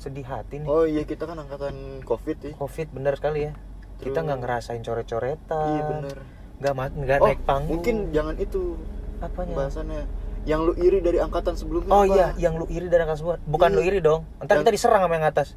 sedih 0.00 0.24
hati 0.24 0.64
nih. 0.64 0.68
Oh 0.68 0.88
iya 0.88 1.04
kita 1.04 1.28
kan 1.28 1.36
angkatan 1.36 2.00
covid 2.02 2.38
ya. 2.40 2.52
Covid 2.56 2.88
bener 2.90 3.12
sekali 3.16 3.48
ya. 3.48 3.52
Kita 4.00 4.18
Terus- 4.18 4.24
nggak 4.24 4.38
ngerasain 4.40 4.82
coret-coretan. 4.82 5.68
Iya 5.68 5.82
bener. 5.84 6.16
Nggak 6.62 7.18
oh 7.18 7.26
naik 7.26 7.42
panggung. 7.44 7.82
mungkin 7.82 7.96
jangan 8.14 8.34
itu 8.38 8.78
apanya? 9.18 9.54
bahasannya 9.54 10.02
yang 10.42 10.66
lu 10.66 10.74
iri 10.74 10.98
dari 10.98 11.22
angkatan 11.22 11.54
sebelumnya 11.54 11.94
oh 11.94 12.02
apa? 12.02 12.10
iya 12.10 12.26
yang 12.34 12.58
lu 12.58 12.66
iri 12.66 12.90
dari 12.90 13.06
angkatan 13.06 13.18
semua 13.18 13.36
bukan 13.46 13.70
Iya. 13.70 13.76
lu 13.78 13.82
iri 13.82 13.98
dong. 14.02 14.26
Ntar 14.42 14.58
Yang- 14.58 14.62
kita 14.66 14.72
diserang 14.74 15.02
sama 15.06 15.14
yang 15.14 15.26
atas 15.26 15.48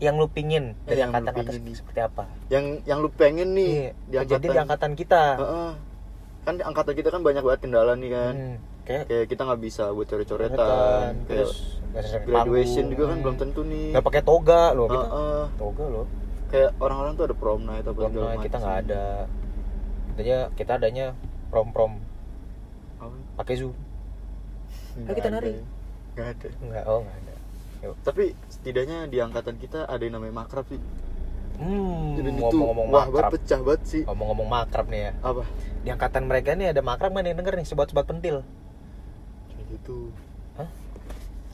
yang 0.00 0.16
lu 0.16 0.26
pingin 0.26 0.72
Eh, 0.80 0.88
dari 0.88 1.00
yang 1.00 1.12
angkatan 1.12 1.44
atas 1.44 1.54
pingin. 1.54 1.74
seperti 1.74 2.00
apa? 2.00 2.24
Yang 2.48 2.64
yang 2.82 2.98
lu 2.98 3.08
pengen 3.10 3.52
nih 3.52 3.92
Iya, 4.08 4.08
di 4.10 4.16
angkatan, 4.18 4.40
di 4.42 4.58
angkatan. 4.58 4.92
kita. 4.94 5.24
Heeh. 5.36 5.70
kan 6.40 6.54
di 6.56 6.64
angkatan 6.64 6.94
kita 6.94 7.08
kan 7.10 7.20
banyak 7.20 7.42
banget 7.42 7.60
kendala 7.60 7.92
nih 7.94 8.10
kan. 8.10 8.32
Hmm, 8.34 8.56
kayak 8.82 9.04
kayak 9.06 9.24
kita 9.28 9.42
nggak 9.44 9.60
bisa 9.60 9.84
buat 9.90 10.08
coret-coretan 10.08 11.12
kayak 11.22 11.46
terus 11.46 11.52
graduation 12.22 12.40
panggung. 12.80 12.90
juga 12.90 13.02
kan 13.02 13.12
Hmm. 13.12 13.22
belum 13.22 13.36
tentu 13.36 13.60
nih. 13.62 13.86
Nggak 13.92 14.04
pakai 14.04 14.22
toga 14.22 14.62
loh 14.72 14.86
kita 14.86 15.06
Heeh. 15.06 15.44
toga 15.54 15.84
loh. 15.86 16.06
Kayak 16.48 16.70
orang-orang 16.78 17.12
tuh 17.12 17.24
ada 17.24 17.36
prom 17.36 17.60
night 17.62 17.84
apa 17.84 17.92
Prom 17.94 18.10
night 18.10 18.40
kita 18.40 18.56
nggak 18.56 18.78
ada. 18.82 19.04
Adanya 20.10 20.38
kita 20.50 20.72
adanya 20.74 21.06
prom 21.46 21.68
prom 21.70 21.92
pakai 23.36 23.54
zoom 23.56 23.76
Nggak 24.96 25.14
kita 25.14 25.28
nari. 25.30 25.52
nggak 26.10 26.28
ada. 26.30 26.48
Nggak 26.58 26.84
oh 26.86 26.98
nggak 27.00 27.16
ada. 27.18 27.34
Yuk. 27.80 27.94
tapi 28.02 28.24
setidaknya 28.60 29.08
di 29.08 29.18
angkatan 29.18 29.56
kita 29.56 29.88
ada 29.88 30.02
yang 30.04 30.20
namanya 30.20 30.44
makrab 30.44 30.68
sih 30.68 30.80
hmm 31.56 32.16
dan 32.16 32.24
itu 32.36 32.40
ngomong-ngomong 32.40 32.86
wah 32.88 33.04
makrab. 33.04 33.12
banget 33.12 33.32
pecah 33.40 33.60
banget 33.60 33.82
sih 33.84 34.02
ngomong-ngomong 34.04 34.48
makrab 34.48 34.86
nih 34.88 35.00
ya. 35.00 35.12
Apa? 35.20 35.42
Di 35.80 35.88
angkatan 35.88 36.22
mereka 36.24 36.50
nih 36.52 36.66
ada 36.72 36.80
makrab 36.80 37.10
kan 37.10 37.24
yang 37.24 37.36
denger 37.36 37.54
nih 37.56 37.66
sobat-sobat 37.66 38.04
pentil. 38.04 38.44
Kayak 39.48 39.64
gitu. 39.72 39.98
Hah? 40.56 40.68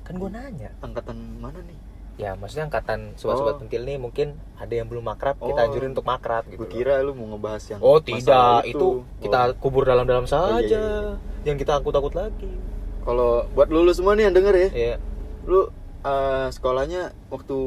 kan 0.03 0.14
gue 0.14 0.31
nanya. 0.31 0.71
Angkatan 0.79 1.19
mana 1.38 1.59
nih? 1.62 1.79
Ya 2.16 2.33
maksudnya 2.33 2.66
angkatan 2.66 3.14
sobat-sobat 3.14 3.59
Oh. 3.59 3.61
pentil 3.62 3.83
nih 3.83 3.99
mungkin 3.99 4.29
ada 4.57 4.71
yang 4.71 4.87
belum 4.87 5.05
makrab 5.05 5.37
kita 5.37 5.59
Oh. 5.59 5.66
anjurin 5.66 5.90
untuk 5.90 6.07
makrab 6.07 6.47
gitu 6.47 6.62
gue 6.62 6.71
kira 6.71 7.03
lu 7.03 7.12
mau 7.12 7.27
ngebahas 7.35 7.62
yang 7.66 7.81
oh 7.83 7.99
tidak. 7.99 8.62
itu 8.64 8.79
tuh. 8.79 8.95
kita 9.21 9.38
Oh. 9.42 9.59
kubur 9.59 9.83
dalam-dalam 9.85 10.25
iya, 10.25 10.31
saja. 10.31 10.62
iya, 10.64 10.87
yang 11.42 11.59
kita 11.59 11.79
angkut-angkut 11.79 12.14
lagi. 12.14 12.51
Kalau 13.03 13.47
buat 13.53 13.71
lu, 13.71 13.83
lu 13.83 13.92
semua 13.92 14.14
nih 14.14 14.31
yang 14.31 14.35
denger 14.35 14.55
ya. 14.55 14.69
Ya 14.71 14.95
lu 15.47 15.66
eh, 16.07 16.49
sekolahnya 16.55 17.03
waktu 17.29 17.59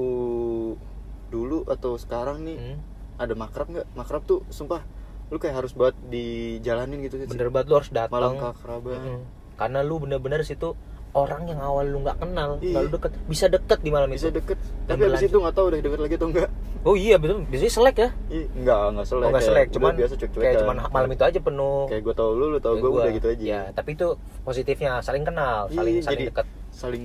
dulu 1.29 1.67
atau 1.69 1.99
sekarang 1.99 2.41
nih 2.41 2.57
hmm. 2.57 2.77
ada 3.21 3.33
makrab 3.35 3.67
nggak? 3.69 3.87
Makrab 3.93 4.23
tuh 4.25 4.41
sumpah 4.49 4.81
lu 5.29 5.37
kayak 5.37 5.61
harus 5.61 5.77
banget 5.77 5.93
dijalanin 6.09 7.05
gitu 7.05 7.21
sih. 7.21 7.29
bener 7.29 7.53
banget 7.53 7.69
lu 7.69 7.75
harus 7.77 7.91
datang 7.93 8.17
malam 8.17 8.33
keakraban. 8.41 8.97
Mm-mm. 8.97 9.21
karena 9.61 9.79
lu 9.85 10.01
bener-bener 10.01 10.41
situ 10.41 10.73
orang 11.13 11.45
yang 11.45 11.61
awal 11.61 11.85
lu 11.85 12.01
nggak 12.01 12.17
kenal 12.17 12.57
Iya. 12.57 12.65
nggak 12.73 12.81
lu 12.81 12.89
deket 12.97 13.11
bisa 13.29 13.45
deket 13.45 13.79
di 13.85 13.89
malam 13.93 14.09
bisa 14.09 14.33
itu. 14.33 14.41
deket. 14.41 14.57
Dan 14.89 14.97
tapi 14.97 15.01
abis 15.05 15.23
itu 15.29 15.37
nggak 15.37 15.53
tahu 15.53 15.65
udah 15.69 15.79
deket 15.85 15.99
lagi 16.01 16.15
atau 16.17 16.27
enggak 16.33 16.49
oh 16.79 16.95
iya 16.97 17.15
betul 17.21 17.43
biasanya 17.45 17.73
selek 17.75 17.95
ya? 18.01 18.09
Ih, 18.33 18.45
enggak 18.57 18.81
enggak 18.89 19.05
selek. 19.05 19.25
Oh 19.25 19.29
nggak 19.29 19.45
selek 19.45 19.67
cuman 19.69 19.91
biasa 20.01 20.13
cuek 20.17 20.31
kayak 20.33 20.55
cuman 20.65 20.75
malam 20.89 21.09
itu 21.13 21.23
aja 21.29 21.39
penuh. 21.45 21.81
Kayak 21.85 22.01
gue 22.09 22.15
tau 22.17 22.31
lu 22.33 22.45
lu 22.49 22.59
tau 22.63 22.73
gue 22.81 22.89
udah 22.89 23.11
gitu 23.13 23.27
aja. 23.29 23.43
Ya 23.45 23.61
tapi 23.69 23.89
itu 23.93 24.07
positifnya 24.41 24.91
saling 25.05 25.21
kenal 25.21 25.69
saling 25.69 25.93
Iya, 26.01 26.03
saling 26.09 26.17
jadi 26.17 26.25
dekat 26.33 26.45
saling 26.73 27.03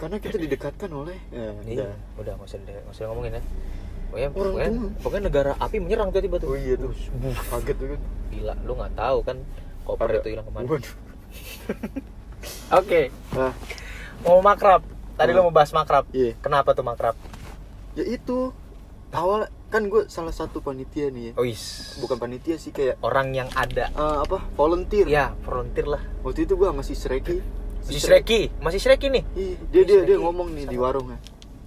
karena 0.00 0.16
kita 0.16 0.36
didekatkan 0.40 0.90
oleh 0.90 1.18
ya, 1.28 1.52
iya 1.68 1.84
udah. 1.92 1.96
udah 2.24 2.32
nggak 2.40 2.48
usah 2.48 2.58
nggak 2.64 2.88
usah 2.88 3.04
ngomongin 3.12 3.36
ya. 3.36 3.42
Pokoknya 4.10 4.28
Orang 4.32 4.34
pokoknya, 4.34 4.70
tua. 4.72 4.90
pokoknya 5.04 5.24
negara 5.30 5.52
api 5.60 5.76
menyerang 5.78 6.08
tiba-tiba 6.10 6.36
tuh. 6.42 6.48
Oh 6.50 6.58
iya 6.58 6.74
tuh. 6.74 6.90
Kaget 7.52 7.76
tuh 7.78 7.86
kan. 7.94 8.00
Gila 8.34 8.54
lu 8.66 8.72
nggak 8.74 8.92
tahu 8.96 9.18
kan 9.22 9.36
koper 9.86 10.06
Ada- 10.08 10.18
itu 10.24 10.28
hilang 10.34 10.46
ke 10.48 10.52
mana. 10.52 10.66
Oke. 12.80 13.00
Waduh. 13.12 13.38
nah 13.38 13.52
mau 14.26 14.40
makrab. 14.42 14.82
Tadi 15.14 15.30
lu 15.36 15.40
mau 15.46 15.54
bahas 15.54 15.70
makrab. 15.70 16.08
Iya. 16.10 16.34
Kenapa 16.40 16.72
tuh 16.74 16.82
makrab? 16.82 17.14
Ya 17.94 18.02
itu 18.08 18.50
awal 19.12 19.46
kan 19.70 19.86
gue 19.86 20.10
salah 20.10 20.34
satu 20.34 20.58
panitia 20.58 21.14
nih 21.14 21.30
ya. 21.30 21.32
Oh 21.38 21.46
is. 21.46 21.94
Bukan 22.02 22.18
panitia 22.18 22.58
sih 22.58 22.74
kayak 22.74 22.98
orang 23.06 23.30
yang 23.30 23.46
ada. 23.54 23.92
Eh, 23.94 24.16
apa? 24.26 24.42
Volunteer. 24.58 25.06
Ya 25.06 25.36
volunteer 25.46 25.86
lah. 25.86 26.02
Waktu 26.26 26.50
itu 26.50 26.58
gue 26.58 26.66
masih 26.74 26.98
Shreki 26.98 27.59
si 27.82 27.96
Shreki 27.96 28.40
masih 28.58 28.78
Shreki 28.78 29.08
nih 29.10 29.24
Ih, 29.34 29.54
dia 29.68 29.82
dia 29.82 30.00
dia 30.04 30.16
ngomong 30.16 30.52
nih 30.52 30.64
di 30.64 30.76
Sama. 30.76 30.84
warungnya 30.86 31.18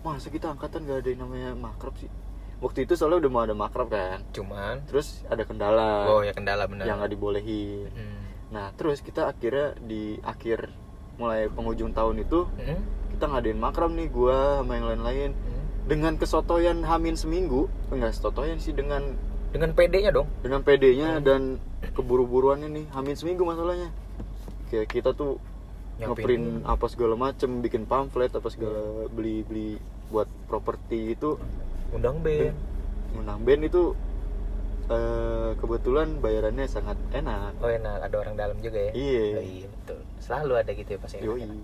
masa 0.01 0.27
kita 0.27 0.49
angkatan 0.49 0.83
gak 0.83 0.99
ada 0.99 1.09
yang 1.09 1.21
namanya 1.21 1.49
makrab 1.53 1.95
sih 1.95 2.11
waktu 2.59 2.83
itu 2.83 2.93
soalnya 2.93 3.19
udah 3.19 3.31
mau 3.31 3.41
ada 3.41 3.51
makrab 3.53 3.87
kan 3.87 4.19
cuman 4.31 4.83
terus 4.85 5.23
ada 5.25 5.43
kendala 5.43 6.07
oh 6.07 6.21
ya 6.21 6.31
kendala 6.31 6.63
bener 6.63 6.83
yang 6.83 6.99
nggak 6.99 7.11
dibolehin 7.11 7.87
Hmm. 7.89 8.23
nah 8.49 8.69
terus 8.71 8.99
kita 8.99 9.27
akhirnya 9.27 9.75
di 9.77 10.15
akhir 10.21 10.69
mulai 11.15 11.47
penghujung 11.47 11.91
tahun 11.91 12.21
itu 12.21 12.47
Hmm. 12.53 12.79
kita 13.11 13.25
ngadain 13.25 13.57
makrab 13.57 13.91
nih 13.91 14.07
gua 14.07 14.59
sama 14.59 14.73
yang 14.73 14.87
lain-lain 14.89 15.31
Hmm. 15.31 15.63
dengan 15.83 16.13
kesotoyan 16.15 16.81
hamin 16.81 17.15
seminggu 17.15 17.67
enggak 17.89 18.11
sotoyan 18.13 18.57
sih 18.57 18.71
dengan 18.71 19.15
dengan 19.51 19.69
PD-nya 19.71 20.11
dong 20.11 20.27
dengan 20.39 20.61
PD-nya 20.61 21.19
Hmm. 21.19 21.23
dan 21.23 21.41
keburu-buruannya 21.93 22.69
nih 22.69 22.85
hamin 22.89 23.13
seminggu 23.13 23.43
masalahnya 23.43 23.91
kayak 24.67 24.89
kita 24.89 25.11
tuh. 25.11 25.37
Ngeprint 25.93 26.65
apa 26.65 26.85
segala 26.89 27.13
macem 27.13 27.61
bikin 27.61 27.85
pamflet 27.85 28.33
apa 28.33 28.49
segala 28.49 29.05
beli 29.09 29.45
beli 29.45 29.77
buat 30.09 30.25
properti 30.49 31.13
itu. 31.13 31.37
Undang 31.93 32.21
band. 32.21 32.53
Menang 33.13 33.41
band 33.45 33.61
itu 33.63 33.93
eh, 34.89 35.51
kebetulan 35.57 36.17
bayarannya 36.17 36.65
sangat 36.65 36.97
enak. 37.13 37.53
Oh 37.61 37.69
enak. 37.69 38.01
Ada 38.03 38.15
orang 38.17 38.35
dalam 38.35 38.57
juga 38.59 38.89
ya? 38.89 38.91
Iya. 38.91 39.23
Oh, 39.37 39.45
iya 39.45 39.67
betul. 39.69 39.99
Selalu 40.19 40.53
ada 40.57 40.71
gitu 40.73 40.89
ya 40.89 40.99
pas 40.99 41.11
yang 41.13 41.23
Yoi. 41.23 41.41
enak. 41.45 41.59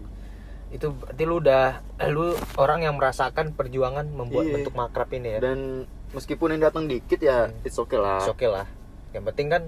itu 0.70 0.86
berarti 0.94 1.24
lu 1.26 1.42
udah 1.42 1.82
lu 2.14 2.38
orang 2.62 2.86
yang 2.86 2.94
merasakan 2.94 3.58
perjuangan 3.58 4.06
membuat 4.06 4.46
Iya. 4.46 4.54
bentuk 4.62 4.78
makrab 4.78 5.10
ini 5.18 5.34
ya? 5.34 5.40
Dan 5.42 5.90
meskipun 6.14 6.54
yang 6.54 6.62
datang 6.62 6.86
dikit 6.86 7.18
ya 7.18 7.50
Hmm. 7.50 7.66
it's 7.66 7.82
okay 7.82 7.98
lah. 7.98 8.22
Oke 8.30 8.46
lah. 8.46 8.70
Yang 9.10 9.34
penting 9.34 9.48
kan 9.50 9.64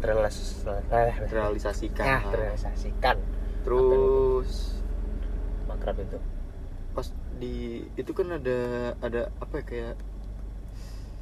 terrealis 0.00 0.64
eh, 0.64 1.12
realisasikan 1.28 2.04
ya, 2.08 2.16
lah. 2.24 2.32
terrealisasikan 2.32 3.16
terus 3.62 4.80
makrab 5.68 5.96
itu. 6.00 6.18
pas 6.90 7.06
di 7.38 7.86
itu 7.94 8.10
kan 8.10 8.34
ada 8.34 8.58
ada 8.98 9.30
apa 9.38 9.62
ya 9.62 9.64
kayak 9.64 9.94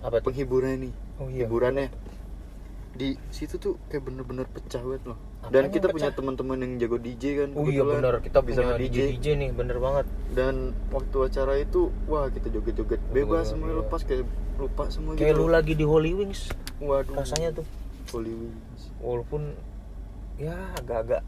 apa 0.01 0.17
tuh? 0.23 0.33
penghiburan 0.33 0.89
nih 0.89 0.95
oh 1.19 1.29
iya. 1.29 1.45
Hiburannya 1.45 1.89
di 2.99 3.15
situ 3.31 3.63
tuh 3.63 3.79
kayak 3.87 4.11
bener-bener 4.11 4.43
pecah 4.51 4.83
banget 4.83 5.03
loh. 5.07 5.19
Apanya 5.39 5.55
dan 5.55 5.65
kita 5.71 5.87
punya 5.95 6.11
teman-teman 6.11 6.59
yang 6.59 6.73
jago 6.83 6.99
DJ 6.99 7.25
kan 7.47 7.49
oh 7.55 7.71
iya 7.71 7.87
bener. 7.87 8.19
Kita 8.19 8.43
bisa 8.43 8.61
punya. 8.67 8.75
DJ 8.75 8.99
DJ 9.15 9.27
nih 9.39 9.51
bener 9.55 9.79
banget. 9.79 10.07
Dan 10.35 10.75
waktu 10.91 11.17
acara 11.31 11.55
itu 11.63 11.95
wah 12.11 12.27
kita 12.27 12.51
joget-joget. 12.51 12.99
Bebas 13.15 13.47
Iya, 13.47 13.51
semua 13.55 13.69
iya. 13.71 13.79
lepas 13.87 14.01
kayak 14.03 14.27
lupa 14.59 14.91
semua 14.91 15.15
kayak 15.15 15.31
gitu 15.31 15.39
lu 15.39 15.47
lagi 15.47 15.73
di 15.79 15.87
Holy 15.87 16.11
Wings. 16.11 16.51
Waduh. 16.83 17.15
Rasanya 17.15 17.63
tuh. 17.63 17.67
Holy 18.11 18.35
Wings. 18.35 18.83
Walaupun 18.99 19.55
ya 20.43 20.59
agak-agak. 20.83 21.23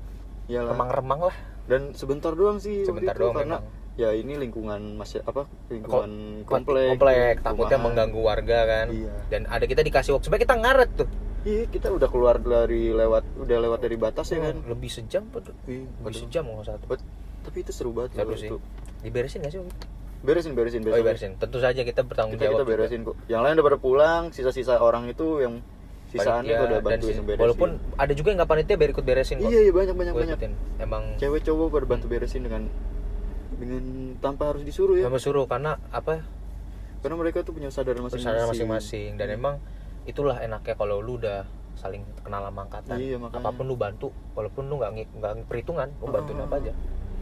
Remang-remang 0.59 1.31
lah. 1.31 1.37
Dan 1.71 1.95
sebentar 1.95 2.35
doang 2.35 2.59
sih 2.59 2.83
sebentar 2.83 3.15
itu, 3.15 3.23
doang 3.23 3.37
karena 3.39 3.57
memang. 3.63 3.95
ya 3.95 4.11
ini 4.11 4.35
lingkungan 4.35 4.99
masih 4.99 5.23
apa 5.23 5.47
lingkungan 5.71 6.43
komplek, 6.43 6.99
komplek 6.99 7.35
takutnya 7.47 7.79
mengganggu 7.79 8.21
warga 8.21 8.59
kan. 8.67 8.87
Iya. 8.91 9.15
dan 9.31 9.43
ada 9.47 9.65
kita 9.71 9.87
dikasih 9.87 10.19
waktu. 10.19 10.27
Sebenarnya 10.27 10.45
kita 10.51 10.57
ngaret 10.59 10.91
tuh. 10.99 11.09
Iya 11.41 11.63
kita 11.73 11.89
udah 11.89 12.09
keluar 12.11 12.37
dari 12.37 12.93
lewat 12.93 13.25
udah 13.41 13.59
lewat 13.65 13.81
dari 13.81 13.97
batas 13.97 14.29
ya 14.29 14.45
kan? 14.45 14.61
lebih 14.67 14.91
sejam 14.93 15.25
tuh? 15.33 15.57
Iya, 15.65 15.89
lebih 16.05 16.19
sejam 16.21 16.45
kalau 16.45 16.65
satu 16.67 16.85
Bet- 16.85 17.07
tapi 17.41 17.65
itu 17.65 17.73
seru 17.73 17.97
banget 17.97 18.21
seru 18.21 18.37
sih. 18.37 18.53
itu. 18.53 18.59
diberesin 19.01 19.41
gak 19.41 19.53
sih 19.57 19.61
itu? 19.65 19.73
beresin 20.21 20.53
beresin 20.53 20.85
oh 20.85 20.93
iya, 20.93 21.01
beresin. 21.01 21.41
tentu 21.41 21.57
saja 21.65 21.81
kita 21.81 22.05
bertanggung 22.05 22.37
kita, 22.37 22.53
jawab 22.53 22.61
kita 22.61 22.65
beresin 22.69 23.01
kok. 23.09 23.17
Yang 23.25 23.41
lain 23.41 23.53
udah 23.57 23.67
pada 23.73 23.79
pulang 23.81 24.23
sisa-sisa 24.37 24.77
orang 24.77 25.09
itu 25.09 25.41
yang 25.41 25.65
sisaannya 26.11 26.51
Panitia 26.51 26.67
udah 26.67 26.79
bantuin 26.81 27.15
si- 27.15 27.23
beresin. 27.23 27.41
walaupun 27.41 27.69
ada 27.95 28.13
juga 28.13 28.29
yang 28.29 28.39
nggak 28.39 28.51
panitia 28.51 28.75
biar 28.75 28.91
ikut 28.91 29.05
beresin 29.05 29.37
kok. 29.37 29.47
Iya 29.47 29.61
iya 29.61 29.73
banyak 29.73 29.95
banyak 29.95 30.13
Gua 30.13 30.21
banyak. 30.21 30.37
ikutin. 30.37 30.53
emang 30.79 31.03
cewek 31.17 31.41
cowok 31.43 31.67
pada 31.71 31.87
bantu 31.87 32.07
beresin 32.07 32.43
dengan 32.43 32.63
dengan 33.53 33.85
tanpa 34.19 34.43
harus 34.49 34.63
disuruh 34.63 34.95
ya. 34.95 35.07
Memang 35.07 35.19
suruh 35.19 35.45
karena 35.45 35.79
apa? 35.89 36.25
Karena 36.99 37.17
mereka 37.17 37.41
tuh 37.41 37.53
punya 37.53 37.69
kesadaran 37.69 38.03
masing-masing. 38.03 38.49
Masing-masing 38.51 39.11
dan 39.15 39.29
emang 39.31 39.55
itulah 40.03 40.37
enaknya 40.37 40.75
kalau 40.75 40.99
lu 40.99 41.17
udah 41.17 41.47
saling 41.75 42.03
kenal 42.19 42.43
sama 42.43 42.61
angkatan. 42.63 42.97
Iya, 42.97 43.17
makanya. 43.17 43.41
apa 43.41 43.51
pun 43.53 43.65
lu 43.65 43.75
bantu 43.75 44.09
walaupun 44.35 44.67
lu 44.67 44.77
nggak 44.77 44.91
nggak 45.15 45.33
perhitungan 45.47 45.89
lu 45.97 46.09
bantuin 46.09 46.37
Ah. 46.37 46.45
apa 46.45 46.57
aja. 46.59 46.73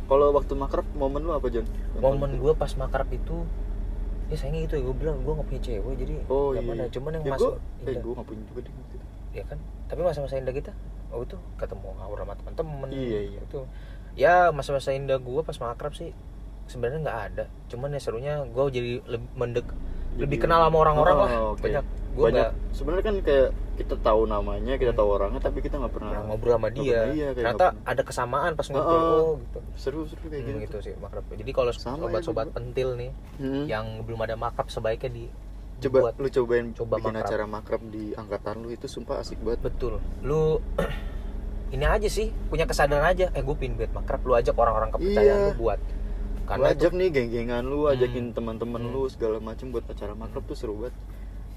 Kalau 0.05 0.33
waktu 0.33 0.53
makrab 0.55 0.87
momen 0.95 1.21
lu 1.21 1.33
apa 1.33 1.47
John 1.47 1.69
momen 1.95 2.17
paling- 2.27 2.41
gue 2.41 2.53
pas 2.55 2.73
makrab 2.75 3.09
itu 3.09 3.45
ya 4.29 4.37
sayangnya 4.37 4.63
itu 4.65 4.75
ya 4.77 4.83
gue 4.83 4.95
bilang 4.95 5.17
gue 5.21 5.33
nggak 5.33 5.49
punya 5.49 5.63
cewek 5.63 5.95
jadi 5.97 6.13
oh 6.29 6.53
nggak 6.53 6.61
iya 6.61 6.69
mana 6.69 6.85
cuman 6.87 7.11
yang 7.17 7.25
ya, 7.25 7.33
masuk 7.33 7.53
gua, 7.53 7.89
eh 7.89 7.95
gue 7.97 8.13
gak 8.13 8.27
punya 8.27 8.43
juga 8.45 8.61
deh 8.61 8.73
waktu 8.73 8.95
itu. 8.95 9.07
ya 9.31 9.43
kan? 9.45 9.59
Tapi 9.89 10.01
masa-masa 10.03 10.35
indah 10.37 10.53
kita 10.53 10.73
oh 11.09 11.21
itu 11.23 11.37
ketemu 11.57 11.89
ngawur 11.97 12.19
sama 12.19 12.35
teman-teman 12.37 12.89
Iya, 12.91 13.21
iya. 13.27 13.41
itu. 13.41 13.61
Ya 14.13 14.35
masa-masa 14.51 14.93
indah 14.93 15.17
gue 15.17 15.41
pas 15.41 15.57
makrab 15.57 15.93
sih 15.93 16.13
sebenarnya 16.67 17.01
nggak 17.01 17.19
ada. 17.27 17.45
Cuman 17.67 17.89
ya 17.89 18.01
serunya 18.03 18.45
gue 18.45 18.65
jadi 18.69 18.91
lebih 19.07 19.29
mendek 19.33 19.67
lebih 20.19 20.37
Jadi- 20.37 20.43
kenal 20.45 20.61
sama 20.61 20.77
orang-orang 20.79 21.15
Oh, 21.15 21.23
lah 21.23 21.31
oke. 21.55 21.63
banyak 21.63 21.85
gue 22.19 22.27
banyak 22.27 22.49
sebenarnya 22.73 23.05
kan 23.05 23.17
kayak 23.21 23.49
kita 23.77 23.95
tahu 23.97 24.21
namanya 24.25 24.75
kita 24.75 24.91
Hmm. 24.91 24.99
tahu 24.99 25.09
orangnya 25.13 25.39
tapi 25.39 25.59
kita 25.61 25.77
nggak 25.77 25.93
pernah 25.93 26.11
pernah 26.13 26.27
ngobrol 26.27 26.53
sama 26.53 26.69
dia 26.69 26.99
pernah, 26.99 27.15
iya, 27.15 27.29
ternyata 27.31 27.67
ada 27.85 28.03
kesamaan 28.03 28.53
pas 28.53 28.67
ngobrol 28.67 28.99
Heeh. 28.99 29.21
oh 29.21 29.35
gitu 29.39 29.59
seru 29.75 30.01
seru 30.05 30.25
kayak 30.25 30.43
Hmm, 30.43 30.49
gitu, 30.59 30.59
gitu 30.61 30.77
sih 30.83 30.95
makrab 30.97 31.25
jadi 31.31 31.51
kalau 31.53 31.71
ya, 31.71 31.79
sobat-sobat 31.79 32.47
gua. 32.47 32.55
pentil 32.55 32.89
nih 32.95 33.11
Hmm. 33.39 33.65
yang 33.65 33.87
belum 34.03 34.21
ada 34.21 34.35
makrab 34.35 34.67
sebaiknya 34.67 35.11
di 35.13 35.25
coba 35.79 36.11
dibuat. 36.11 36.15
lu 36.17 36.29
cobain 36.29 36.67
Coba 36.73 36.95
bikin 36.97 37.15
makrab. 37.15 37.29
acara 37.29 37.45
makrab 37.47 37.83
di 37.87 38.05
angkatan 38.13 38.55
lu 38.59 38.69
itu 38.69 38.87
sumpah 38.87 39.17
asik 39.19 39.39
banget 39.39 39.61
betul 39.65 40.03
lu 40.21 40.59
ini 41.71 41.85
aja 41.85 42.09
sih 42.09 42.29
punya 42.49 42.65
kesadaran 42.65 43.07
aja 43.07 43.31
eh 43.31 43.41
gue 43.41 43.55
pin 43.55 43.73
buat 43.73 43.93
makrab 43.93 44.21
lu 44.21 44.35
ajak 44.35 44.55
orang-orang 44.55 44.91
kepercayaan 44.91 45.23
Iya. 45.39 45.47
lu 45.47 45.57
buat 45.57 45.79
lu 45.79 46.47
karena 46.49 46.67
ajak 46.73 46.93
nih 46.93 47.09
geng-gengan 47.13 47.63
lu 47.63 47.85
Hmm. 47.85 47.93
ajakin 47.93 48.25
teman-teman 48.33 48.81
Hmm. 48.81 48.91
lu 48.91 49.03
segala 49.07 49.39
macem 49.39 49.69
buat 49.69 49.85
acara 49.85 50.13
makrab 50.13 50.43
tuh 50.43 50.57
seru 50.57 50.75
banget 50.77 50.97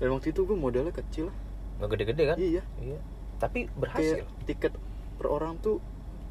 dan 0.02 0.10
waktu 0.10 0.34
itu 0.34 0.42
gue 0.42 0.58
modalnya 0.58 0.90
kecil. 0.90 1.30
Lah 1.30 1.38
nggak 1.78 1.90
gede-gede 1.94 2.24
kan? 2.26 2.38
Iya. 2.38 2.64
Iya. 2.76 3.00
Tapi 3.38 3.70
berhasil. 3.72 4.26
Kayak 4.26 4.46
tiket 4.50 4.74
per 5.16 5.28
orang 5.30 5.62
tuh 5.62 5.78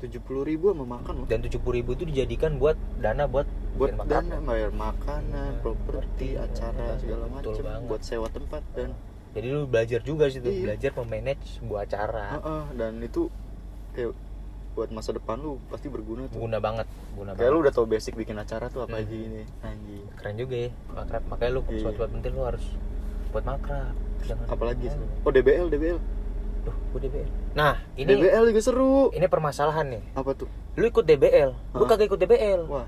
tujuh 0.01 0.19
puluh 0.19 0.43
ribu 0.43 0.73
sama 0.73 0.99
makan 0.99 1.23
loh. 1.23 1.27
Dan 1.29 1.39
tujuh 1.41 1.63
ribu 1.63 1.93
itu 1.93 2.03
dijadikan 2.03 2.57
buat 2.57 2.75
dana 2.99 3.25
buat 3.25 3.47
buat 3.77 3.95
bikin 3.95 4.09
dana 4.09 4.37
bayar 4.43 4.73
makanan 4.73 5.51
Iya, 5.53 5.63
properti 5.63 6.27
ngerti. 6.35 6.43
acara 6.43 6.85
Iya, 6.89 6.99
segala 6.99 7.25
banget. 7.31 7.87
buat 7.87 8.03
sewa 8.03 8.27
tempat 8.27 8.63
dan 8.75 8.91
jadi 9.31 9.47
lu 9.47 9.71
belajar 9.71 10.01
juga 10.03 10.27
sih 10.27 10.41
tuh 10.41 10.51
Iya. 10.51 10.63
belajar 10.67 10.91
memanage 10.99 11.63
sebuah 11.63 11.81
acara. 11.87 12.27
Heeh, 12.35 12.65
dan 12.75 12.93
itu 12.99 13.31
kayak 13.93 14.11
buat 14.73 14.89
masa 14.89 15.13
depan 15.13 15.37
lu 15.37 15.61
pasti 15.69 15.87
berguna 15.87 16.27
tuh. 16.27 16.41
Guna 16.41 16.59
banget 16.59 16.89
guna 17.13 17.37
kayak 17.37 17.47
lu 17.47 17.59
banget. 17.59 17.65
udah 17.69 17.73
tau 17.73 17.87
basic 17.87 18.15
bikin 18.17 18.35
acara 18.35 18.67
tuh 18.67 18.83
apa 18.83 18.97
Hmm. 18.97 19.05
aja 19.05 19.15
ini 19.15 19.43
anjing. 19.61 20.05
Keren 20.17 20.35
juga 20.35 20.55
ya 20.57 20.71
makanya 21.29 21.53
lu 21.53 21.61
Iya. 21.69 21.79
suatu 21.79 21.99
buat 21.99 22.11
penting 22.11 22.33
lu 22.33 22.43
harus 22.43 22.65
buat 23.31 23.45
makrab 23.45 23.95
jangan 24.21 24.45
apalagi 24.47 24.87
sih 24.87 25.01
oh 25.21 25.31
DBL 25.31 25.67
DBL 25.69 25.99
Duh, 26.61 26.77
gue 26.93 27.01
DBL. 27.03 27.25
Nah, 27.51 27.81
ini 27.95 28.05
DBL 28.11 28.45
juga 28.45 28.61
seru 28.61 29.09
ini 29.11 29.25
permasalahan 29.25 29.89
nih. 29.89 30.03
apa 30.13 30.37
tuh 30.37 30.45
Lu 30.75 30.85
ikut 30.85 31.03
DBL, 31.03 31.51
gue 31.73 31.79
Hah? 31.79 31.89
kagak 31.89 32.07
ikut 32.07 32.21
DBL. 32.21 32.69
wah 32.69 32.85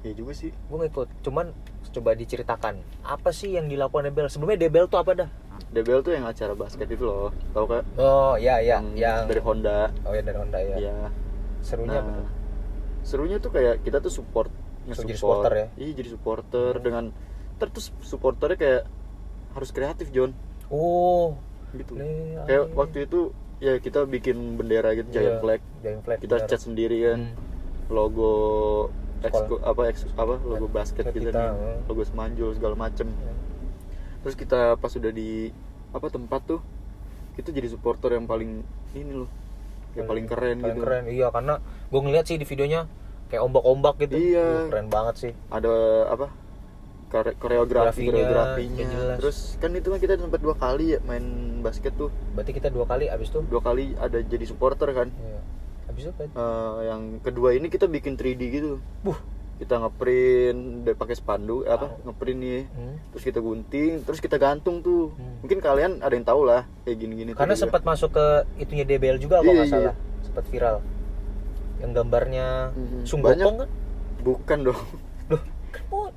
ya 0.00 0.14
juga 0.14 0.32
sih 0.32 0.48
Gue 0.64 0.76
nggak 0.78 0.90
ikut. 0.90 1.08
Cuman 1.20 1.52
coba 1.90 2.10
diceritakan 2.12 2.74
apa 3.02 3.28
sih 3.28 3.52
yang 3.52 3.66
dilakukan 3.66 4.08
DBL? 4.08 4.28
Sebelumnya 4.28 4.56
DBL 4.58 4.86
tuh 4.86 4.96
apa 4.96 5.12
dah? 5.14 5.28
DBL 5.68 6.00
tuh 6.00 6.12
yang 6.12 6.24
acara 6.24 6.54
basket 6.54 6.88
itu 6.88 7.02
loh 7.02 7.28
tau 7.52 7.66
kan 7.66 7.84
Oh, 7.94 8.34
ya 8.36 8.56
ya, 8.56 8.80
yang, 8.80 9.28
dari 9.28 9.42
Honda 9.42 9.92
Oh 10.02 10.10
ya 10.10 10.22
dari 10.22 10.38
Honda 10.38 10.56
ya. 10.58 10.76
Iya. 10.78 10.96
Serunya 11.60 11.92
nah, 11.94 12.08
apa 12.08 12.10
tuh? 12.14 12.28
serunya 13.00 13.36
tuh 13.36 13.50
kayak 13.50 13.74
kita 13.82 13.98
tuh 13.98 14.08
support 14.10 14.48
So, 14.88 15.04
jadi 15.04 15.12
nge-support. 15.12 15.44
supporter 15.44 15.52
ya? 15.52 15.66
iya 15.76 15.92
jadi 15.92 16.08
supporter 16.08 16.72
Hmm. 16.72 16.82
dengan 16.82 17.04
terus 17.54 17.92
supporternya 18.00 18.56
kayak 18.56 18.82
harus 19.58 19.70
kreatif 19.70 20.08
John 20.08 20.32
Oh, 20.68 21.34
gitu 21.72 21.96
le- 21.96 22.44
kayak 22.44 22.62
ay. 22.62 22.72
waktu 22.72 22.98
itu 23.02 23.20
ya 23.58 23.76
kita 23.76 24.04
bikin 24.04 24.36
bendera 24.54 24.92
gitu 24.92 25.08
Iya, 25.08 25.16
giant 25.16 25.38
flag 25.40 25.60
Giant 25.80 26.02
flag. 26.02 26.18
kita 26.18 26.36
bener. 26.36 26.46
cat 26.46 26.60
sendiri 26.60 26.96
kan 27.02 27.20
Hmm. 27.26 27.34
logo 27.88 28.32
exco, 29.18 29.58
apa 29.60 29.82
ex- 29.86 30.14
apa 30.14 30.38
logo 30.38 30.66
basket 30.68 31.02
Basket 31.04 31.12
kita, 31.12 31.28
kita, 31.28 31.40
nih 31.40 31.50
hmm. 31.50 31.78
logo 31.84 32.02
semanjul 32.02 32.50
segala 32.52 32.74
macem 32.76 33.08
Ya. 33.08 33.32
terus 34.20 34.34
kita 34.34 34.76
pas 34.76 34.88
sudah 34.88 35.10
di 35.10 35.50
apa 35.88 36.06
tempat 36.06 36.40
tuh 36.44 36.60
kita 37.34 37.48
jadi 37.48 37.66
supporter 37.66 38.12
yang 38.12 38.24
paling 38.24 38.60
ini 38.92 39.12
loh 39.16 39.30
yang 39.92 40.04
paling 40.04 40.26
keren 40.26 40.56
paling 40.56 40.68
gitu 40.68 40.80
keren. 40.80 41.02
Iya, 41.08 41.26
karena 41.28 41.54
gue 41.88 42.00
ngeliat 42.00 42.24
sih 42.24 42.36
di 42.36 42.44
videonya 42.44 42.86
kayak 43.26 43.42
ombak-ombak 43.42 43.94
gitu. 43.98 44.14
Uh, 44.14 44.20
Iya. 44.20 44.46
keren 44.68 44.86
banget 44.86 45.14
sih. 45.18 45.32
ada 45.48 45.72
apa 46.06 46.28
koreografi 47.08 48.04
Koreografinya, 48.04 48.84
ya 48.84 49.16
terus 49.16 49.56
kan 49.56 49.72
itu 49.72 49.88
kan 49.88 49.98
kita 49.98 50.14
sempat 50.14 50.38
dua 50.38 50.54
kali 50.54 50.92
ya 50.92 50.98
main 51.02 51.24
basket 51.58 51.92
tuh 51.94 52.12
Berarti 52.32 52.52
kita 52.52 52.68
dua 52.68 52.84
kali 52.84 53.06
abis 53.06 53.28
itu. 53.28 53.40
dua 53.42 53.58
kali 53.58 53.96
ada 53.96 54.20
jadi 54.20 54.44
supporter 54.44 54.92
kan 54.92 55.08
Iya. 55.10 55.40
Abis 55.88 56.02
itu 56.04 56.10
apa? 56.12 56.22
Eh, 56.28 56.78
yang 56.86 57.02
kedua 57.18 57.48
ini 57.50 57.66
kita 57.66 57.86
bikin 57.86 58.14
3D 58.14 58.42
gitu 58.50 58.72
Buh. 59.00 59.16
kita 59.58 59.74
ngeprint 59.76 60.60
dan 60.84 60.94
pakai 60.94 61.14
spanduk 61.14 61.64
apa 61.64 61.90
Wow. 61.90 62.06
ngeprint 62.06 62.38
nih 62.38 62.62
Hmm. 62.68 62.94
terus 63.10 63.24
kita 63.24 63.38
gunting 63.38 63.92
terus 64.02 64.18
kita 64.18 64.36
gantung 64.36 64.78
tuh 64.78 65.10
Hmm. 65.10 65.40
mungkin 65.40 65.58
kalian 65.58 65.98
ada 65.98 66.12
yang 66.12 66.22
tahu 66.22 66.44
lah 66.44 66.62
kayak 66.82 66.94
gini-gini 66.96 67.32
tuh 67.32 67.38
Karena 67.38 67.52
juga. 67.52 67.62
sempat 67.64 67.82
masuk 67.82 68.10
ke 68.12 68.26
itunya 68.58 68.84
DBL 68.84 69.16
juga 69.16 69.40
kalau 69.40 69.50
Iya, 69.50 69.56
nggak 69.56 69.66
iya. 69.66 69.74
salah, 69.74 69.94
sempat 70.22 70.44
viral. 70.46 70.76
Yang 71.78 71.90
gambarnya 71.92 72.46
Mhm. 72.70 73.00
Sunggokong 73.02 73.56
kan? 73.56 73.68
bukan 74.20 74.58
dong 74.62 74.80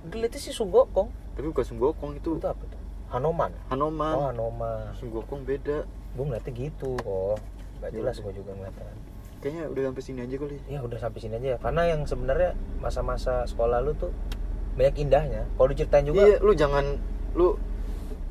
Dilihatnya 0.03 0.39
sih 0.39 0.49
Sunggokong. 0.49 1.09
tapi 1.31 1.47
bukan 1.47 1.63
sunggokong 1.63 2.11
itu 2.15 2.31
Itu 2.35 2.47
apa 2.47 2.63
tuh? 2.63 2.79
Hanoman. 3.09 3.51
Hanoman 3.67 4.13
Oh, 4.13 4.25
Hanoman. 4.27 4.91
sunggokong 4.95 5.43
beda 5.43 5.83
Gue 6.11 6.23
ngeliatnya 6.25 6.51
gitu 6.53 6.95
kok. 6.97 7.39
Gak 7.79 7.89
Ya 7.89 7.97
jelas 7.97 8.15
gue 8.17 8.33
juga 8.33 8.51
ngeliatnya. 8.53 8.91
kayaknya 9.39 9.63
udah 9.67 9.81
sampai 9.87 10.01
sini 10.01 10.19
aja 10.21 10.35
kali 10.37 10.57
Ya 10.65 10.79
udah 10.79 10.97
sampai 10.97 11.19
sini 11.19 11.35
aja. 11.35 11.57
Karena 11.57 11.81
yang 11.87 12.01
sebenarnya 12.03 12.51
masa-masa 12.77 13.43
sekolah 13.43 13.79
lu 13.79 13.93
tuh 13.93 14.11
banyak 14.71 14.95
indahnya. 14.99 15.43
Kalau 15.51 15.67
diceritain 15.67 16.05
juga 16.05 16.21
iya 16.23 16.37
lu 16.37 16.51
jangan 16.51 16.85
lu 17.33 17.55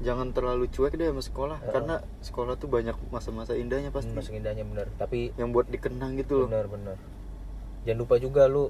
jangan 0.00 0.32
terlalu 0.32 0.64
cuek 0.66 0.96
deh 0.96 1.06
sama 1.06 1.20
sekolah 1.20 1.58
Heeh. 1.58 1.72
karena 1.72 1.94
sekolah 2.20 2.56
tuh 2.56 2.68
banyak 2.68 2.96
masa-masa 3.08 3.52
indahnya 3.52 3.90
pasti 3.90 4.08
masa 4.10 4.30
indahnya 4.30 4.62
bener. 4.62 4.88
Tapi 4.96 5.34
yang 5.34 5.50
buat 5.50 5.66
dikenang 5.66 6.16
gitu 6.16 6.40
loh 6.40 6.46
bener-bener. 6.46 6.96
Jangan 7.82 7.98
lupa 7.98 8.16
juga 8.16 8.44
lu 8.44 8.68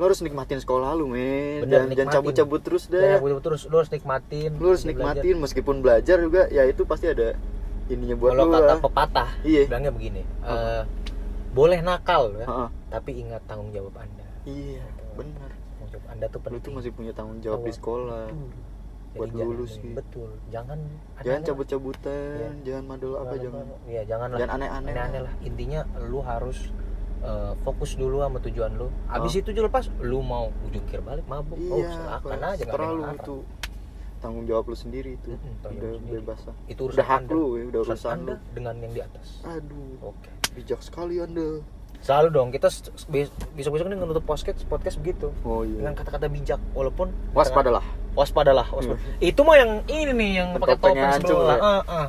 lu 0.00 0.08
harus 0.08 0.24
nikmatin 0.24 0.56
sekolah 0.56 0.96
lu 0.96 1.04
men 1.04 1.60
Bener, 1.60 1.84
jangan 1.84 1.92
jangan 1.92 2.12
cabut-cabut 2.16 2.60
terus 2.64 2.88
jangan 2.88 3.04
deh 3.04 3.12
aku 3.20 3.40
terus 3.44 3.62
lu 3.62 3.76
harus 3.76 3.92
nikmatin. 3.92 4.50
lu 4.50 4.66
harus 4.66 4.80
belajar. 4.80 4.88
nikmatin 4.88 5.36
meskipun 5.36 5.76
belajar 5.78 6.16
juga 6.18 6.48
ya 6.48 6.64
itu 6.64 6.88
pasti 6.88 7.06
ada 7.06 7.36
ininya 7.84 8.16
buat 8.16 8.32
Kalau 8.32 8.44
lu 8.44 8.52
kata 8.54 8.64
lah 8.64 8.78
pepatah, 8.80 9.28
Iya. 9.42 9.62
bilangnya 9.66 9.92
begini. 9.92 10.22
Apa? 10.40 10.56
eh, 10.56 10.82
boleh 11.52 11.78
nakal 11.82 12.32
ya, 12.32 12.46
Heeh. 12.46 12.68
tapi 12.88 13.10
ingat 13.20 13.44
tanggung 13.44 13.68
jawab 13.68 13.92
Anda. 13.92 14.24
iya 14.42 14.80
benar 15.12 15.52
Tanggung 15.52 15.90
jawab 15.92 16.04
anda 16.08 16.24
tuh 16.24 16.38
lu 16.38 16.44
penting 16.46 16.60
tuh 16.62 16.72
masih 16.72 16.90
punya 16.90 17.12
tanggung 17.12 17.38
jawab 17.38 17.60
di 17.60 17.72
sekolah 17.74 18.24
Betul. 18.24 18.48
buat 19.10 19.26
Jadi 19.26 19.36
jangan- 19.36 19.50
lulus 19.52 19.72
sih. 19.74 19.92
betul 19.92 20.30
jangan 20.48 20.78
jangan 21.20 21.40
cabut-cabutan 21.44 22.32
Iya. 22.32 22.48
jangan 22.64 22.84
madul 22.86 23.10
lah. 23.10 23.20
apa 23.20 23.34
jangan 23.36 23.64
ya 23.84 24.02
jangan 24.06 24.28
lah 24.30 24.38
jangan 24.38 24.54
aneh-aneh 24.56 24.88
aneh-aneh 24.88 25.20
lah 25.20 25.32
intinya 25.40 25.80
lu 26.00 26.18
harus 26.22 26.58
eh, 27.20 27.52
fokus 27.62 27.94
dulu 27.94 28.20
sama 28.20 28.38
tujuan 28.40 28.70
lu. 28.76 28.88
Abis 29.06 29.32
Oh. 29.36 29.40
itu 29.44 29.48
juga 29.52 29.68
lepas 29.68 29.84
lu 30.00 30.20
mau 30.20 30.48
jungkir 30.68 31.00
balik 31.00 31.24
mabuk. 31.28 31.58
Oh 31.70 31.78
iya 31.78 31.90
silakan 31.92 32.30
pas 32.40 32.52
aja 32.56 32.64
terlalu 32.64 33.02
itu 33.16 33.36
tanggung 34.20 34.44
jawab 34.44 34.64
lu 34.68 34.76
sendiri 34.76 35.16
itu. 35.16 35.32
Tanggung 35.64 35.80
udah 35.80 35.92
sendiri. 35.96 36.14
bebas 36.20 36.40
lah. 36.44 36.56
Itu 36.68 36.80
urusan 36.88 36.96
udah 37.00 37.06
hak 37.08 37.20
anda. 37.24 37.32
lu 37.32 37.44
ya 37.56 37.64
udah 37.72 37.80
urusan 37.80 37.96
urusan 37.96 38.12
anda 38.12 38.34
lu. 38.36 38.52
dengan 38.52 38.74
yang 38.80 38.92
di 38.92 39.00
atas. 39.00 39.26
Aduh. 39.44 39.92
Oke. 40.04 40.30
Bijak 40.56 40.80
sekali 40.84 41.14
anda. 41.20 41.48
Selalu 42.00 42.28
dong 42.32 42.48
kita 42.48 42.72
besok 43.12 43.72
besok 43.76 43.86
ini 43.92 43.96
menutup 44.00 44.24
podcast 44.24 44.64
podcast 44.64 44.96
begitu. 44.96 45.28
Oh 45.44 45.60
dengan 45.68 45.92
iya 45.92 45.98
kata-kata 46.00 46.32
bijak 46.32 46.60
walaupun 46.72 47.12
waspadalah. 47.36 47.84
Waspadalah 48.16 48.66
waspadalah. 48.72 49.00
Itu 49.20 49.44
mah 49.44 49.56
yang 49.60 49.72
ini 49.84 50.12
nih 50.16 50.30
yang 50.40 50.48
pakai 50.56 50.76
topeng 50.80 50.96
sebelah. 51.20 51.56
ya? 51.56 51.60
Ah, 51.60 51.82
ah. 51.84 52.06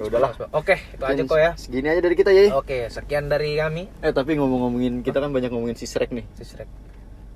Ya 0.00 0.04
udahlah. 0.08 0.32
Oke 0.56 0.80
itu 0.96 1.04
aja 1.04 1.22
kok 1.28 1.38
ya. 1.38 1.50
segini 1.60 1.86
aja 1.92 2.00
dari 2.00 2.16
kita 2.16 2.32
ya 2.32 2.56
oke 2.56 2.88
sekian 2.88 3.28
dari 3.28 3.60
kami. 3.60 3.84
Eh 4.00 4.12
tapi 4.16 4.40
ngomong-ngomongin 4.40 5.04
kita 5.04 5.20
kan 5.20 5.28
banyak 5.28 5.52
ngomongin 5.52 5.76
si 5.76 5.84
Shrek 5.84 6.08
nih. 6.16 6.24
Si 6.40 6.48
Shrek. 6.48 6.64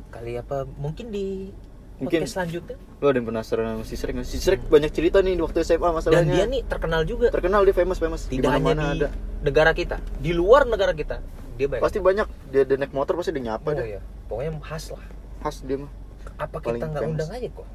Kali 0.09 0.41
apa 0.41 0.65
mungkin 0.81 1.13
di 1.13 1.53
Mungkin. 2.01 2.25
podcast 2.25 2.33
selanjutnya. 2.41 2.77
Lu 3.05 3.05
ada 3.13 3.17
yang 3.21 3.29
penasaran 3.29 3.65
sama 3.77 3.85
si 3.85 3.95
Shrek 4.01 4.15
si 4.25 4.41
Shrek 4.41 4.65
banyak 4.65 4.91
cerita 4.97 5.21
nih 5.21 5.37
di 5.37 5.43
waktu 5.45 5.61
SMA 5.61 5.85
dan 5.85 5.93
masalahnya. 5.93 6.33
dia 6.33 6.45
nih 6.49 6.61
terkenal 6.65 7.03
juga. 7.05 7.29
Terkenal 7.29 7.61
dia 7.69 7.77
famous 7.77 7.99
famous. 8.01 8.23
Di 8.33 8.41
tidak 8.41 8.57
hanya 8.57 8.73
mana 8.73 8.83
di 8.97 8.99
ada. 9.05 9.09
negara 9.45 9.71
kita 9.77 10.01
di 10.17 10.33
luar 10.33 10.65
negara 10.65 10.97
kita 10.97 11.21
dia 11.61 11.69
banyak. 11.69 11.85
Pasti 11.85 12.01
banyak. 12.01 12.27
Dia, 12.49 12.65
dia 12.65 12.77
naik 12.81 12.97
motor 12.97 13.21
pasti 13.21 13.37
dia 13.37 13.45
nyapa 13.53 13.69
oh, 13.69 13.73
deh 13.77 13.87
iya. 13.93 14.01
pokoknya 14.25 14.51
khas 14.65 14.85
lah. 14.97 15.05
Khas 15.45 15.61
dia 15.69 15.77
mah. 15.85 15.93
Apa 16.41 16.65
Paling 16.65 16.81
kita 16.81 16.87
nggak 16.89 17.03
undang 17.13 17.29
aja 17.29 17.49
kok? 17.53 17.69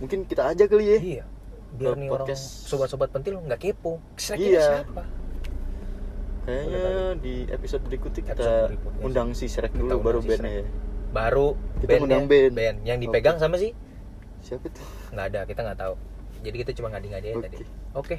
Mungkin 0.00 0.18
kita 0.24 0.42
aja 0.48 0.64
kali 0.64 0.84
ya 0.88 0.98
iya 1.00 1.24
biar 1.70 1.94
nih 1.94 2.08
orang 2.08 2.26
sobat-sobat 2.34 3.08
pentil 3.08 3.38
nggak 3.40 3.60
kepo. 3.60 4.02
Ini 4.16 4.36
Iya. 4.50 4.64
siapa? 4.82 5.02
Kayaknya 6.40 6.82
di 7.20 7.34
episode 7.46 7.82
berikutnya 7.84 8.22
kita 8.24 8.32
Episode 8.34 8.68
berikutnya. 8.72 9.02
undang 9.04 9.28
si 9.32 9.46
Shrek 9.46 9.70
Kita 9.70 9.82
dulu 9.86 9.96
baru 10.00 10.18
si 10.18 10.28
bandnya 10.28 10.52
ya. 10.52 10.64
Baru 11.10 11.46
Kita 11.78 11.90
bandnya, 11.92 12.02
undang 12.02 12.24
band. 12.26 12.78
yang 12.82 12.98
dipegang 12.98 13.36
Oke. 13.36 13.42
sama 13.42 13.56
sih 13.56 13.70
siapa 14.40 14.66
tuh? 14.66 14.82
Nggak 15.12 15.26
ada 15.26 15.40
kita 15.44 15.60
nggak 15.62 15.78
tahu. 15.78 15.94
Jadi 16.40 16.56
kita 16.58 16.72
cuma 16.72 16.88
ngadi-ngadi 16.90 17.28
Oke. 17.32 17.42
tadi. 17.44 17.56
Oke. 17.92 18.16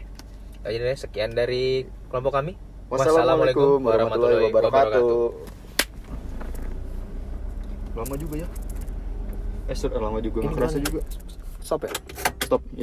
Aja 0.62 0.78
deh 0.78 0.94
sekian 0.96 1.34
dari 1.34 1.84
kelompok 2.08 2.38
kami. 2.38 2.54
Wassalamualaikum 2.88 3.82
warahmatullahi 3.82 4.48
wabarakatuh. 4.48 5.30
lama 7.92 8.16
juga 8.16 8.36
ya? 8.38 8.48
Eh 9.68 9.76
sudah 9.76 10.00
lama 10.00 10.20
juga 10.20 10.38
nggak 10.42 10.56
kerasa 10.56 10.78
juga. 10.80 11.02
Stop 11.60 11.84
ya? 11.84 11.92
Stop 12.42 12.62
ya 12.70 12.80